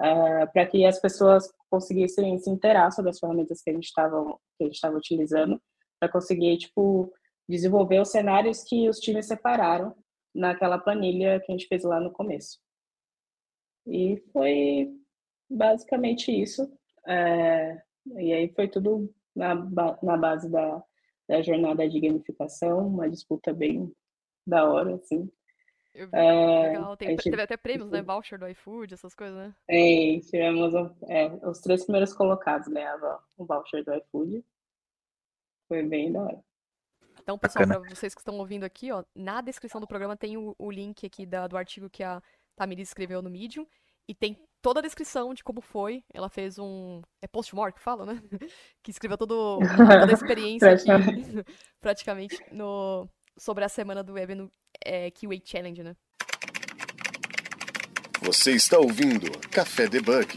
uh, 0.00 0.52
para 0.52 0.66
que 0.66 0.84
as 0.84 1.00
pessoas 1.00 1.50
conseguissem 1.70 2.38
se 2.38 2.50
interar 2.50 2.92
sobre 2.92 3.10
as 3.10 3.18
ferramentas 3.18 3.62
que 3.62 3.70
a 3.70 3.72
gente 3.72 3.86
estava 3.86 4.96
utilizando, 4.96 5.60
para 5.98 6.10
conseguir 6.10 6.58
tipo 6.58 7.12
desenvolver 7.48 8.00
os 8.00 8.10
cenários 8.10 8.62
que 8.64 8.88
os 8.88 8.98
times 8.98 9.26
separaram 9.26 9.94
naquela 10.34 10.78
planilha 10.78 11.40
que 11.40 11.50
a 11.50 11.56
gente 11.56 11.68
fez 11.68 11.84
lá 11.84 12.00
no 12.00 12.12
começo. 12.12 12.58
E 13.86 14.22
foi 14.32 14.92
basicamente 15.48 16.30
isso. 16.30 16.70
É, 17.06 17.80
e 18.18 18.32
aí 18.32 18.48
foi 18.52 18.68
tudo 18.68 19.12
na, 19.34 19.54
na 20.02 20.16
base 20.16 20.50
da, 20.50 20.82
da 21.28 21.40
jornada 21.40 21.88
de 21.88 22.00
gamificação, 22.00 22.88
uma 22.88 23.08
disputa 23.08 23.52
bem 23.52 23.90
da 24.46 24.68
hora, 24.68 24.96
assim. 24.96 25.30
É, 26.12 26.68
Legal, 26.68 26.96
Tem, 26.96 27.08
gente, 27.10 27.30
teve 27.30 27.42
até 27.42 27.56
prêmios, 27.56 27.90
né? 27.90 28.02
Voucher 28.02 28.38
do 28.38 28.48
iFood, 28.48 28.94
essas 28.94 29.14
coisas, 29.14 29.36
né? 29.36 29.54
É, 29.68 30.20
tivemos 30.20 30.74
é, 31.08 31.26
os 31.46 31.60
três 31.60 31.84
primeiros 31.84 32.12
colocados 32.12 32.68
ganhavam 32.68 33.18
o 33.36 33.44
voucher 33.44 33.84
do 33.84 33.94
iFood. 33.94 34.44
Foi 35.68 35.82
bem 35.82 36.12
da 36.12 36.22
hora. 36.22 36.44
Então, 37.22 37.38
pessoal, 37.38 37.66
para 37.66 37.78
vocês 37.80 38.14
que 38.14 38.20
estão 38.20 38.38
ouvindo 38.38 38.64
aqui, 38.64 38.92
ó, 38.92 39.02
na 39.14 39.40
descrição 39.40 39.80
do 39.80 39.86
programa 39.86 40.16
tem 40.16 40.36
o, 40.36 40.54
o 40.58 40.70
link 40.70 41.04
aqui 41.04 41.26
da, 41.26 41.48
do 41.48 41.56
artigo 41.56 41.90
que 41.90 42.02
a 42.04 42.22
Tamiris 42.54 42.88
escreveu 42.88 43.20
no 43.20 43.30
Medium. 43.30 43.66
E 44.08 44.14
tem 44.14 44.38
toda 44.62 44.78
a 44.80 44.82
descrição 44.82 45.34
de 45.34 45.42
como 45.42 45.60
foi. 45.60 46.04
Ela 46.14 46.28
fez 46.28 46.58
um. 46.58 47.02
É 47.20 47.26
post-mortem 47.26 47.74
que 47.74 47.82
fala, 47.82 48.06
né? 48.06 48.22
que 48.82 48.90
escreveu 48.90 49.18
todo, 49.18 49.58
toda 49.58 50.06
a 50.06 50.12
experiência 50.12 50.72
aqui, 50.72 50.86
praticamente, 51.80 52.36
no, 52.52 53.08
sobre 53.36 53.64
a 53.64 53.68
semana 53.68 54.02
do 54.02 54.14
web 54.14 54.34
no 54.34 54.52
é, 54.84 55.10
QA 55.10 55.40
Challenge, 55.44 55.82
né? 55.82 55.96
Você 58.22 58.52
está 58.52 58.78
ouvindo 58.78 59.30
Café 59.50 59.86
Debug. 59.86 60.36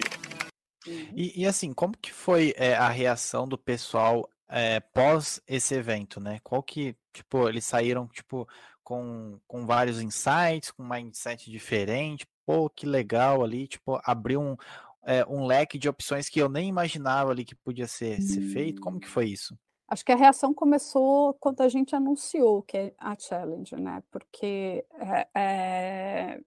E, 1.15 1.41
e 1.41 1.45
assim, 1.45 1.73
como 1.73 1.97
que 1.97 2.11
foi 2.11 2.53
é, 2.57 2.75
a 2.75 2.89
reação 2.89 3.47
do 3.47 3.57
pessoal 3.57 4.29
é, 4.47 4.79
pós 4.79 5.41
esse 5.47 5.75
evento, 5.75 6.19
né? 6.19 6.39
Qual 6.43 6.61
que, 6.63 6.95
tipo, 7.13 7.47
eles 7.47 7.65
saíram, 7.65 8.07
tipo, 8.07 8.47
com, 8.83 9.39
com 9.47 9.65
vários 9.65 10.01
insights, 10.01 10.71
com 10.71 10.83
um 10.83 10.89
mindset 10.89 11.49
diferente, 11.51 12.27
pô, 12.45 12.69
que 12.69 12.85
legal 12.85 13.43
ali, 13.43 13.67
tipo, 13.67 13.99
abriu 14.03 14.41
um, 14.41 14.57
é, 15.03 15.25
um 15.25 15.45
leque 15.45 15.77
de 15.77 15.87
opções 15.87 16.27
que 16.27 16.39
eu 16.39 16.49
nem 16.49 16.67
imaginava 16.67 17.31
ali 17.31 17.45
que 17.45 17.55
podia 17.55 17.87
ser, 17.87 18.21
ser 18.21 18.41
feito. 18.41 18.81
Como 18.81 18.99
que 18.99 19.07
foi 19.07 19.27
isso? 19.27 19.57
Acho 19.89 20.05
que 20.05 20.11
a 20.11 20.15
reação 20.15 20.53
começou 20.53 21.33
quando 21.35 21.61
a 21.61 21.67
gente 21.67 21.95
anunciou 21.95 22.61
que 22.61 22.77
é 22.77 22.93
a 22.97 23.17
challenge, 23.17 23.75
né? 23.75 24.03
Porque 24.11 24.85
é, 24.93 25.27
é, 25.33 26.41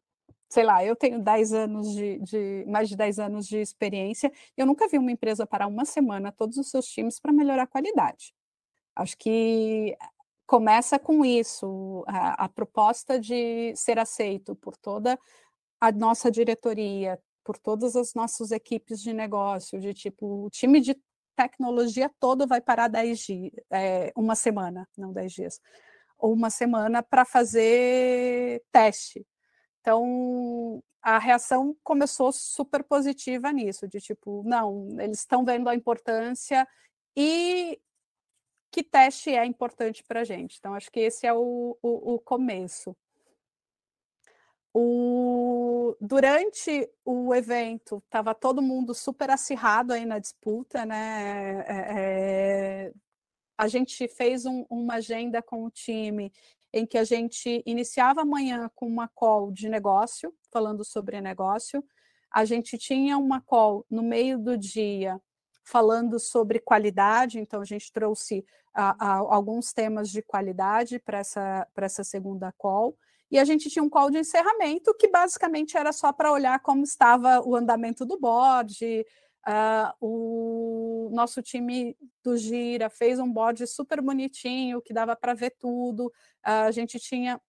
sei 0.49 0.63
lá, 0.65 0.85
eu 0.85 0.95
tenho 0.95 1.19
10 1.21 1.53
anos 1.53 1.93
de, 1.93 2.19
de, 2.21 2.65
mais 2.69 2.89
de 2.89 2.97
10 2.97 3.19
anos 3.19 3.47
de 3.49 3.59
experiência, 3.59 4.31
eu 4.57 4.65
nunca 4.67 4.87
vi 4.87 4.97
uma 4.99 5.11
empresa 5.11 5.47
parar 5.47 5.67
uma 5.67 5.85
semana 5.85 6.31
todos 6.31 6.57
os 6.57 6.71
seus 6.71 6.87
times 6.87 7.19
para 7.19 7.33
melhorar 7.33 7.65
a 7.65 7.67
qualidade. 7.67 8.33
Acho 8.95 9.17
que 9.19 9.97
começa 10.47 10.99
com 10.99 11.25
isso, 11.25 12.05
a, 12.07 12.45
a, 12.45 12.49
proposta 12.49 13.19
de 13.19 13.75
ser 13.75 13.99
aceito 13.99 14.55
por 14.55 14.77
toda 14.77 15.19
a 15.81 15.91
nossa 15.91 16.31
diretoria, 16.31 17.19
por 17.43 17.59
todas 17.59 17.97
as 17.97 18.15
nossas 18.15 18.53
equipes 18.53 19.01
de 19.01 19.13
negócio, 19.13 19.81
de 19.81 19.95
tipo, 19.95 20.45
o 20.47 20.51
time 20.51 20.81
de 20.81 20.95
tecnologia 21.37 22.11
todo 22.21 22.47
vai 22.47 22.61
parar 22.61 22.89
10 22.89 23.19
dias, 23.19 23.53
é, 23.71 24.13
uma 24.17 24.35
semana, 24.35 24.89
não 24.97 25.13
10 25.13 25.33
dias, 25.33 25.61
ou 26.19 26.33
uma 26.33 26.51
semana 26.51 27.03
para 27.03 27.25
fazer 27.25 28.63
teste. 28.71 29.27
Então, 29.81 30.83
a 31.03 31.19
reação 31.19 31.77
começou 31.83 32.31
super 32.33 32.85
positiva 32.85 33.51
nisso, 33.53 33.89
de 33.89 34.01
tipo, 34.01 34.43
não, 34.45 34.89
eles 35.01 35.19
estão 35.19 35.45
vendo 35.45 35.69
a 35.69 35.75
importância 35.75 36.67
e 37.17 37.81
que 38.71 38.83
teste 38.83 39.31
é 39.31 39.45
importante 39.45 40.03
para 40.05 40.21
a 40.21 40.25
gente. 40.25 40.57
Então, 40.59 40.75
acho 40.75 40.91
que 40.91 41.01
esse 41.01 41.27
é 41.27 41.33
o, 41.35 41.77
o, 41.83 42.15
o 42.15 42.19
começo. 42.21 42.97
O, 44.75 45.95
durante 46.01 46.91
o 47.05 47.35
evento, 47.35 48.03
estava 48.05 48.35
todo 48.35 48.63
mundo 48.63 48.95
super 48.95 49.31
acirrado 49.31 49.93
aí 49.93 50.07
na 50.07 50.19
disputa, 50.19 50.87
né? 50.87 51.65
É, 51.67 52.87
é, 52.87 52.93
a 53.59 53.69
gente 53.69 54.09
fez 54.09 54.47
um, 54.47 54.65
uma 54.71 54.95
agenda 54.95 55.43
com 55.43 55.65
o 55.65 55.71
time 55.71 56.33
em 56.73 56.87
que 56.87 56.97
a 56.97 57.05
gente 57.05 57.63
iniciava 57.67 58.23
amanhã 58.23 58.71
com 58.75 58.87
uma 58.87 59.09
call 59.09 59.53
de 59.53 59.69
negócio, 59.69 60.35
falando 60.51 60.85
sobre 60.85 61.21
negócio. 61.21 61.85
A 62.31 62.47
gente 62.47 62.79
tinha 62.79 63.19
uma 63.19 63.43
call 63.43 63.85
no 63.91 64.03
meio 64.03 64.39
do 64.39 64.57
dia 64.57 65.21
falando 65.65 66.19
sobre 66.19 66.59
qualidade, 66.59 67.39
então 67.39 67.61
a 67.61 67.65
gente 67.65 67.93
trouxe 67.93 68.45
a, 68.75 68.97
a, 68.99 69.17
alguns 69.19 69.73
temas 69.73 70.09
de 70.11 70.23
qualidade 70.23 70.99
para 70.99 71.19
essa, 71.19 71.69
essa 71.77 72.03
segunda 72.03 72.51
call. 72.53 72.97
E 73.33 73.39
a 73.39 73.45
gente 73.45 73.69
tinha 73.69 73.83
um 73.83 73.89
call 73.89 74.11
de 74.11 74.19
encerramento 74.19 74.95
que 74.95 75.09
basicamente 75.09 75.77
era 75.77 75.91
só 75.93 76.13
para 76.13 76.31
olhar 76.31 76.61
como 76.61 76.85
estava 76.85 77.41
o 77.45 77.57
andamento 77.57 78.07
do 78.07 78.19
board, 78.19 79.05
Uh, 79.45 79.91
o 80.01 81.11
nosso 81.13 81.43
time 81.43 81.97
do 82.23 82.37
Gira 82.37 82.89
fez 82.89 83.19
um 83.19 83.29
board 83.29 83.67
super 83.67 84.01
bonitinho 84.01 84.81
que 84.81 84.95
dava 84.95 85.17
para 85.17 85.35
ver 85.35 85.51
tudo. 85.59 86.07
Uh, 86.47 86.69
a 86.69 86.71
gente 86.71 86.97
tinha 87.01 87.41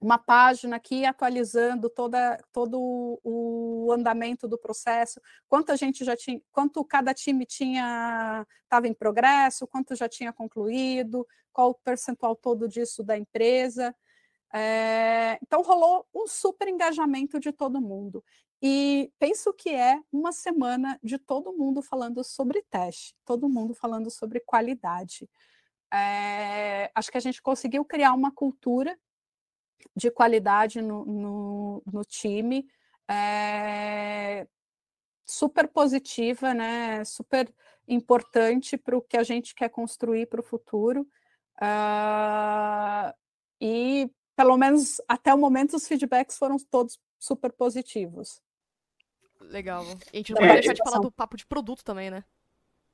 uma 0.00 0.18
página 0.18 0.76
aqui 0.76 1.04
atualizando 1.04 1.88
toda, 1.88 2.38
todo 2.52 3.20
o 3.22 3.90
andamento 3.92 4.46
do 4.48 4.58
processo, 4.58 5.20
quanto 5.48 5.70
a 5.70 5.76
gente 5.76 6.04
já 6.04 6.16
tinha, 6.16 6.40
quanto 6.52 6.84
cada 6.84 7.12
time 7.14 7.44
tinha 7.44 8.46
estava 8.64 8.88
em 8.88 8.94
progresso, 8.94 9.66
quanto 9.66 9.94
já 9.94 10.08
tinha 10.08 10.32
concluído, 10.32 11.26
qual 11.52 11.70
o 11.70 11.74
percentual 11.74 12.36
todo 12.36 12.68
disso 12.68 13.02
da 13.02 13.16
empresa. 13.16 13.94
É, 14.52 15.38
então 15.42 15.62
rolou 15.62 16.06
um 16.14 16.26
super 16.26 16.68
engajamento 16.68 17.38
de 17.38 17.52
todo 17.52 17.80
mundo. 17.80 18.24
E 18.60 19.12
penso 19.18 19.52
que 19.52 19.70
é 19.70 20.00
uma 20.12 20.32
semana 20.32 20.98
de 21.02 21.18
todo 21.18 21.52
mundo 21.52 21.80
falando 21.80 22.24
sobre 22.24 22.62
teste, 22.62 23.14
todo 23.24 23.48
mundo 23.48 23.74
falando 23.74 24.10
sobre 24.10 24.40
qualidade. 24.40 25.28
É, 25.92 26.90
acho 26.94 27.10
que 27.10 27.18
a 27.18 27.20
gente 27.20 27.40
conseguiu 27.40 27.84
criar 27.84 28.12
uma 28.14 28.32
cultura 28.32 28.98
de 29.94 30.10
qualidade 30.10 30.82
no, 30.82 31.04
no, 31.04 31.82
no 31.86 32.04
time, 32.04 32.66
é, 33.08 34.46
super 35.24 35.68
positiva, 35.68 36.52
né? 36.52 37.04
super 37.04 37.52
importante 37.86 38.76
para 38.76 38.96
o 38.96 39.02
que 39.02 39.16
a 39.16 39.22
gente 39.22 39.54
quer 39.54 39.68
construir 39.68 40.26
para 40.26 40.40
o 40.40 40.44
futuro. 40.44 41.06
Uh, 41.60 43.12
e, 43.60 44.10
pelo 44.38 44.56
menos 44.56 45.00
até 45.08 45.34
o 45.34 45.38
momento, 45.38 45.74
os 45.74 45.88
feedbacks 45.88 46.38
foram 46.38 46.58
todos 46.70 46.96
super 47.18 47.50
positivos. 47.50 48.40
Legal. 49.40 49.84
E 50.12 50.14
a 50.14 50.16
gente 50.18 50.32
não 50.32 50.40
é, 50.40 50.46
pode 50.46 50.60
deixar 50.60 50.74
de 50.74 50.82
falar 50.84 51.00
do 51.00 51.10
papo 51.10 51.36
de 51.36 51.44
produto 51.44 51.82
também, 51.82 52.08
né? 52.08 52.22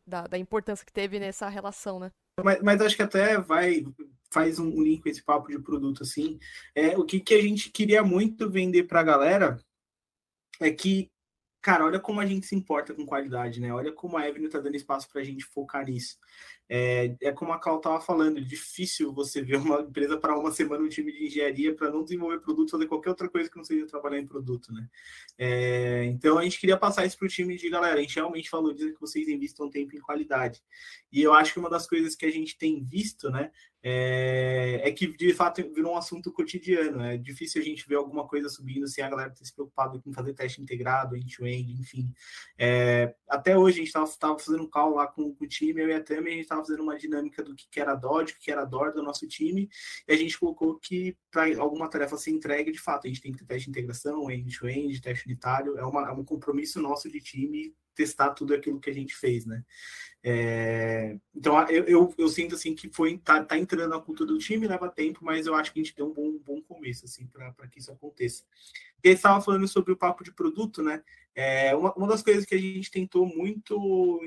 Da, 0.06 0.26
da 0.26 0.38
importância 0.38 0.86
que 0.86 0.92
teve 0.92 1.20
nessa 1.20 1.46
relação, 1.50 2.00
né? 2.00 2.10
Mas, 2.42 2.62
mas 2.62 2.80
acho 2.80 2.96
que 2.96 3.02
até 3.02 3.38
vai 3.38 3.84
faz 4.32 4.58
um 4.58 4.70
link 4.82 5.02
com 5.02 5.08
esse 5.10 5.22
papo 5.22 5.50
de 5.50 5.58
produto 5.58 6.02
assim. 6.02 6.38
É, 6.74 6.96
o 6.96 7.04
que, 7.04 7.20
que 7.20 7.34
a 7.34 7.42
gente 7.42 7.68
queria 7.68 8.02
muito 8.02 8.48
vender 8.48 8.84
para 8.84 9.00
a 9.00 9.04
galera 9.04 9.58
é 10.58 10.70
que, 10.70 11.10
cara, 11.60 11.84
olha 11.84 12.00
como 12.00 12.22
a 12.22 12.26
gente 12.26 12.46
se 12.46 12.56
importa 12.56 12.94
com 12.94 13.04
qualidade, 13.04 13.60
né? 13.60 13.70
Olha 13.70 13.92
como 13.92 14.16
a 14.16 14.22
Avenue 14.22 14.46
está 14.46 14.60
dando 14.60 14.76
espaço 14.76 15.10
para 15.10 15.20
a 15.20 15.24
gente 15.24 15.44
focar 15.44 15.84
nisso. 15.84 16.16
É, 16.68 17.14
é 17.20 17.32
como 17.32 17.52
a 17.52 17.58
Cal 17.58 17.76
estava 17.76 18.00
falando, 18.00 18.38
é 18.38 18.40
difícil 18.40 19.12
você 19.12 19.42
ver 19.42 19.56
uma 19.56 19.80
empresa 19.80 20.16
para 20.16 20.38
uma 20.38 20.50
semana 20.50 20.82
um 20.82 20.88
time 20.88 21.12
de 21.12 21.26
engenharia 21.26 21.74
para 21.74 21.90
não 21.90 22.02
desenvolver 22.02 22.40
produto, 22.40 22.70
fazer 22.70 22.86
qualquer 22.86 23.10
outra 23.10 23.28
coisa 23.28 23.50
que 23.50 23.56
não 23.56 23.64
seja 23.64 23.86
trabalhar 23.86 24.18
em 24.18 24.26
produto, 24.26 24.72
né? 24.72 24.88
É, 25.36 26.04
então 26.06 26.38
a 26.38 26.44
gente 26.44 26.58
queria 26.58 26.76
passar 26.76 27.04
isso 27.04 27.18
para 27.18 27.26
o 27.26 27.28
time 27.28 27.56
de 27.56 27.68
galera, 27.68 27.98
a 27.98 28.02
gente 28.02 28.14
realmente 28.16 28.50
valoriza 28.50 28.92
que 28.92 29.00
vocês 29.00 29.28
investam 29.28 29.70
tempo 29.70 29.94
em 29.94 30.00
qualidade. 30.00 30.62
E 31.12 31.22
eu 31.22 31.34
acho 31.34 31.52
que 31.52 31.58
uma 31.58 31.70
das 31.70 31.86
coisas 31.86 32.14
que 32.16 32.24
a 32.26 32.30
gente 32.30 32.56
tem 32.56 32.82
visto, 32.82 33.30
né, 33.30 33.50
é, 33.86 34.80
é, 34.82 34.90
que 34.92 35.06
de 35.06 35.34
fato 35.34 35.62
virou 35.74 35.92
um 35.92 35.96
assunto 35.98 36.32
cotidiano. 36.32 37.02
É 37.02 37.18
difícil 37.18 37.60
a 37.60 37.64
gente 37.64 37.86
ver 37.86 37.96
alguma 37.96 38.26
coisa 38.26 38.48
subindo 38.48 38.88
sem 38.88 39.04
a 39.04 39.10
galera 39.10 39.28
ter 39.28 39.44
se 39.44 39.54
preocupado 39.54 40.00
com 40.00 40.10
fazer 40.10 40.32
teste 40.32 40.62
integrado, 40.62 41.14
end-to-end, 41.14 41.70
enfim. 41.78 42.10
É, 42.58 43.14
até 43.28 43.58
hoje 43.58 43.76
a 43.76 43.84
gente 43.84 43.88
estava 43.88 44.38
fazendo 44.38 44.62
um 44.62 44.70
call 44.70 44.94
lá 44.94 45.06
com, 45.06 45.34
com, 45.34 45.44
o 45.44 45.48
time, 45.48 45.82
eu 45.82 45.90
e 45.90 45.94
a 45.94 46.02
Tami, 46.02 46.28
a 46.28 46.32
gente 46.32 46.40
estava 46.40 46.63
fazendo 46.64 46.82
uma 46.82 46.98
dinâmica 46.98 47.42
do 47.42 47.54
que, 47.54 47.80
era 47.80 47.94
Dodge, 47.94 48.34
o 48.34 48.38
que 48.38 48.50
era 48.50 48.64
DOR 48.64 48.92
do 48.92 49.02
nosso 49.02 49.26
time, 49.26 49.68
e 50.08 50.12
a 50.12 50.16
gente 50.16 50.38
colocou 50.38 50.78
que 50.78 51.16
para 51.30 51.56
alguma 51.58 51.88
tarefa 51.88 52.16
ser 52.16 52.30
entregue, 52.30 52.72
de 52.72 52.80
fato, 52.80 53.06
a 53.06 53.08
gente 53.08 53.20
tem 53.20 53.32
que 53.32 53.38
ter 53.38 53.44
teste 53.44 53.64
de 53.64 53.70
integração, 53.70 54.30
end-to-end, 54.30 55.00
teste 55.00 55.26
unitário, 55.26 55.78
é, 55.78 55.84
uma, 55.84 56.08
é 56.08 56.12
um 56.12 56.24
compromisso 56.24 56.80
nosso 56.80 57.10
de 57.10 57.20
time 57.20 57.74
testar 57.94 58.30
tudo 58.30 58.54
aquilo 58.54 58.80
que 58.80 58.90
a 58.90 58.94
gente 58.94 59.14
fez, 59.14 59.46
né? 59.46 59.64
É, 60.26 61.18
então 61.34 61.60
eu, 61.68 61.84
eu, 61.84 62.14
eu, 62.16 62.28
sinto 62.28 62.54
assim 62.54 62.74
que 62.74 62.88
foi 62.88 63.18
tá, 63.18 63.44
tá, 63.44 63.58
entrando 63.58 63.90
na 63.90 64.00
cultura 64.00 64.32
do 64.32 64.38
time, 64.38 64.66
leva 64.66 64.88
tempo, 64.88 65.20
mas 65.22 65.46
eu 65.46 65.54
acho 65.54 65.72
que 65.72 65.78
a 65.78 65.82
gente 65.82 65.94
deu 65.94 66.06
um 66.06 66.14
bom, 66.14 66.38
bom 66.38 66.62
começo 66.62 67.04
assim 67.04 67.26
para 67.26 67.68
que 67.68 67.78
isso 67.78 67.92
aconteça. 67.92 68.42
E 69.02 69.10
estava 69.10 69.40
falando 69.40 69.68
sobre 69.68 69.92
o 69.92 69.96
papo 69.96 70.24
de 70.24 70.32
produto, 70.32 70.82
né? 70.82 71.02
É, 71.34 71.74
uma, 71.76 71.92
uma 71.94 72.08
das 72.08 72.22
coisas 72.22 72.46
que 72.46 72.54
a 72.54 72.58
gente 72.58 72.90
tentou 72.90 73.26
muito 73.26 74.20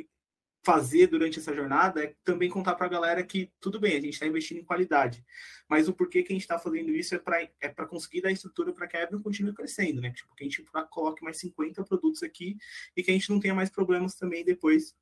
fazer 0.67 1.07
durante 1.07 1.39
essa 1.39 1.55
jornada 1.55 2.03
é 2.03 2.13
também 2.25 2.49
contar 2.49 2.75
para 2.75 2.87
a 2.87 2.89
galera 2.89 3.23
que 3.23 3.49
tudo 3.57 3.79
bem, 3.79 3.93
a 3.93 4.01
gente 4.01 4.15
está 4.15 4.27
investindo 4.27 4.57
em 4.57 4.65
qualidade, 4.65 5.25
mas 5.65 5.87
o 5.87 5.93
porquê 5.93 6.21
que 6.21 6.33
a 6.33 6.35
gente 6.35 6.41
está 6.41 6.59
fazendo 6.59 6.91
isso 6.91 7.15
é 7.15 7.17
para 7.17 7.41
é 7.61 7.69
conseguir 7.85 8.19
dar 8.19 8.33
estrutura 8.33 8.73
para 8.73 8.85
que 8.85 8.97
a 8.97 9.03
Evelyn 9.03 9.21
continue 9.21 9.53
crescendo, 9.53 10.01
né? 10.01 10.11
Tipo, 10.11 10.35
que 10.35 10.43
a 10.43 10.45
gente 10.45 10.65
coloque 10.89 11.23
mais 11.23 11.37
50 11.37 11.85
produtos 11.85 12.21
aqui 12.21 12.57
e 12.97 13.01
que 13.01 13.09
a 13.09 13.13
gente 13.13 13.29
não 13.29 13.39
tenha 13.39 13.55
mais 13.55 13.69
problemas 13.69 14.15
também 14.15 14.43
depois 14.43 14.93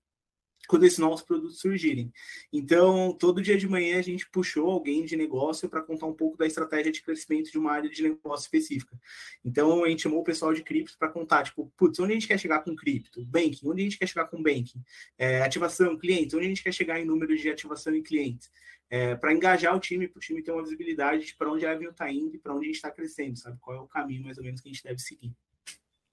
quando 0.67 0.83
esses 0.83 0.99
novos 0.99 1.21
produtos 1.21 1.59
surgirem. 1.59 2.11
Então, 2.51 3.13
todo 3.13 3.41
dia 3.41 3.57
de 3.57 3.67
manhã 3.67 3.99
a 3.99 4.01
gente 4.01 4.29
puxou 4.29 4.69
alguém 4.69 5.05
de 5.05 5.15
negócio 5.15 5.69
para 5.69 5.81
contar 5.81 6.05
um 6.05 6.13
pouco 6.13 6.37
da 6.37 6.45
estratégia 6.45 6.91
de 6.91 7.01
crescimento 7.01 7.51
de 7.51 7.57
uma 7.57 7.71
área 7.71 7.89
de 7.89 8.03
negócio 8.03 8.45
específica. 8.45 8.97
Então, 9.43 9.83
a 9.83 9.89
gente 9.89 10.03
chamou 10.03 10.19
o 10.19 10.23
pessoal 10.23 10.53
de 10.53 10.63
cripto 10.63 10.97
para 10.97 11.09
contar, 11.09 11.43
tipo, 11.43 11.71
putz, 11.77 11.99
onde 11.99 12.11
a 12.11 12.15
gente 12.15 12.27
quer 12.27 12.39
chegar 12.39 12.61
com 12.61 12.75
cripto? 12.75 13.25
Banking, 13.25 13.67
onde 13.67 13.81
a 13.81 13.83
gente 13.83 13.97
quer 13.97 14.07
chegar 14.07 14.25
com 14.25 14.41
banking? 14.41 14.81
É, 15.17 15.41
ativação, 15.41 15.97
clientes, 15.97 16.33
onde 16.33 16.45
a 16.45 16.49
gente 16.49 16.63
quer 16.63 16.73
chegar 16.73 16.99
em 16.99 17.05
número 17.05 17.35
de 17.35 17.49
ativação 17.49 17.95
em 17.95 18.03
clientes? 18.03 18.49
É, 18.89 19.15
para 19.15 19.33
engajar 19.33 19.75
o 19.75 19.79
time, 19.79 20.07
para 20.07 20.17
o 20.17 20.21
time 20.21 20.43
ter 20.43 20.51
uma 20.51 20.61
visibilidade 20.63 21.25
de 21.25 21.35
para 21.35 21.51
onde 21.51 21.65
a 21.65 21.71
Avenue 21.71 21.89
está 21.89 22.11
indo 22.11 22.35
e 22.35 22.39
para 22.39 22.53
onde 22.53 22.65
a 22.65 22.67
gente 22.67 22.75
está 22.75 22.91
crescendo, 22.91 23.37
sabe? 23.37 23.57
Qual 23.59 23.75
é 23.75 23.79
o 23.79 23.87
caminho 23.87 24.23
mais 24.23 24.37
ou 24.37 24.43
menos 24.43 24.61
que 24.61 24.69
a 24.69 24.71
gente 24.71 24.83
deve 24.83 24.99
seguir. 24.99 25.33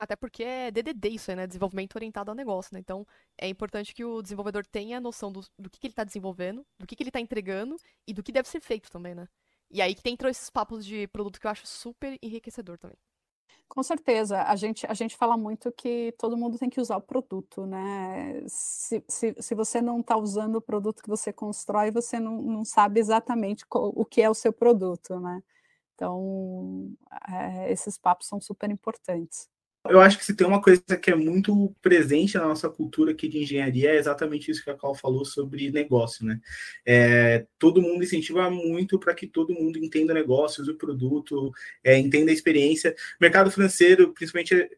Até 0.02 0.16
porque 0.16 0.42
é 0.42 0.68
DDD 0.68 1.10
isso 1.10 1.30
aí, 1.30 1.36
né? 1.36 1.46
Desenvolvimento 1.46 1.94
orientado 1.94 2.28
ao 2.28 2.34
negócio, 2.34 2.74
né? 2.74 2.80
Então, 2.80 3.06
é 3.38 3.46
importante 3.48 3.94
que 3.94 4.04
o 4.04 4.20
desenvolvedor 4.20 4.66
tenha 4.66 5.00
noção 5.00 5.30
do, 5.30 5.42
do 5.56 5.70
que, 5.70 5.78
que 5.78 5.86
ele 5.86 5.92
está 5.92 6.02
desenvolvendo, 6.02 6.66
do 6.76 6.88
que, 6.88 6.96
que 6.96 7.04
ele 7.04 7.10
está 7.10 7.20
entregando 7.20 7.76
e 8.04 8.12
do 8.12 8.20
que 8.20 8.32
deve 8.32 8.48
ser 8.48 8.58
feito 8.60 8.90
também, 8.90 9.14
né? 9.14 9.28
E 9.70 9.80
aí 9.80 9.94
que 9.94 10.10
entrou 10.10 10.28
esses 10.28 10.50
papos 10.50 10.84
de 10.84 11.06
produto 11.06 11.40
que 11.40 11.46
eu 11.46 11.52
acho 11.52 11.68
super 11.68 12.18
enriquecedor 12.20 12.78
também. 12.78 12.96
Com 13.68 13.80
certeza, 13.84 14.42
a 14.42 14.56
gente, 14.56 14.84
a 14.88 14.92
gente 14.92 15.16
fala 15.16 15.36
muito 15.36 15.70
que 15.70 16.12
todo 16.18 16.36
mundo 16.36 16.58
tem 16.58 16.68
que 16.68 16.80
usar 16.80 16.96
o 16.96 17.00
produto, 17.00 17.64
né? 17.64 18.42
Se, 18.48 19.04
se, 19.06 19.36
se 19.38 19.54
você 19.54 19.80
não 19.80 20.00
está 20.00 20.16
usando 20.16 20.56
o 20.56 20.60
produto 20.60 21.00
que 21.00 21.08
você 21.08 21.32
constrói, 21.32 21.92
você 21.92 22.18
não, 22.18 22.42
não 22.42 22.64
sabe 22.64 22.98
exatamente 22.98 23.64
o 23.70 24.04
que 24.04 24.20
é 24.20 24.28
o 24.28 24.34
seu 24.34 24.52
produto, 24.52 25.20
né? 25.20 25.40
Então, 25.94 26.92
é, 27.28 27.70
esses 27.70 27.96
papos 27.96 28.26
são 28.26 28.40
super 28.40 28.68
importantes. 28.68 29.48
Eu 29.88 30.00
acho 30.00 30.16
que 30.16 30.24
se 30.24 30.34
tem 30.34 30.46
uma 30.46 30.62
coisa 30.62 30.80
que 30.80 31.10
é 31.10 31.14
muito 31.16 31.74
presente 31.82 32.36
na 32.36 32.46
nossa 32.46 32.70
cultura 32.70 33.10
aqui 33.10 33.28
de 33.28 33.38
engenharia 33.38 33.90
é 33.90 33.96
exatamente 33.96 34.48
isso 34.48 34.62
que 34.62 34.70
a 34.70 34.76
Cal 34.76 34.94
falou 34.94 35.24
sobre 35.24 35.72
negócio, 35.72 36.24
né? 36.24 36.40
É, 36.86 37.46
todo 37.58 37.82
mundo 37.82 38.04
incentiva 38.04 38.48
muito 38.48 38.96
para 38.98 39.12
que 39.12 39.26
todo 39.26 39.52
mundo 39.52 39.78
entenda 39.78 40.14
negócios, 40.14 40.68
o 40.68 40.76
produto, 40.76 41.52
é, 41.82 41.98
entenda 41.98 42.30
a 42.30 42.34
experiência. 42.34 42.94
Mercado 43.20 43.50
financeiro, 43.50 44.12
principalmente 44.12 44.70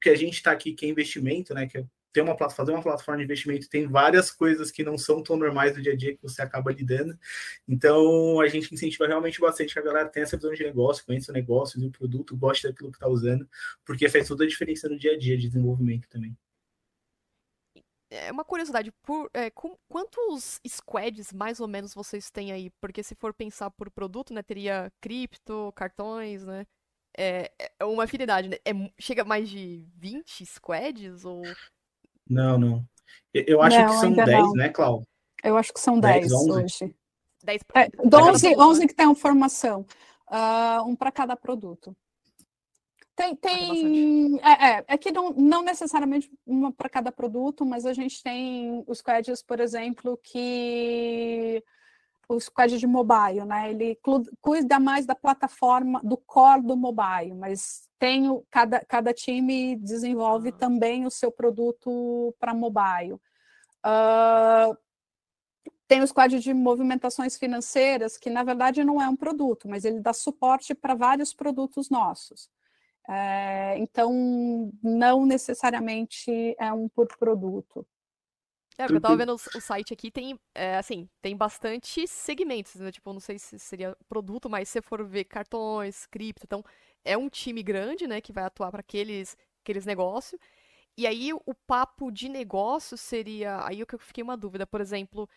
que 0.00 0.10
a 0.10 0.16
gente 0.16 0.34
está 0.34 0.50
aqui, 0.50 0.72
que 0.72 0.86
é 0.86 0.88
investimento, 0.88 1.54
né? 1.54 1.68
Que 1.68 1.78
é 1.78 1.84
ter 2.12 2.20
uma 2.20 2.36
fazer 2.50 2.72
uma 2.72 2.82
plataforma 2.82 3.18
de 3.18 3.24
investimento 3.24 3.68
tem 3.68 3.86
várias 3.86 4.30
coisas 4.30 4.70
que 4.70 4.84
não 4.84 4.98
são 4.98 5.22
tão 5.22 5.36
normais 5.36 5.74
do 5.74 5.82
dia 5.82 5.92
a 5.92 5.96
dia 5.96 6.14
que 6.14 6.22
você 6.22 6.42
acaba 6.42 6.72
lidando. 6.72 7.18
Então 7.66 8.40
a 8.40 8.48
gente 8.48 8.72
incentiva 8.72 9.06
realmente 9.06 9.40
bastante 9.40 9.72
que 9.72 9.78
a 9.78 9.82
galera 9.82 10.08
tenha 10.08 10.24
essa 10.24 10.36
visão 10.36 10.52
de 10.52 10.62
negócio, 10.62 11.04
conheça 11.04 11.32
o 11.32 11.34
negócio, 11.34 11.84
o 11.84 11.90
produto, 11.90 12.36
goste 12.36 12.68
daquilo 12.68 12.90
que 12.90 12.96
está 12.96 13.08
usando, 13.08 13.48
porque 13.84 14.08
faz 14.08 14.28
toda 14.28 14.44
a 14.44 14.46
diferença 14.46 14.88
no 14.88 14.98
dia 14.98 15.12
a 15.12 15.18
dia 15.18 15.36
de 15.36 15.48
desenvolvimento 15.48 16.08
também. 16.08 16.36
É 18.10 18.30
uma 18.30 18.44
curiosidade, 18.44 18.92
por, 19.02 19.30
é, 19.32 19.48
com, 19.50 19.74
quantos 19.88 20.60
squads 20.68 21.32
mais 21.32 21.60
ou 21.60 21.66
menos 21.66 21.94
vocês 21.94 22.30
têm 22.30 22.52
aí? 22.52 22.68
Porque 22.78 23.02
se 23.02 23.14
for 23.14 23.32
pensar 23.32 23.70
por 23.70 23.90
produto, 23.90 24.34
né, 24.34 24.42
teria 24.42 24.92
cripto, 25.00 25.72
cartões, 25.74 26.44
né? 26.44 26.66
É, 27.16 27.50
é 27.78 27.84
uma 27.84 28.04
afinidade, 28.04 28.48
né? 28.48 28.56
É, 28.66 28.72
chega 28.98 29.24
mais 29.24 29.48
de 29.48 29.86
20 29.96 30.44
squads 30.44 31.24
ou 31.24 31.42
não, 32.28 32.58
não. 32.58 32.84
Eu 33.32 33.62
acho 33.62 33.78
não, 33.78 33.86
que 33.86 33.94
são 33.94 34.12
10, 34.12 34.28
não. 34.28 34.52
né, 34.52 34.68
Cláudio? 34.68 35.06
Eu 35.42 35.56
acho 35.56 35.72
que 35.72 35.80
são 35.80 35.98
10, 35.98 36.28
10 36.28 36.32
hoje. 36.48 36.94
10 37.42 37.62
é, 37.74 37.88
11, 38.04 38.56
11 38.56 38.86
que 38.86 38.94
tem 38.94 39.14
formação. 39.14 39.86
Uh, 40.30 40.88
um 40.88 40.96
para 40.96 41.10
cada 41.10 41.36
produto. 41.36 41.96
Tem, 43.14 43.36
tem 43.36 44.40
é, 44.42 44.78
é, 44.78 44.84
é, 44.88 44.98
que 44.98 45.12
não, 45.12 45.32
não 45.32 45.62
necessariamente 45.62 46.30
uma 46.46 46.72
para 46.72 46.88
cada 46.88 47.12
produto, 47.12 47.64
mas 47.64 47.84
a 47.84 47.92
gente 47.92 48.22
tem 48.22 48.82
os 48.86 48.98
squads, 48.98 49.42
por 49.42 49.60
exemplo, 49.60 50.18
que 50.22 51.62
o 52.34 52.40
squad 52.40 52.78
de 52.78 52.86
mobile, 52.86 53.44
né? 53.44 53.70
Ele 53.70 53.98
cuida 54.40 54.78
mais 54.78 55.06
da 55.06 55.14
plataforma, 55.14 56.00
do 56.02 56.16
core 56.16 56.62
do 56.62 56.76
mobile, 56.76 57.34
mas 57.34 57.88
tem 57.98 58.28
o, 58.28 58.44
cada, 58.50 58.80
cada 58.80 59.12
time 59.12 59.76
desenvolve 59.76 60.50
uhum. 60.50 60.56
também 60.56 61.06
o 61.06 61.10
seu 61.10 61.30
produto 61.30 62.34
para 62.38 62.54
mobile. 62.54 63.14
Uh, 63.84 64.76
tem 65.86 66.00
o 66.00 66.06
squad 66.06 66.40
de 66.40 66.54
movimentações 66.54 67.36
financeiras, 67.36 68.16
que 68.16 68.30
na 68.30 68.42
verdade 68.42 68.82
não 68.82 69.00
é 69.00 69.08
um 69.08 69.16
produto, 69.16 69.68
mas 69.68 69.84
ele 69.84 70.00
dá 70.00 70.12
suporte 70.12 70.74
para 70.74 70.94
vários 70.94 71.34
produtos 71.34 71.90
nossos. 71.90 72.48
É, 73.08 73.76
então, 73.78 74.72
não 74.82 75.26
necessariamente 75.26 76.56
é 76.58 76.72
um 76.72 76.88
por 76.88 77.08
produto. 77.18 77.86
É, 78.78 78.84
eu 78.84 79.00
tava 79.00 79.16
vendo 79.16 79.34
o, 79.34 79.38
site 79.38 79.92
aqui, 79.92 80.10
tem, 80.10 80.38
é, 80.54 80.76
assim, 80.76 81.08
tem 81.20 81.36
bastante 81.36 82.06
segmentos, 82.06 82.76
né? 82.76 82.90
Tipo, 82.90 83.12
não 83.12 83.20
sei 83.20 83.38
se 83.38 83.58
seria 83.58 83.96
produto, 84.08 84.48
mas 84.48 84.68
se 84.68 84.80
for 84.80 85.04
ver 85.04 85.24
cartões, 85.24 86.06
cripto, 86.06 86.44
então 86.44 86.64
é 87.04 87.16
um 87.16 87.28
time 87.28 87.62
grande, 87.62 88.06
né, 88.06 88.20
que 88.20 88.32
vai 88.32 88.44
atuar 88.44 88.70
para 88.70 88.80
aqueles, 88.80 89.36
aqueles 89.62 89.84
negócios. 89.84 90.40
E 90.96 91.06
aí 91.06 91.32
o 91.32 91.54
papo 91.66 92.10
de 92.10 92.28
negócio 92.28 92.96
seria, 92.98 93.64
aí 93.66 93.82
o 93.82 93.86
que 93.86 93.94
eu 93.94 93.98
fiquei 93.98 94.22
uma 94.22 94.36
dúvida, 94.36 94.66
por 94.66 94.80
exemplo, 94.80 95.28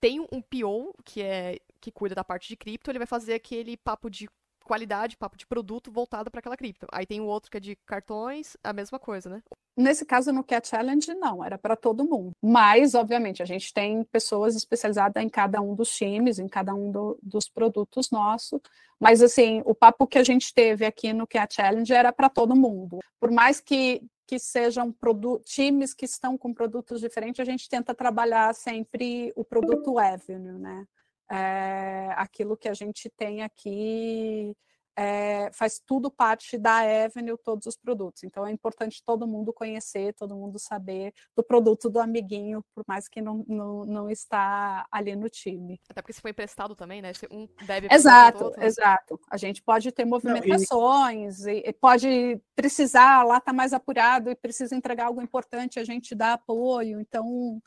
tem 0.00 0.20
um 0.20 0.40
PO 0.40 0.94
que 1.04 1.22
é 1.22 1.58
que 1.80 1.92
cuida 1.92 2.14
da 2.14 2.24
parte 2.24 2.48
de 2.48 2.56
cripto, 2.56 2.90
ele 2.90 2.98
vai 2.98 3.06
fazer 3.06 3.34
aquele 3.34 3.76
papo 3.76 4.10
de 4.10 4.28
qualidade, 4.68 5.16
papo 5.16 5.36
de 5.36 5.46
produto 5.46 5.90
voltado 5.90 6.30
para 6.30 6.40
aquela 6.40 6.56
cripto. 6.56 6.86
Aí 6.92 7.06
tem 7.06 7.20
o 7.20 7.24
outro 7.24 7.50
que 7.50 7.56
é 7.56 7.60
de 7.60 7.74
cartões, 7.86 8.56
a 8.62 8.72
mesma 8.72 8.98
coisa, 8.98 9.30
né? 9.30 9.42
Nesse 9.76 10.04
caso, 10.04 10.32
no 10.32 10.44
Cat 10.44 10.68
Challenge, 10.68 11.14
não, 11.14 11.42
era 11.42 11.56
para 11.56 11.74
todo 11.74 12.04
mundo. 12.04 12.32
Mas, 12.42 12.94
obviamente, 12.94 13.42
a 13.42 13.46
gente 13.46 13.72
tem 13.72 14.04
pessoas 14.04 14.54
especializadas 14.54 15.22
em 15.22 15.28
cada 15.28 15.60
um 15.60 15.74
dos 15.74 15.90
times, 15.90 16.38
em 16.38 16.48
cada 16.48 16.74
um 16.74 16.92
do, 16.92 17.18
dos 17.22 17.48
produtos 17.48 18.10
nossos. 18.10 18.60
Mas, 19.00 19.22
assim, 19.22 19.62
o 19.64 19.74
papo 19.74 20.06
que 20.06 20.18
a 20.18 20.24
gente 20.24 20.52
teve 20.52 20.84
aqui 20.84 21.12
no 21.12 21.26
Cat 21.26 21.54
Challenge 21.54 21.92
era 21.92 22.12
para 22.12 22.28
todo 22.28 22.54
mundo. 22.54 22.98
Por 23.18 23.30
mais 23.30 23.60
que 23.60 24.02
que 24.28 24.38
sejam 24.38 24.94
times 25.42 25.94
que 25.94 26.04
estão 26.04 26.36
com 26.36 26.52
produtos 26.52 27.00
diferentes, 27.00 27.40
a 27.40 27.44
gente 27.44 27.66
tenta 27.66 27.94
trabalhar 27.94 28.54
sempre 28.54 29.32
o 29.34 29.42
produto 29.42 29.98
Avenue, 29.98 30.58
né? 30.58 30.84
É, 31.30 32.10
aquilo 32.16 32.56
que 32.56 32.68
a 32.68 32.74
gente 32.74 33.10
tem 33.10 33.42
aqui 33.42 34.56
é, 35.00 35.48
faz 35.52 35.80
tudo 35.86 36.10
parte 36.10 36.58
da 36.58 36.78
Avenue, 36.78 37.38
todos 37.44 37.66
os 37.66 37.76
produtos. 37.76 38.24
Então 38.24 38.44
é 38.44 38.50
importante 38.50 39.00
todo 39.06 39.28
mundo 39.28 39.52
conhecer, 39.52 40.12
todo 40.14 40.34
mundo 40.34 40.58
saber 40.58 41.14
do 41.36 41.42
produto 41.44 41.88
do 41.88 42.00
amiguinho, 42.00 42.64
por 42.74 42.82
mais 42.84 43.08
que 43.08 43.22
não, 43.22 43.44
não, 43.46 43.86
não 43.86 44.10
está 44.10 44.84
ali 44.90 45.14
no 45.14 45.28
time. 45.28 45.80
Até 45.88 46.02
porque 46.02 46.12
se 46.12 46.20
foi 46.20 46.32
emprestado 46.32 46.74
também, 46.74 47.00
né? 47.00 47.12
Um 47.30 47.48
deve 47.64 47.86
exato, 47.92 48.46
outro, 48.46 48.60
né? 48.60 48.66
exato. 48.66 49.20
A 49.30 49.36
gente 49.36 49.62
pode 49.62 49.92
ter 49.92 50.04
movimentações, 50.04 51.44
não, 51.44 51.52
e... 51.52 51.62
E 51.68 51.72
pode 51.72 52.40
precisar, 52.56 53.22
lá 53.22 53.38
está 53.38 53.52
mais 53.52 53.72
apurado 53.72 54.30
e 54.30 54.34
precisa 54.34 54.74
entregar 54.74 55.06
algo 55.06 55.22
importante, 55.22 55.78
a 55.78 55.84
gente 55.84 56.12
dá 56.12 56.32
apoio. 56.32 57.00
Então 57.00 57.62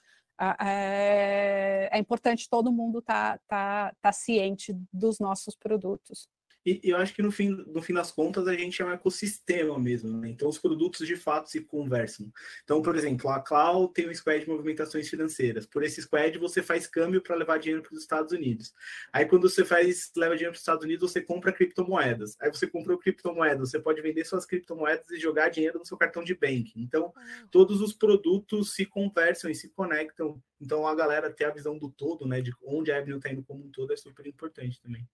é, 0.59 1.89
é 1.91 1.97
importante 1.99 2.49
todo 2.49 2.71
mundo 2.71 2.99
estar 2.99 3.39
tá, 3.47 3.89
tá, 3.89 3.95
tá 4.01 4.11
ciente 4.11 4.75
dos 4.91 5.19
nossos 5.19 5.55
produtos. 5.55 6.27
E, 6.65 6.79
eu 6.83 6.97
acho 6.97 7.13
que 7.13 7.21
no 7.21 7.31
fim, 7.31 7.49
no 7.49 7.81
fim 7.81 7.93
das 7.93 8.11
contas 8.11 8.47
a 8.47 8.53
gente 8.53 8.81
é 8.81 8.85
um 8.85 8.91
ecossistema 8.91 9.79
mesmo, 9.79 10.19
né? 10.19 10.29
Então 10.29 10.47
os 10.47 10.59
produtos 10.59 11.07
de 11.07 11.15
fato 11.15 11.49
se 11.49 11.61
conversam. 11.61 12.31
Então, 12.63 12.81
por 12.81 12.95
exemplo, 12.95 13.29
a 13.29 13.39
Cloud 13.39 13.93
tem 13.93 14.07
um 14.07 14.13
squad 14.13 14.41
de 14.41 14.49
movimentações 14.49 15.09
financeiras. 15.09 15.65
Por 15.65 15.83
esse 15.83 16.01
squad 16.01 16.37
você 16.37 16.61
faz 16.61 16.85
câmbio 16.85 17.21
para 17.21 17.35
levar 17.35 17.57
dinheiro 17.57 17.81
para 17.81 17.93
os 17.93 18.01
Estados 18.01 18.31
Unidos. 18.31 18.73
Aí 19.11 19.25
quando 19.25 19.49
você 19.49 19.65
faz 19.65 20.11
leva 20.15 20.35
dinheiro 20.35 20.51
para 20.51 20.57
os 20.57 20.61
Estados 20.61 20.83
Unidos, 20.85 21.11
você 21.11 21.21
compra 21.21 21.51
criptomoedas. 21.51 22.37
Aí 22.39 22.49
você 22.49 22.67
comprou 22.67 22.97
criptomoedas, 22.97 23.71
você 23.71 23.79
pode 23.79 24.01
vender 24.01 24.25
suas 24.25 24.45
criptomoedas 24.45 25.09
e 25.09 25.19
jogar 25.19 25.49
dinheiro 25.49 25.79
no 25.79 25.85
seu 25.85 25.97
cartão 25.97 26.23
de 26.23 26.35
banking. 26.35 26.81
Então, 26.81 27.13
todos 27.49 27.81
os 27.81 27.93
produtos 27.93 28.73
se 28.73 28.85
conversam 28.85 29.49
e 29.49 29.55
se 29.55 29.69
conectam. 29.69 30.41
Então, 30.59 30.85
a 30.85 30.93
galera 30.93 31.31
ter 31.31 31.45
a 31.45 31.51
visão 31.51 31.77
do 31.77 31.89
todo, 31.89 32.27
né, 32.27 32.39
de 32.41 32.51
onde 32.63 32.91
a 32.91 32.97
Avenue 32.97 33.17
está 33.17 33.31
indo 33.31 33.43
como 33.43 33.65
um 33.65 33.71
todo 33.71 33.93
é 33.93 33.97
super 33.97 34.27
importante 34.27 34.79
também. 34.79 35.07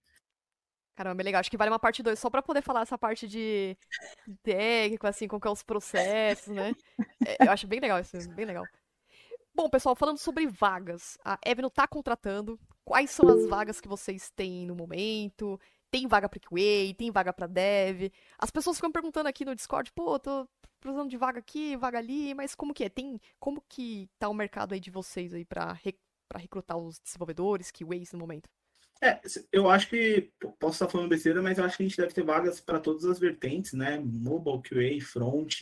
Caramba, 0.97 1.21
é 1.21 1.25
legal. 1.25 1.39
Acho 1.39 1.51
que 1.51 1.57
vale 1.57 1.69
uma 1.69 1.77
parte 1.77 2.01
2 2.01 2.17
só 2.17 2.27
para 2.27 2.41
poder 2.41 2.63
falar 2.63 2.81
essa 2.81 2.97
parte 2.97 3.27
de 3.27 3.77
técnico, 4.41 5.05
assim, 5.05 5.27
com 5.27 5.39
que 5.39 5.47
é 5.47 5.51
os 5.51 5.61
processos, 5.61 6.47
né? 6.47 6.73
É, 7.23 7.45
eu 7.45 7.51
acho 7.51 7.67
bem 7.67 7.79
legal 7.79 7.99
isso, 7.99 8.17
bem 8.31 8.45
legal. 8.45 8.65
Bom, 9.53 9.69
pessoal, 9.69 9.95
falando 9.95 10.17
sobre 10.17 10.47
vagas, 10.47 11.15
a 11.23 11.37
Evno 11.45 11.69
tá 11.69 11.87
contratando. 11.87 12.59
Quais 12.83 13.11
são 13.11 13.29
as 13.29 13.45
vagas 13.45 13.79
que 13.79 13.87
vocês 13.87 14.31
têm 14.31 14.65
no 14.65 14.75
momento? 14.75 15.59
Tem 15.91 16.07
vaga 16.07 16.27
para 16.27 16.39
QA, 16.39 16.95
tem 16.97 17.11
vaga 17.11 17.31
para 17.31 17.45
dev. 17.45 18.11
As 18.39 18.49
pessoas 18.49 18.77
ficam 18.77 18.91
perguntando 18.91 19.29
aqui 19.29 19.45
no 19.45 19.53
Discord, 19.53 19.91
pô, 19.91 20.17
tô 20.17 20.49
precisando 20.79 21.11
de 21.11 21.17
vaga 21.17 21.37
aqui, 21.37 21.77
vaga 21.77 21.99
ali, 21.99 22.33
mas 22.33 22.55
como 22.55 22.73
que 22.73 22.85
é? 22.85 22.89
Tem, 22.89 23.21
como 23.39 23.63
que 23.69 24.09
tá 24.17 24.27
o 24.29 24.33
mercado 24.33 24.73
aí 24.73 24.79
de 24.79 24.89
vocês 24.89 25.31
aí 25.31 25.45
para 25.45 25.73
re, 25.73 25.95
para 26.27 26.39
recrutar 26.39 26.75
os 26.75 26.99
desenvolvedores, 26.99 27.71
QAs 27.71 28.13
no 28.13 28.19
momento? 28.19 28.49
É, 29.01 29.19
eu 29.51 29.69
acho 29.69 29.89
que 29.89 30.31
posso 30.59 30.73
estar 30.73 30.87
falando 30.87 31.09
besteira, 31.09 31.41
mas 31.41 31.57
eu 31.57 31.63
acho 31.63 31.77
que 31.77 31.83
a 31.83 31.87
gente 31.87 31.97
deve 31.97 32.13
ter 32.13 32.23
vagas 32.23 32.59
para 32.59 32.79
todas 32.79 33.05
as 33.05 33.19
vertentes, 33.19 33.73
né? 33.73 33.99
Mobile, 33.99 34.61
QA, 34.61 35.05
front, 35.05 35.61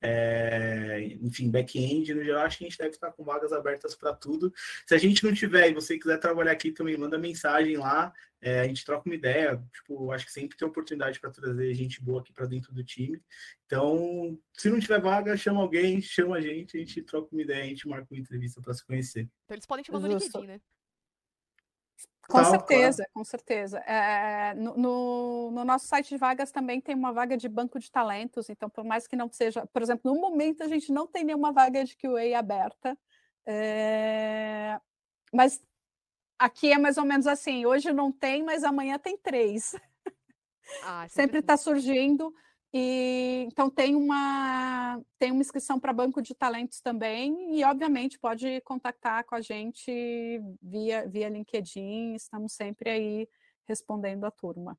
é, 0.00 1.16
enfim, 1.20 1.50
back-end, 1.50 2.14
no 2.14 2.24
geral, 2.24 2.46
acho 2.46 2.58
que 2.58 2.64
a 2.64 2.68
gente 2.68 2.78
deve 2.78 2.90
estar 2.90 3.12
com 3.12 3.22
vagas 3.22 3.52
abertas 3.52 3.94
para 3.94 4.14
tudo. 4.14 4.52
Se 4.86 4.94
a 4.94 4.98
gente 4.98 5.24
não 5.24 5.34
tiver 5.34 5.70
e 5.70 5.74
você 5.74 5.98
quiser 5.98 6.18
trabalhar 6.18 6.52
aqui 6.52 6.72
também, 6.72 6.96
manda 6.96 7.18
mensagem 7.18 7.76
lá, 7.76 8.12
é, 8.40 8.60
a 8.60 8.66
gente 8.66 8.84
troca 8.84 9.06
uma 9.06 9.14
ideia. 9.14 9.62
Tipo, 9.72 10.10
acho 10.12 10.24
que 10.24 10.32
sempre 10.32 10.56
tem 10.56 10.66
oportunidade 10.66 11.20
para 11.20 11.30
trazer 11.30 11.74
gente 11.74 12.02
boa 12.02 12.20
aqui 12.20 12.32
para 12.32 12.46
dentro 12.46 12.72
do 12.72 12.82
time. 12.82 13.20
Então, 13.66 14.38
se 14.56 14.70
não 14.70 14.80
tiver 14.80 15.00
vaga, 15.00 15.36
chama 15.36 15.60
alguém, 15.60 16.00
chama 16.00 16.36
a 16.36 16.40
gente, 16.40 16.76
a 16.76 16.80
gente 16.80 17.02
troca 17.02 17.28
uma 17.30 17.42
ideia, 17.42 17.64
a 17.64 17.68
gente 17.68 17.86
marca 17.86 18.06
uma 18.10 18.20
entrevista 18.20 18.60
para 18.60 18.72
se 18.72 18.84
conhecer. 18.84 19.28
Então, 19.44 19.54
eles 19.54 19.66
podem 19.66 19.84
te 19.84 19.92
mandar 19.92 20.08
no 20.08 20.16
LinkedIn, 20.16 20.46
né? 20.46 20.60
Com 22.30 22.44
certeza, 22.44 23.06
com 23.12 23.24
certeza. 23.24 23.78
É, 23.80 24.54
no, 24.54 24.76
no, 24.76 25.50
no, 25.50 25.64
nosso 25.64 25.86
site 25.86 26.10
de 26.10 26.16
vagas 26.16 26.50
também 26.50 26.80
tem 26.80 26.94
uma 26.94 27.12
vaga 27.12 27.36
de 27.36 27.48
banco 27.48 27.78
de 27.78 27.90
talentos, 27.90 28.48
então, 28.48 28.70
por 28.70 28.84
mais 28.84 29.06
que 29.06 29.16
não 29.16 29.30
seja, 29.30 29.66
por 29.66 29.82
exemplo, 29.82 30.12
no 30.12 30.20
momento 30.20 30.62
a 30.62 30.68
gente 30.68 30.92
não 30.92 31.06
tem 31.06 31.24
nenhuma 31.24 31.52
vaga 31.52 31.84
de 31.84 31.96
QA 31.96 32.38
aberta, 32.38 32.96
é, 33.44 34.80
mas 35.32 35.60
aqui 36.38 36.72
é 36.72 36.78
mais 36.78 36.96
ou 36.96 37.04
menos 37.04 37.26
assim: 37.26 37.66
hoje 37.66 37.92
não 37.92 38.12
tem, 38.12 38.42
mas 38.42 38.64
amanhã 38.64 38.98
tem 38.98 39.18
três. 39.18 39.74
Ah, 40.84 41.06
sempre 41.08 41.40
está 41.40 41.56
surgindo. 41.56 42.32
E 42.72 43.44
então 43.48 43.68
tem 43.68 43.96
uma 43.96 45.00
tem 45.18 45.32
uma 45.32 45.40
inscrição 45.40 45.80
para 45.80 45.92
banco 45.92 46.22
de 46.22 46.34
talentos 46.34 46.80
também 46.80 47.58
e 47.58 47.64
obviamente 47.64 48.18
pode 48.18 48.60
contactar 48.60 49.24
com 49.24 49.34
a 49.34 49.40
gente 49.40 50.40
via 50.62 51.06
via 51.08 51.28
LinkedIn, 51.28 52.14
estamos 52.14 52.52
sempre 52.52 52.90
aí 52.90 53.28
respondendo 53.66 54.24
a 54.24 54.30
turma. 54.30 54.78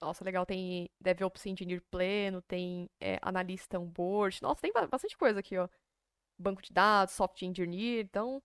Nossa, 0.00 0.24
legal, 0.24 0.44
tem 0.46 0.90
DevOps 1.00 1.46
Engineer 1.46 1.82
pleno, 1.90 2.42
tem 2.42 2.88
é, 3.00 3.18
analista 3.22 3.78
onboard. 3.78 4.42
Nossa, 4.42 4.60
tem 4.60 4.72
bastante 4.72 5.16
coisa 5.16 5.40
aqui, 5.40 5.56
ó. 5.56 5.68
Banco 6.38 6.62
de 6.62 6.72
dados, 6.72 7.14
software 7.14 7.48
engineer, 7.48 8.04
então 8.04 8.42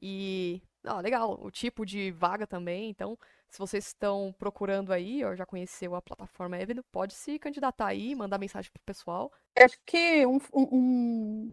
e 0.00 0.62
legal, 1.02 1.38
o 1.40 1.50
tipo 1.50 1.84
de 1.84 2.10
vaga 2.12 2.46
também, 2.46 2.90
então 2.90 3.18
se 3.50 3.58
vocês 3.58 3.86
estão 3.86 4.34
procurando 4.38 4.92
aí, 4.92 5.24
ou 5.24 5.34
já 5.34 5.46
conheceu 5.46 5.94
a 5.94 6.02
plataforma 6.02 6.56
Avenue, 6.56 6.84
pode 6.92 7.14
se 7.14 7.38
candidatar 7.38 7.86
aí, 7.86 8.14
mandar 8.14 8.38
mensagem 8.38 8.70
pro 8.70 8.82
pessoal. 8.82 9.32
Acho 9.58 9.78
que 9.84 10.26
um, 10.26 10.38
um, 10.54 11.52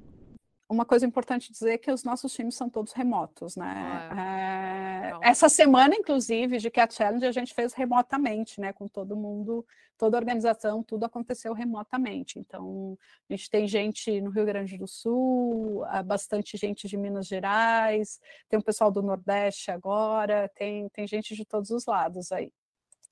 uma 0.67 0.85
coisa 0.85 1.05
importante 1.05 1.51
dizer 1.51 1.73
é 1.73 1.77
que 1.77 1.91
os 1.91 2.03
nossos 2.03 2.33
times 2.33 2.55
são 2.55 2.69
todos 2.69 2.93
remotos, 2.93 3.55
né? 3.55 4.09
Ah, 4.11 5.19
é. 5.21 5.25
É, 5.25 5.29
essa 5.29 5.47
semana, 5.47 5.95
inclusive, 5.95 6.57
de 6.57 6.71
Cat 6.71 6.93
Challenge, 6.93 7.25
a 7.25 7.31
gente 7.31 7.53
fez 7.53 7.73
remotamente, 7.73 8.59
né? 8.59 8.73
Com 8.73 8.87
todo 8.87 9.15
mundo, 9.15 9.65
toda 9.97 10.17
a 10.17 10.19
organização, 10.19 10.81
tudo 10.81 11.05
aconteceu 11.05 11.53
remotamente. 11.53 12.39
Então, 12.39 12.97
a 13.29 13.33
gente 13.33 13.49
tem 13.49 13.67
gente 13.67 14.19
no 14.21 14.31
Rio 14.31 14.45
Grande 14.45 14.77
do 14.77 14.87
Sul, 14.87 15.83
bastante 16.05 16.57
gente 16.57 16.87
de 16.87 16.97
Minas 16.97 17.27
Gerais, 17.27 18.19
tem 18.49 18.57
um 18.57 18.63
pessoal 18.63 18.91
do 18.91 19.03
Nordeste 19.03 19.69
agora, 19.69 20.49
tem, 20.55 20.89
tem 20.89 21.07
gente 21.07 21.35
de 21.35 21.45
todos 21.45 21.69
os 21.69 21.85
lados 21.85 22.31
aí. 22.31 22.51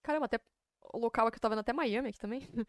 Caramba, 0.01 0.25
até 0.25 0.39
o 0.91 0.97
local 0.97 1.29
que 1.29 1.37
eu 1.37 1.41
tava 1.41 1.53
vendo 1.53 1.61
até 1.61 1.73
Miami 1.73 2.09
aqui 2.09 2.19
também. 2.19 2.41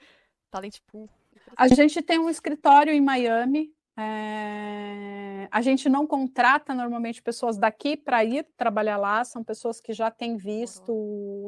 Talent 0.50 0.78
Pool. 0.86 1.08
A 1.56 1.66
gente 1.66 2.00
tem 2.00 2.18
um 2.18 2.30
escritório 2.30 2.92
em 2.92 3.00
Miami, 3.00 3.74
é, 3.96 5.48
a 5.50 5.60
gente 5.60 5.88
não 5.88 6.06
contrata 6.06 6.74
normalmente 6.74 7.22
pessoas 7.22 7.56
daqui 7.56 7.96
para 7.96 8.24
ir 8.24 8.44
trabalhar 8.56 8.96
lá, 8.96 9.24
são 9.24 9.44
pessoas 9.44 9.80
que 9.80 9.92
já 9.92 10.10
têm 10.10 10.36
visto 10.36 10.92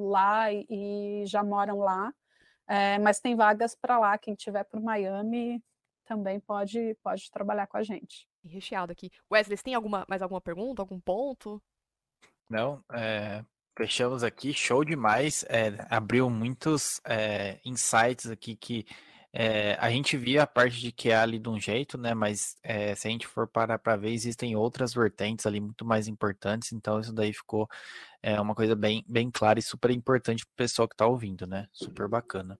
lá 0.08 0.52
e, 0.52 0.66
e 0.70 1.26
já 1.26 1.42
moram 1.42 1.78
lá, 1.78 2.12
é, 2.68 2.98
mas 2.98 3.20
tem 3.20 3.34
vagas 3.34 3.74
para 3.74 3.98
lá. 3.98 4.16
Quem 4.16 4.34
tiver 4.34 4.64
por 4.64 4.80
Miami 4.80 5.62
também 6.04 6.38
pode, 6.38 6.96
pode 7.02 7.30
trabalhar 7.30 7.66
com 7.66 7.76
a 7.76 7.82
gente. 7.82 8.28
Recheado 8.44 8.92
aqui. 8.92 9.10
Wesley, 9.30 9.58
tem 9.58 9.74
alguma, 9.74 10.06
mais 10.08 10.22
alguma 10.22 10.40
pergunta, 10.40 10.80
algum 10.80 11.00
ponto? 11.00 11.60
Não, 12.48 12.80
é, 12.92 13.44
fechamos 13.76 14.22
aqui, 14.22 14.52
show 14.52 14.84
demais. 14.84 15.44
É, 15.48 15.84
abriu 15.90 16.30
muitos 16.30 17.00
é, 17.04 17.58
insights 17.64 18.30
aqui 18.30 18.54
que 18.54 18.86
é, 19.32 19.76
a 19.80 19.90
gente 19.90 20.16
via 20.16 20.42
a 20.42 20.46
parte 20.46 20.80
de 20.80 20.92
QA 20.92 21.22
ali 21.22 21.38
de 21.38 21.48
um 21.48 21.60
jeito, 21.60 21.98
né? 21.98 22.14
Mas 22.14 22.56
é, 22.62 22.94
se 22.94 23.06
a 23.06 23.10
gente 23.10 23.26
for 23.26 23.46
parar 23.46 23.78
para 23.78 23.96
ver, 23.96 24.10
existem 24.10 24.56
outras 24.56 24.94
vertentes 24.94 25.46
ali 25.46 25.60
muito 25.60 25.84
mais 25.84 26.08
importantes. 26.08 26.72
Então, 26.72 27.00
isso 27.00 27.12
daí 27.12 27.32
ficou 27.32 27.68
é, 28.22 28.40
uma 28.40 28.54
coisa 28.54 28.74
bem, 28.74 29.04
bem 29.08 29.30
clara 29.30 29.58
e 29.58 29.62
super 29.62 29.90
importante 29.90 30.44
para 30.46 30.52
o 30.52 30.56
pessoal 30.56 30.88
que 30.88 30.94
está 30.94 31.06
ouvindo, 31.06 31.46
né? 31.46 31.68
Super 31.72 32.08
bacana. 32.08 32.58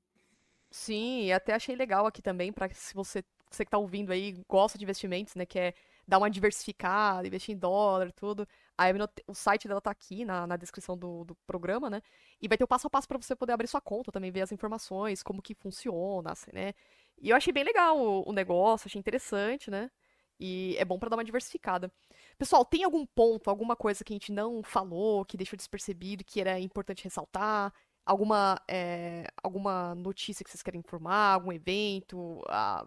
Sim, 0.70 1.24
e 1.24 1.32
até 1.32 1.54
achei 1.54 1.74
legal 1.74 2.06
aqui 2.06 2.20
também, 2.20 2.52
para 2.52 2.68
se 2.74 2.92
você, 2.92 3.24
você 3.50 3.64
que 3.64 3.68
está 3.68 3.78
ouvindo 3.78 4.12
aí, 4.12 4.38
gosta 4.48 4.76
de 4.76 4.84
investimentos, 4.84 5.34
né? 5.34 5.46
Quer 5.46 5.74
dar 6.06 6.18
uma 6.18 6.30
diversificada, 6.30 7.26
investir 7.26 7.54
em 7.54 7.58
dólar, 7.58 8.12
tudo. 8.12 8.46
A 8.78 8.84
o 9.26 9.34
site 9.34 9.66
dela 9.68 9.80
tá 9.80 9.90
aqui 9.90 10.24
na, 10.24 10.46
na 10.46 10.56
descrição 10.56 10.96
do, 10.96 11.24
do 11.24 11.34
programa, 11.46 11.88
né? 11.90 12.02
E 12.40 12.48
vai 12.48 12.58
ter 12.58 12.64
o 12.64 12.68
passo 12.68 12.86
a 12.86 12.90
passo 12.90 13.08
para 13.08 13.18
você 13.18 13.34
poder 13.34 13.52
abrir 13.52 13.68
sua 13.68 13.80
conta, 13.80 14.12
também 14.12 14.30
ver 14.30 14.42
as 14.42 14.52
informações, 14.52 15.22
como 15.22 15.42
que 15.42 15.54
funciona, 15.54 16.32
assim, 16.32 16.50
né? 16.52 16.74
E 17.18 17.30
eu 17.30 17.36
achei 17.36 17.52
bem 17.52 17.64
legal 17.64 17.98
o, 17.98 18.28
o 18.28 18.32
negócio, 18.32 18.86
achei 18.88 18.98
interessante, 18.98 19.70
né? 19.70 19.90
E 20.38 20.76
é 20.78 20.84
bom 20.84 20.98
para 20.98 21.08
dar 21.08 21.16
uma 21.16 21.24
diversificada. 21.24 21.90
Pessoal, 22.38 22.64
tem 22.64 22.84
algum 22.84 23.06
ponto, 23.06 23.48
alguma 23.48 23.74
coisa 23.74 24.04
que 24.04 24.12
a 24.12 24.16
gente 24.16 24.32
não 24.32 24.62
falou, 24.62 25.24
que 25.24 25.36
deixou 25.36 25.56
despercebido, 25.56 26.24
que 26.24 26.40
era 26.40 26.60
importante 26.60 27.04
ressaltar? 27.04 27.72
Alguma, 28.04 28.60
é, 28.68 29.26
alguma 29.42 29.94
notícia 29.94 30.44
que 30.44 30.50
vocês 30.50 30.62
querem 30.62 30.80
informar? 30.80 31.34
Algum 31.34 31.52
evento? 31.52 32.42
Ah, 32.48 32.86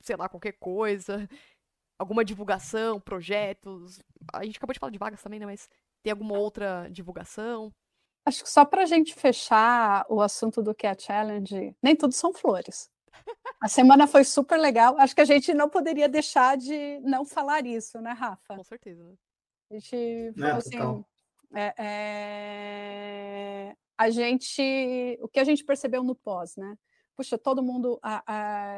sei 0.00 0.16
lá, 0.16 0.28
qualquer 0.28 0.52
coisa? 0.52 1.28
Alguma 1.98 2.24
divulgação, 2.24 3.00
projetos? 3.00 4.00
A 4.32 4.44
gente 4.44 4.56
acabou 4.56 4.72
de 4.72 4.78
falar 4.78 4.92
de 4.92 4.98
vagas 4.98 5.22
também, 5.22 5.40
né? 5.40 5.46
Mas 5.46 5.68
tem 6.02 6.10
alguma 6.10 6.38
outra 6.38 6.88
divulgação? 6.90 7.72
Acho 8.24 8.42
que 8.42 8.50
só 8.50 8.64
para 8.64 8.82
a 8.82 8.86
gente 8.86 9.14
fechar 9.14 10.04
o 10.08 10.20
assunto 10.20 10.62
do 10.62 10.74
que 10.74 10.86
é 10.86 10.90
a 10.90 10.98
challenge, 10.98 11.76
nem 11.82 11.94
tudo 11.94 12.12
são 12.12 12.32
flores. 12.32 12.90
A 13.62 13.68
semana 13.68 14.06
foi 14.06 14.24
super 14.24 14.58
legal. 14.58 14.98
Acho 14.98 15.14
que 15.14 15.20
a 15.22 15.24
gente 15.24 15.54
não 15.54 15.68
poderia 15.68 16.08
deixar 16.08 16.56
de 16.56 17.00
não 17.00 17.24
falar 17.24 17.64
isso, 17.64 18.00
né, 18.00 18.12
Rafa? 18.12 18.56
Com 18.56 18.62
certeza. 18.62 19.02
Né? 19.02 19.14
A 19.70 19.74
gente 19.74 20.32
falou 20.34 20.50
é, 20.50 20.56
assim, 20.56 21.04
é, 21.54 21.74
é, 21.78 23.76
a 23.96 24.10
gente, 24.10 25.18
o 25.22 25.28
que 25.28 25.40
a 25.40 25.44
gente 25.44 25.64
percebeu 25.64 26.02
no 26.02 26.14
pós, 26.14 26.56
né? 26.56 26.76
Puxa, 27.16 27.38
todo 27.38 27.62
mundo 27.62 27.98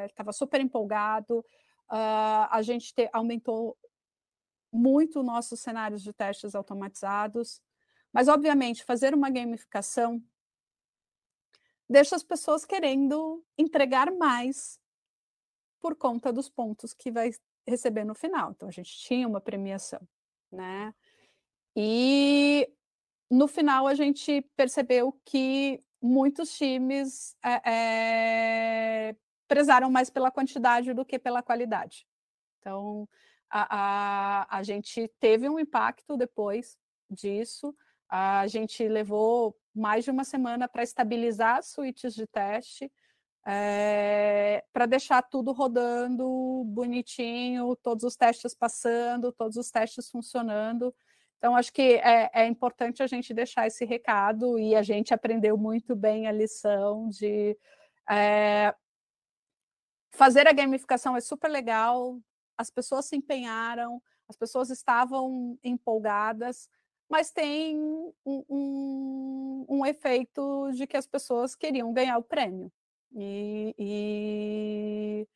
estava 0.07 0.33
super 0.33 0.61
empolgado, 0.61 1.45
Uh, 1.91 2.49
a 2.51 2.61
gente 2.63 2.95
te, 2.95 3.09
aumentou 3.13 3.77
muito 4.73 5.23
nossos 5.23 5.61
cenários 5.61 6.03
de 6.03 6.13
testes 6.13 6.55
automatizados, 6.55 7.63
mas, 8.13 8.29
obviamente, 8.29 8.85
fazer 8.85 9.15
uma 9.15 9.31
gamificação 9.31 10.23
deixa 11.89 12.15
as 12.15 12.23
pessoas 12.23 12.67
querendo 12.67 13.43
entregar 13.57 14.13
mais 14.13 14.79
por 15.81 15.97
conta 15.97 16.33
dos 16.33 16.49
pontos 16.49 16.93
que 16.93 17.11
vai 17.11 17.31
receber 17.67 18.05
no 18.05 18.15
final. 18.15 18.51
Então, 18.51 18.69
a 18.69 18.73
gente 18.73 18.91
tinha 18.99 19.27
uma 19.27 19.41
premiação, 19.41 20.01
né? 20.53 20.95
E 21.75 22.71
no 23.31 23.47
final 23.47 23.87
a 23.87 23.95
gente 23.95 24.43
percebeu 24.57 25.13
que 25.25 25.81
muitos 26.01 26.57
times 26.57 27.37
é, 27.45 27.71
é, 29.11 29.17
prezaram 29.49 29.91
mais 29.91 30.11
pela 30.11 30.31
quantidade 30.31 30.93
do 30.93 31.05
que 31.05 31.19
pela 31.19 31.43
qualidade. 31.43 32.07
Então, 32.61 33.09
a, 33.51 34.43
a, 34.51 34.59
a 34.59 34.63
gente 34.63 35.09
teve 35.19 35.49
um 35.49 35.59
impacto 35.59 36.17
depois 36.17 36.77
disso, 37.11 37.75
a 38.09 38.47
gente 38.47 38.87
levou 38.87 39.57
mais 39.75 40.05
de 40.05 40.11
uma 40.11 40.25
semana 40.25 40.69
para 40.69 40.83
estabilizar 40.83 41.57
as 41.57 41.69
suítes 41.69 42.15
de 42.15 42.27
teste, 42.27 42.91
é, 43.47 44.63
para 44.73 44.85
deixar 44.85 45.23
tudo 45.23 45.53
rodando 45.53 46.65
bonitinho, 46.67 47.75
todos 47.77 48.05
os 48.05 48.17
testes 48.17 48.55
passando, 48.55 49.33
todos 49.33 49.57
os 49.57 49.71
testes 49.71 50.11
funcionando. 50.11 50.95
Então, 51.39 51.57
acho 51.57 51.73
que 51.73 51.95
é, 51.95 52.31
é, 52.35 52.47
importante 52.47 53.03
a 53.03 53.07
gente 53.07 53.33
deixar 53.33 53.67
esse 53.67 53.85
recado 53.85 54.59
e 54.59 54.75
a 54.75 54.83
gente 54.83 55.15
aprendeu 55.15 55.57
muito 55.57 55.95
bem 55.95 56.27
a 56.27 56.33
lição 56.33 57.09
de 57.09 57.57
é, 58.11 58.75
fazer 60.11 60.47
a 60.47 60.53
gamificação 60.53 61.17
é 61.17 61.21
super 61.21 61.49
legal, 61.49 62.19
as 62.57 62.71
pessoas 62.71 63.07
se 63.07 63.17
empenharam, 63.17 64.03
as 64.29 64.37
pessoas 64.37 64.71
estavam 64.71 65.59
empolgadas, 65.63 66.69
mas 67.09 67.31
tem 67.31 67.79
um, 67.79 68.13
um, 68.27 69.67
um 69.69 69.87
efeito 69.87 70.71
de 70.73 70.87
que 70.87 70.97
as 70.97 71.07
pessoas 71.07 71.55
queriam 71.55 71.93
ganhar 71.93 72.19
o 72.19 72.23
prêmio. 72.23 72.71
E, 73.15 73.75
e, 73.79 75.27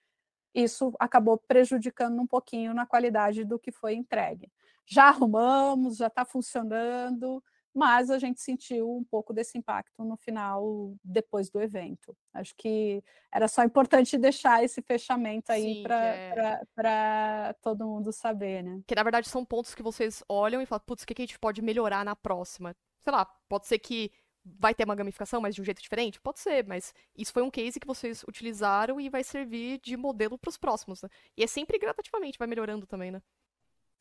isso 0.54 0.92
acabou 0.98 1.38
prejudicando 1.38 2.20
um 2.20 2.26
pouquinho 2.26 2.74
na 2.74 2.84
qualidade 2.84 3.44
do 3.44 3.58
que 3.58 3.72
foi 3.72 3.94
entregue. 3.94 4.52
Já 4.84 5.04
arrumamos, 5.04 5.96
já 5.96 6.08
está 6.08 6.24
funcionando, 6.24 7.42
mas 7.74 8.10
a 8.10 8.18
gente 8.18 8.40
sentiu 8.40 8.90
um 8.90 9.04
pouco 9.04 9.32
desse 9.32 9.56
impacto 9.56 10.04
no 10.04 10.16
final, 10.16 10.94
depois 11.02 11.50
do 11.50 11.60
evento. 11.60 12.16
Acho 12.32 12.54
que 12.56 13.02
era 13.32 13.48
só 13.48 13.64
importante 13.64 14.18
deixar 14.18 14.62
esse 14.62 14.82
fechamento 14.82 15.50
aí 15.50 15.82
para 15.82 17.48
é... 17.48 17.52
todo 17.62 17.86
mundo 17.86 18.12
saber, 18.12 18.62
né? 18.62 18.82
Que 18.86 18.94
na 18.94 19.02
verdade 19.02 19.28
são 19.28 19.44
pontos 19.44 19.74
que 19.74 19.82
vocês 19.82 20.22
olham 20.28 20.60
e 20.60 20.66
falam, 20.66 20.82
putz, 20.86 21.02
o 21.02 21.06
que 21.06 21.14
a 21.16 21.24
gente 21.24 21.38
pode 21.38 21.62
melhorar 21.62 22.04
na 22.04 22.14
próxima? 22.14 22.76
Sei 23.00 23.12
lá, 23.12 23.24
pode 23.24 23.66
ser 23.66 23.78
que 23.78 24.12
vai 24.44 24.74
ter 24.74 24.84
uma 24.84 24.94
gamificação, 24.94 25.40
mas 25.40 25.54
de 25.54 25.62
um 25.62 25.64
jeito 25.64 25.80
diferente? 25.80 26.20
Pode 26.20 26.40
ser, 26.40 26.66
mas 26.66 26.92
isso 27.16 27.32
foi 27.32 27.42
um 27.42 27.50
case 27.50 27.78
que 27.78 27.86
vocês 27.86 28.22
utilizaram 28.24 29.00
e 29.00 29.08
vai 29.08 29.22
servir 29.22 29.78
de 29.80 29.96
modelo 29.96 30.36
para 30.38 30.48
os 30.48 30.56
próximos, 30.56 31.02
né? 31.02 31.08
E 31.36 31.44
é 31.44 31.46
sempre 31.46 31.78
gradativamente, 31.78 32.38
vai 32.38 32.48
melhorando 32.48 32.86
também, 32.86 33.10
né? 33.10 33.22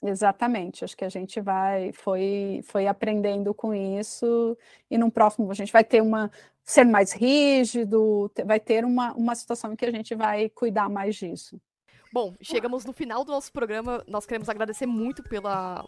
Exatamente, 0.04 0.84
acho 0.84 0.98
que 0.98 1.06
a 1.06 1.10
gente 1.10 1.40
vai 1.40 1.92
foi 1.94 2.62
foi 2.64 2.88
aprendendo 2.88 3.54
com 3.54 3.72
isso 3.72 4.58
e 4.90 4.98
no 4.98 5.12
próximo 5.12 5.52
a 5.52 5.54
gente 5.54 5.72
vai 5.72 5.84
ter 5.84 6.02
uma 6.02 6.32
ser 6.64 6.86
mais 6.86 7.12
rígido, 7.12 8.32
vai 8.46 8.60
ter 8.60 8.84
uma, 8.86 9.14
uma 9.14 9.36
situação 9.36 9.74
em 9.74 9.76
que 9.76 9.86
a 9.86 9.92
gente 9.92 10.16
vai 10.16 10.50
cuidar 10.50 10.90
mais 10.90 11.16
disso. 11.16 11.60
Bom, 12.14 12.34
chegamos 12.42 12.84
no 12.84 12.94
final 12.94 13.24
do 13.24 13.32
nosso 13.32 13.52
programa. 13.52 14.04
Nós 14.08 14.26
queremos 14.26 14.50
agradecer 14.50 14.86
muito 14.86 15.24
pela, 15.24 15.86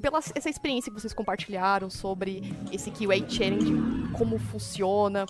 pela 0.00 0.18
essa 0.18 0.50
experiência 0.50 0.92
que 0.92 1.00
vocês 1.00 1.14
compartilharam 1.14 1.88
sobre 1.88 2.42
esse 2.70 2.90
QA 2.90 3.16
Challenge, 3.28 3.72
como 4.16 4.38
funciona. 4.38 5.24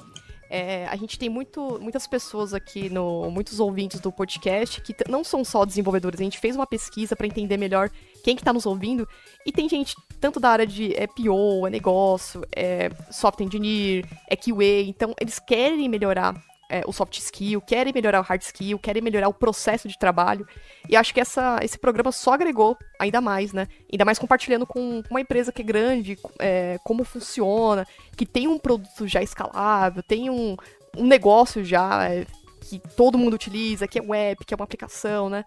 É, 0.54 0.86
a 0.88 0.96
gente 0.96 1.18
tem 1.18 1.30
muito, 1.30 1.78
muitas 1.80 2.06
pessoas 2.06 2.52
aqui, 2.52 2.90
no, 2.90 3.30
muitos 3.30 3.58
ouvintes 3.58 4.00
do 4.00 4.12
podcast, 4.12 4.82
que 4.82 4.94
não 5.08 5.24
são 5.24 5.42
só 5.42 5.64
desenvolvedores. 5.64 6.20
A 6.20 6.24
gente 6.24 6.38
fez 6.38 6.54
uma 6.54 6.66
pesquisa 6.66 7.16
para 7.16 7.26
entender 7.26 7.56
melhor 7.56 7.88
quem 8.22 8.36
que 8.36 8.42
está 8.42 8.52
nos 8.52 8.66
ouvindo. 8.66 9.08
E 9.46 9.50
tem 9.50 9.66
gente 9.66 9.94
tanto 10.20 10.38
da 10.38 10.50
área 10.50 10.66
de 10.66 10.94
é, 10.94 11.06
PO, 11.06 11.66
é 11.66 11.70
negócio, 11.70 12.44
é 12.54 12.90
software 13.10 13.46
engineer, 13.46 14.06
é 14.28 14.36
QA. 14.36 14.82
Então, 14.86 15.14
eles 15.18 15.38
querem 15.38 15.88
melhorar 15.88 16.34
é, 16.72 16.82
o 16.86 16.92
soft 16.92 17.18
skill, 17.18 17.60
querem 17.60 17.92
melhorar 17.92 18.20
o 18.20 18.22
hard 18.22 18.40
skill, 18.40 18.78
querem 18.78 19.02
melhorar 19.02 19.28
o 19.28 19.34
processo 19.34 19.86
de 19.86 19.98
trabalho. 19.98 20.48
E 20.88 20.96
acho 20.96 21.12
que 21.12 21.20
essa, 21.20 21.58
esse 21.62 21.78
programa 21.78 22.10
só 22.10 22.32
agregou 22.32 22.78
ainda 22.98 23.20
mais, 23.20 23.52
né? 23.52 23.68
Ainda 23.92 24.06
mais 24.06 24.18
compartilhando 24.18 24.66
com 24.66 25.02
uma 25.10 25.20
empresa 25.20 25.52
que 25.52 25.60
é 25.60 25.64
grande, 25.64 26.18
é, 26.38 26.78
como 26.82 27.04
funciona, 27.04 27.86
que 28.16 28.24
tem 28.24 28.48
um 28.48 28.58
produto 28.58 29.06
já 29.06 29.22
escalável, 29.22 30.02
tem 30.02 30.30
um, 30.30 30.56
um 30.96 31.06
negócio 31.06 31.62
já 31.62 32.08
é, 32.08 32.24
que 32.62 32.78
todo 32.96 33.18
mundo 33.18 33.34
utiliza, 33.34 33.86
que 33.86 33.98
é 33.98 34.02
web, 34.02 34.42
que 34.42 34.54
é 34.54 34.56
uma 34.56 34.64
aplicação, 34.64 35.28
né? 35.28 35.44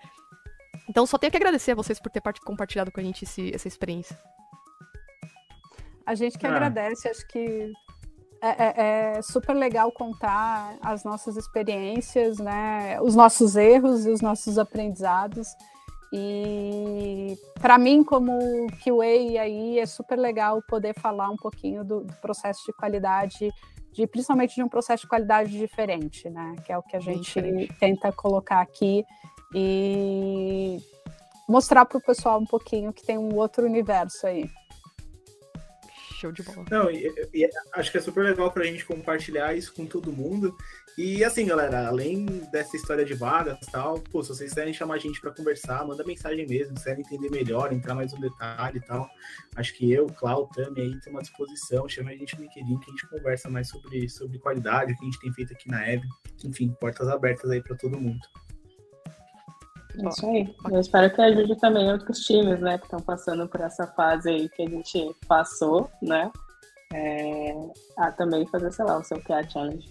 Então 0.87 1.07
só 1.07 1.17
tenho 1.17 1.31
que 1.31 1.37
agradecer 1.37 1.71
a 1.71 1.75
vocês 1.75 1.99
por 1.99 2.11
ter 2.11 2.21
compartilhado 2.45 2.91
com 2.91 2.99
a 2.99 3.03
gente 3.03 3.23
esse, 3.23 3.51
essa 3.51 3.67
experiência. 3.67 4.15
A 6.05 6.13
gente 6.13 6.37
que 6.37 6.45
ah. 6.45 6.51
agradece, 6.51 7.09
acho 7.09 7.27
que 7.27 7.73
é, 8.41 8.49
é, 8.49 9.17
é, 9.17 9.21
super 9.21 9.53
legal 9.53 9.91
contar 9.91 10.77
as 10.81 11.03
nossas 11.03 11.37
experiências, 11.37 12.37
né? 12.37 12.99
Os 13.01 13.15
nossos 13.15 13.55
erros 13.55 14.05
e 14.05 14.09
os 14.09 14.21
nossos 14.21 14.57
aprendizados. 14.57 15.47
E 16.13 17.37
para 17.59 17.77
mim, 17.77 18.03
como 18.03 18.39
QA 18.83 19.41
aí, 19.41 19.79
é 19.79 19.85
super 19.85 20.17
legal 20.17 20.61
poder 20.67 20.93
falar 20.99 21.29
um 21.29 21.35
pouquinho 21.35 21.83
do, 21.83 22.01
do, 22.01 22.13
processo 22.15 22.61
de 22.65 22.73
qualidade, 22.73 23.49
de 23.91 24.07
principalmente 24.07 24.55
de 24.55 24.63
um 24.63 24.69
processo 24.69 25.03
de 25.03 25.09
qualidade 25.09 25.51
diferente, 25.51 26.29
né? 26.29 26.55
Que 26.65 26.71
é 26.71 26.77
o 26.77 26.83
que 26.83 26.95
a 26.95 26.99
gente 26.99 27.41
tenta 27.79 28.11
colocar 28.11 28.61
aqui 28.61 29.03
e 29.53 30.77
mostrar 31.49 31.85
para 31.85 31.97
o 31.97 32.01
pessoal 32.01 32.39
um 32.39 32.45
pouquinho 32.45 32.93
que 32.93 33.03
tem 33.03 33.17
um 33.17 33.35
outro 33.35 33.65
universo 33.65 34.27
aí 34.27 34.49
show 36.25 36.31
de 36.31 36.43
bola. 36.43 36.65
Não, 36.69 36.89
e, 36.89 37.07
e, 37.33 37.49
acho 37.73 37.91
que 37.91 37.97
é 37.97 38.01
super 38.01 38.23
legal 38.23 38.51
pra 38.51 38.63
gente 38.63 38.85
compartilhar 38.85 39.55
isso 39.55 39.73
com 39.73 39.85
todo 39.85 40.11
mundo. 40.11 40.55
E 40.97 41.23
assim, 41.23 41.45
galera, 41.45 41.87
além 41.87 42.25
dessa 42.51 42.77
história 42.77 43.03
de 43.03 43.13
vagas 43.13 43.57
e 43.61 43.71
tal, 43.71 43.99
pô, 43.99 44.23
se 44.23 44.29
vocês 44.29 44.49
quiserem 44.49 44.73
chamar 44.73 44.95
a 44.95 44.97
gente 44.97 45.19
para 45.19 45.31
conversar, 45.31 45.85
manda 45.85 46.05
mensagem 46.05 46.47
mesmo, 46.47 46.77
se 46.77 46.83
quiserem 46.83 47.03
entender 47.03 47.29
melhor, 47.29 47.73
entrar 47.73 47.93
mais 47.93 48.13
no 48.13 48.19
detalhe 48.19 48.77
e 48.77 48.81
tal. 48.81 49.09
Acho 49.55 49.73
que 49.73 49.91
eu, 49.91 50.07
Cláudio, 50.07 50.65
também 50.65 50.93
aí 50.93 50.99
tem 51.01 51.11
uma 51.11 51.21
disposição, 51.21 51.87
chama 51.89 52.11
a 52.11 52.15
gente 52.15 52.35
no 52.35 52.43
LinkedIn 52.43 52.79
que 52.79 52.89
a 52.89 52.91
gente 52.91 53.09
conversa 53.09 53.49
mais 53.49 53.67
sobre, 53.67 54.07
sobre 54.09 54.39
qualidade, 54.39 54.93
o 54.93 54.95
que 54.95 55.01
a 55.01 55.05
gente 55.05 55.19
tem 55.19 55.33
feito 55.33 55.53
aqui 55.53 55.69
na 55.69 55.85
Eve. 55.85 56.07
Enfim, 56.45 56.73
portas 56.79 57.07
abertas 57.09 57.51
aí 57.51 57.61
para 57.61 57.75
todo 57.75 57.99
mundo. 57.99 58.25
Isso 59.97 60.25
aí. 60.27 60.55
Eu 60.71 60.79
espero 60.79 61.13
que 61.13 61.21
ajude 61.21 61.55
também 61.57 61.91
outros 61.91 62.19
times, 62.19 62.59
né, 62.59 62.77
que 62.77 62.85
estão 62.85 62.99
passando 62.99 63.47
por 63.47 63.61
essa 63.61 63.87
fase 63.87 64.29
aí 64.29 64.49
que 64.49 64.63
a 64.63 64.69
gente 64.69 65.15
passou, 65.27 65.89
né, 66.01 66.31
é, 66.93 67.55
a 67.97 68.11
também 68.11 68.45
fazer, 68.47 68.71
sei 68.71 68.85
lá, 68.85 68.97
o 68.97 69.03
seu 69.03 69.21
PA 69.21 69.43
Challenge. 69.43 69.87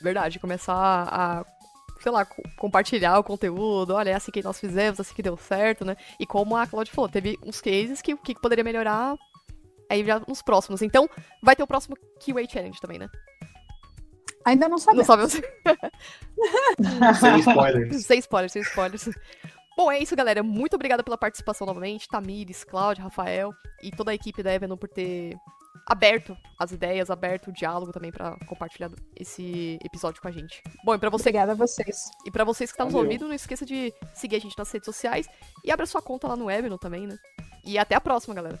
Verdade, 0.00 0.38
começar 0.38 0.74
a, 0.74 1.44
sei 2.00 2.12
lá, 2.12 2.26
compartilhar 2.58 3.18
o 3.18 3.24
conteúdo, 3.24 3.94
olha, 3.94 4.10
é 4.10 4.14
assim 4.14 4.30
que 4.30 4.42
nós 4.42 4.60
fizemos, 4.60 5.00
assim 5.00 5.14
que 5.14 5.22
deu 5.22 5.36
certo, 5.36 5.84
né, 5.84 5.96
e 6.20 6.26
como 6.26 6.56
a 6.56 6.66
Claudia 6.66 6.92
falou, 6.92 7.10
teve 7.10 7.38
uns 7.44 7.60
cases 7.60 8.02
que 8.02 8.14
o 8.14 8.18
que 8.18 8.34
poderia 8.34 8.64
melhorar 8.64 9.16
aí 9.88 10.04
já 10.04 10.20
nos 10.26 10.42
próximos. 10.42 10.82
Então, 10.82 11.08
vai 11.42 11.54
ter 11.54 11.62
o 11.62 11.66
próximo 11.66 11.96
QA 12.18 12.48
Challenge 12.48 12.80
também, 12.80 12.98
né? 12.98 13.08
Ainda 14.46 14.68
não 14.68 14.78
sabemos. 14.78 15.08
Não 15.08 15.28
sabemos. 15.28 15.32
sem 17.18 17.38
spoilers. 17.40 17.96
Sem 18.06 18.18
spoilers, 18.20 18.52
sem 18.52 18.62
spoilers. 18.62 19.10
Bom, 19.76 19.90
é 19.90 19.98
isso, 19.98 20.14
galera. 20.14 20.40
Muito 20.42 20.74
obrigada 20.74 21.02
pela 21.02 21.18
participação 21.18 21.66
novamente. 21.66 22.08
Tamires, 22.08 22.62
Cláudia, 22.62 23.02
Rafael 23.02 23.52
e 23.82 23.90
toda 23.90 24.12
a 24.12 24.14
equipe 24.14 24.44
da 24.44 24.54
Evenon 24.54 24.76
por 24.76 24.88
ter 24.88 25.36
aberto 25.88 26.36
as 26.58 26.70
ideias, 26.70 27.10
aberto 27.10 27.48
o 27.48 27.52
diálogo 27.52 27.92
também 27.92 28.12
para 28.12 28.36
compartilhar 28.46 28.90
esse 29.16 29.78
episódio 29.84 30.22
com 30.22 30.28
a 30.28 30.32
gente. 30.32 30.62
Bom, 30.84 30.94
e 30.94 30.98
para 30.98 31.10
você 31.10 31.28
Obrigada 31.28 31.52
a 31.52 31.56
vocês. 31.56 32.08
E 32.24 32.30
para 32.30 32.44
vocês 32.44 32.70
que 32.70 32.74
estão 32.74 32.86
nos 32.86 32.94
ouvindo, 32.94 33.26
não 33.26 33.34
esqueça 33.34 33.66
de 33.66 33.92
seguir 34.14 34.36
a 34.36 34.40
gente 34.40 34.56
nas 34.56 34.70
redes 34.70 34.86
sociais 34.86 35.26
e 35.64 35.72
abra 35.72 35.86
sua 35.86 36.00
conta 36.00 36.28
lá 36.28 36.36
no 36.36 36.48
Evenon 36.48 36.78
também, 36.78 37.06
né? 37.06 37.18
E 37.64 37.76
até 37.78 37.96
a 37.96 38.00
próxima, 38.00 38.32
galera. 38.34 38.60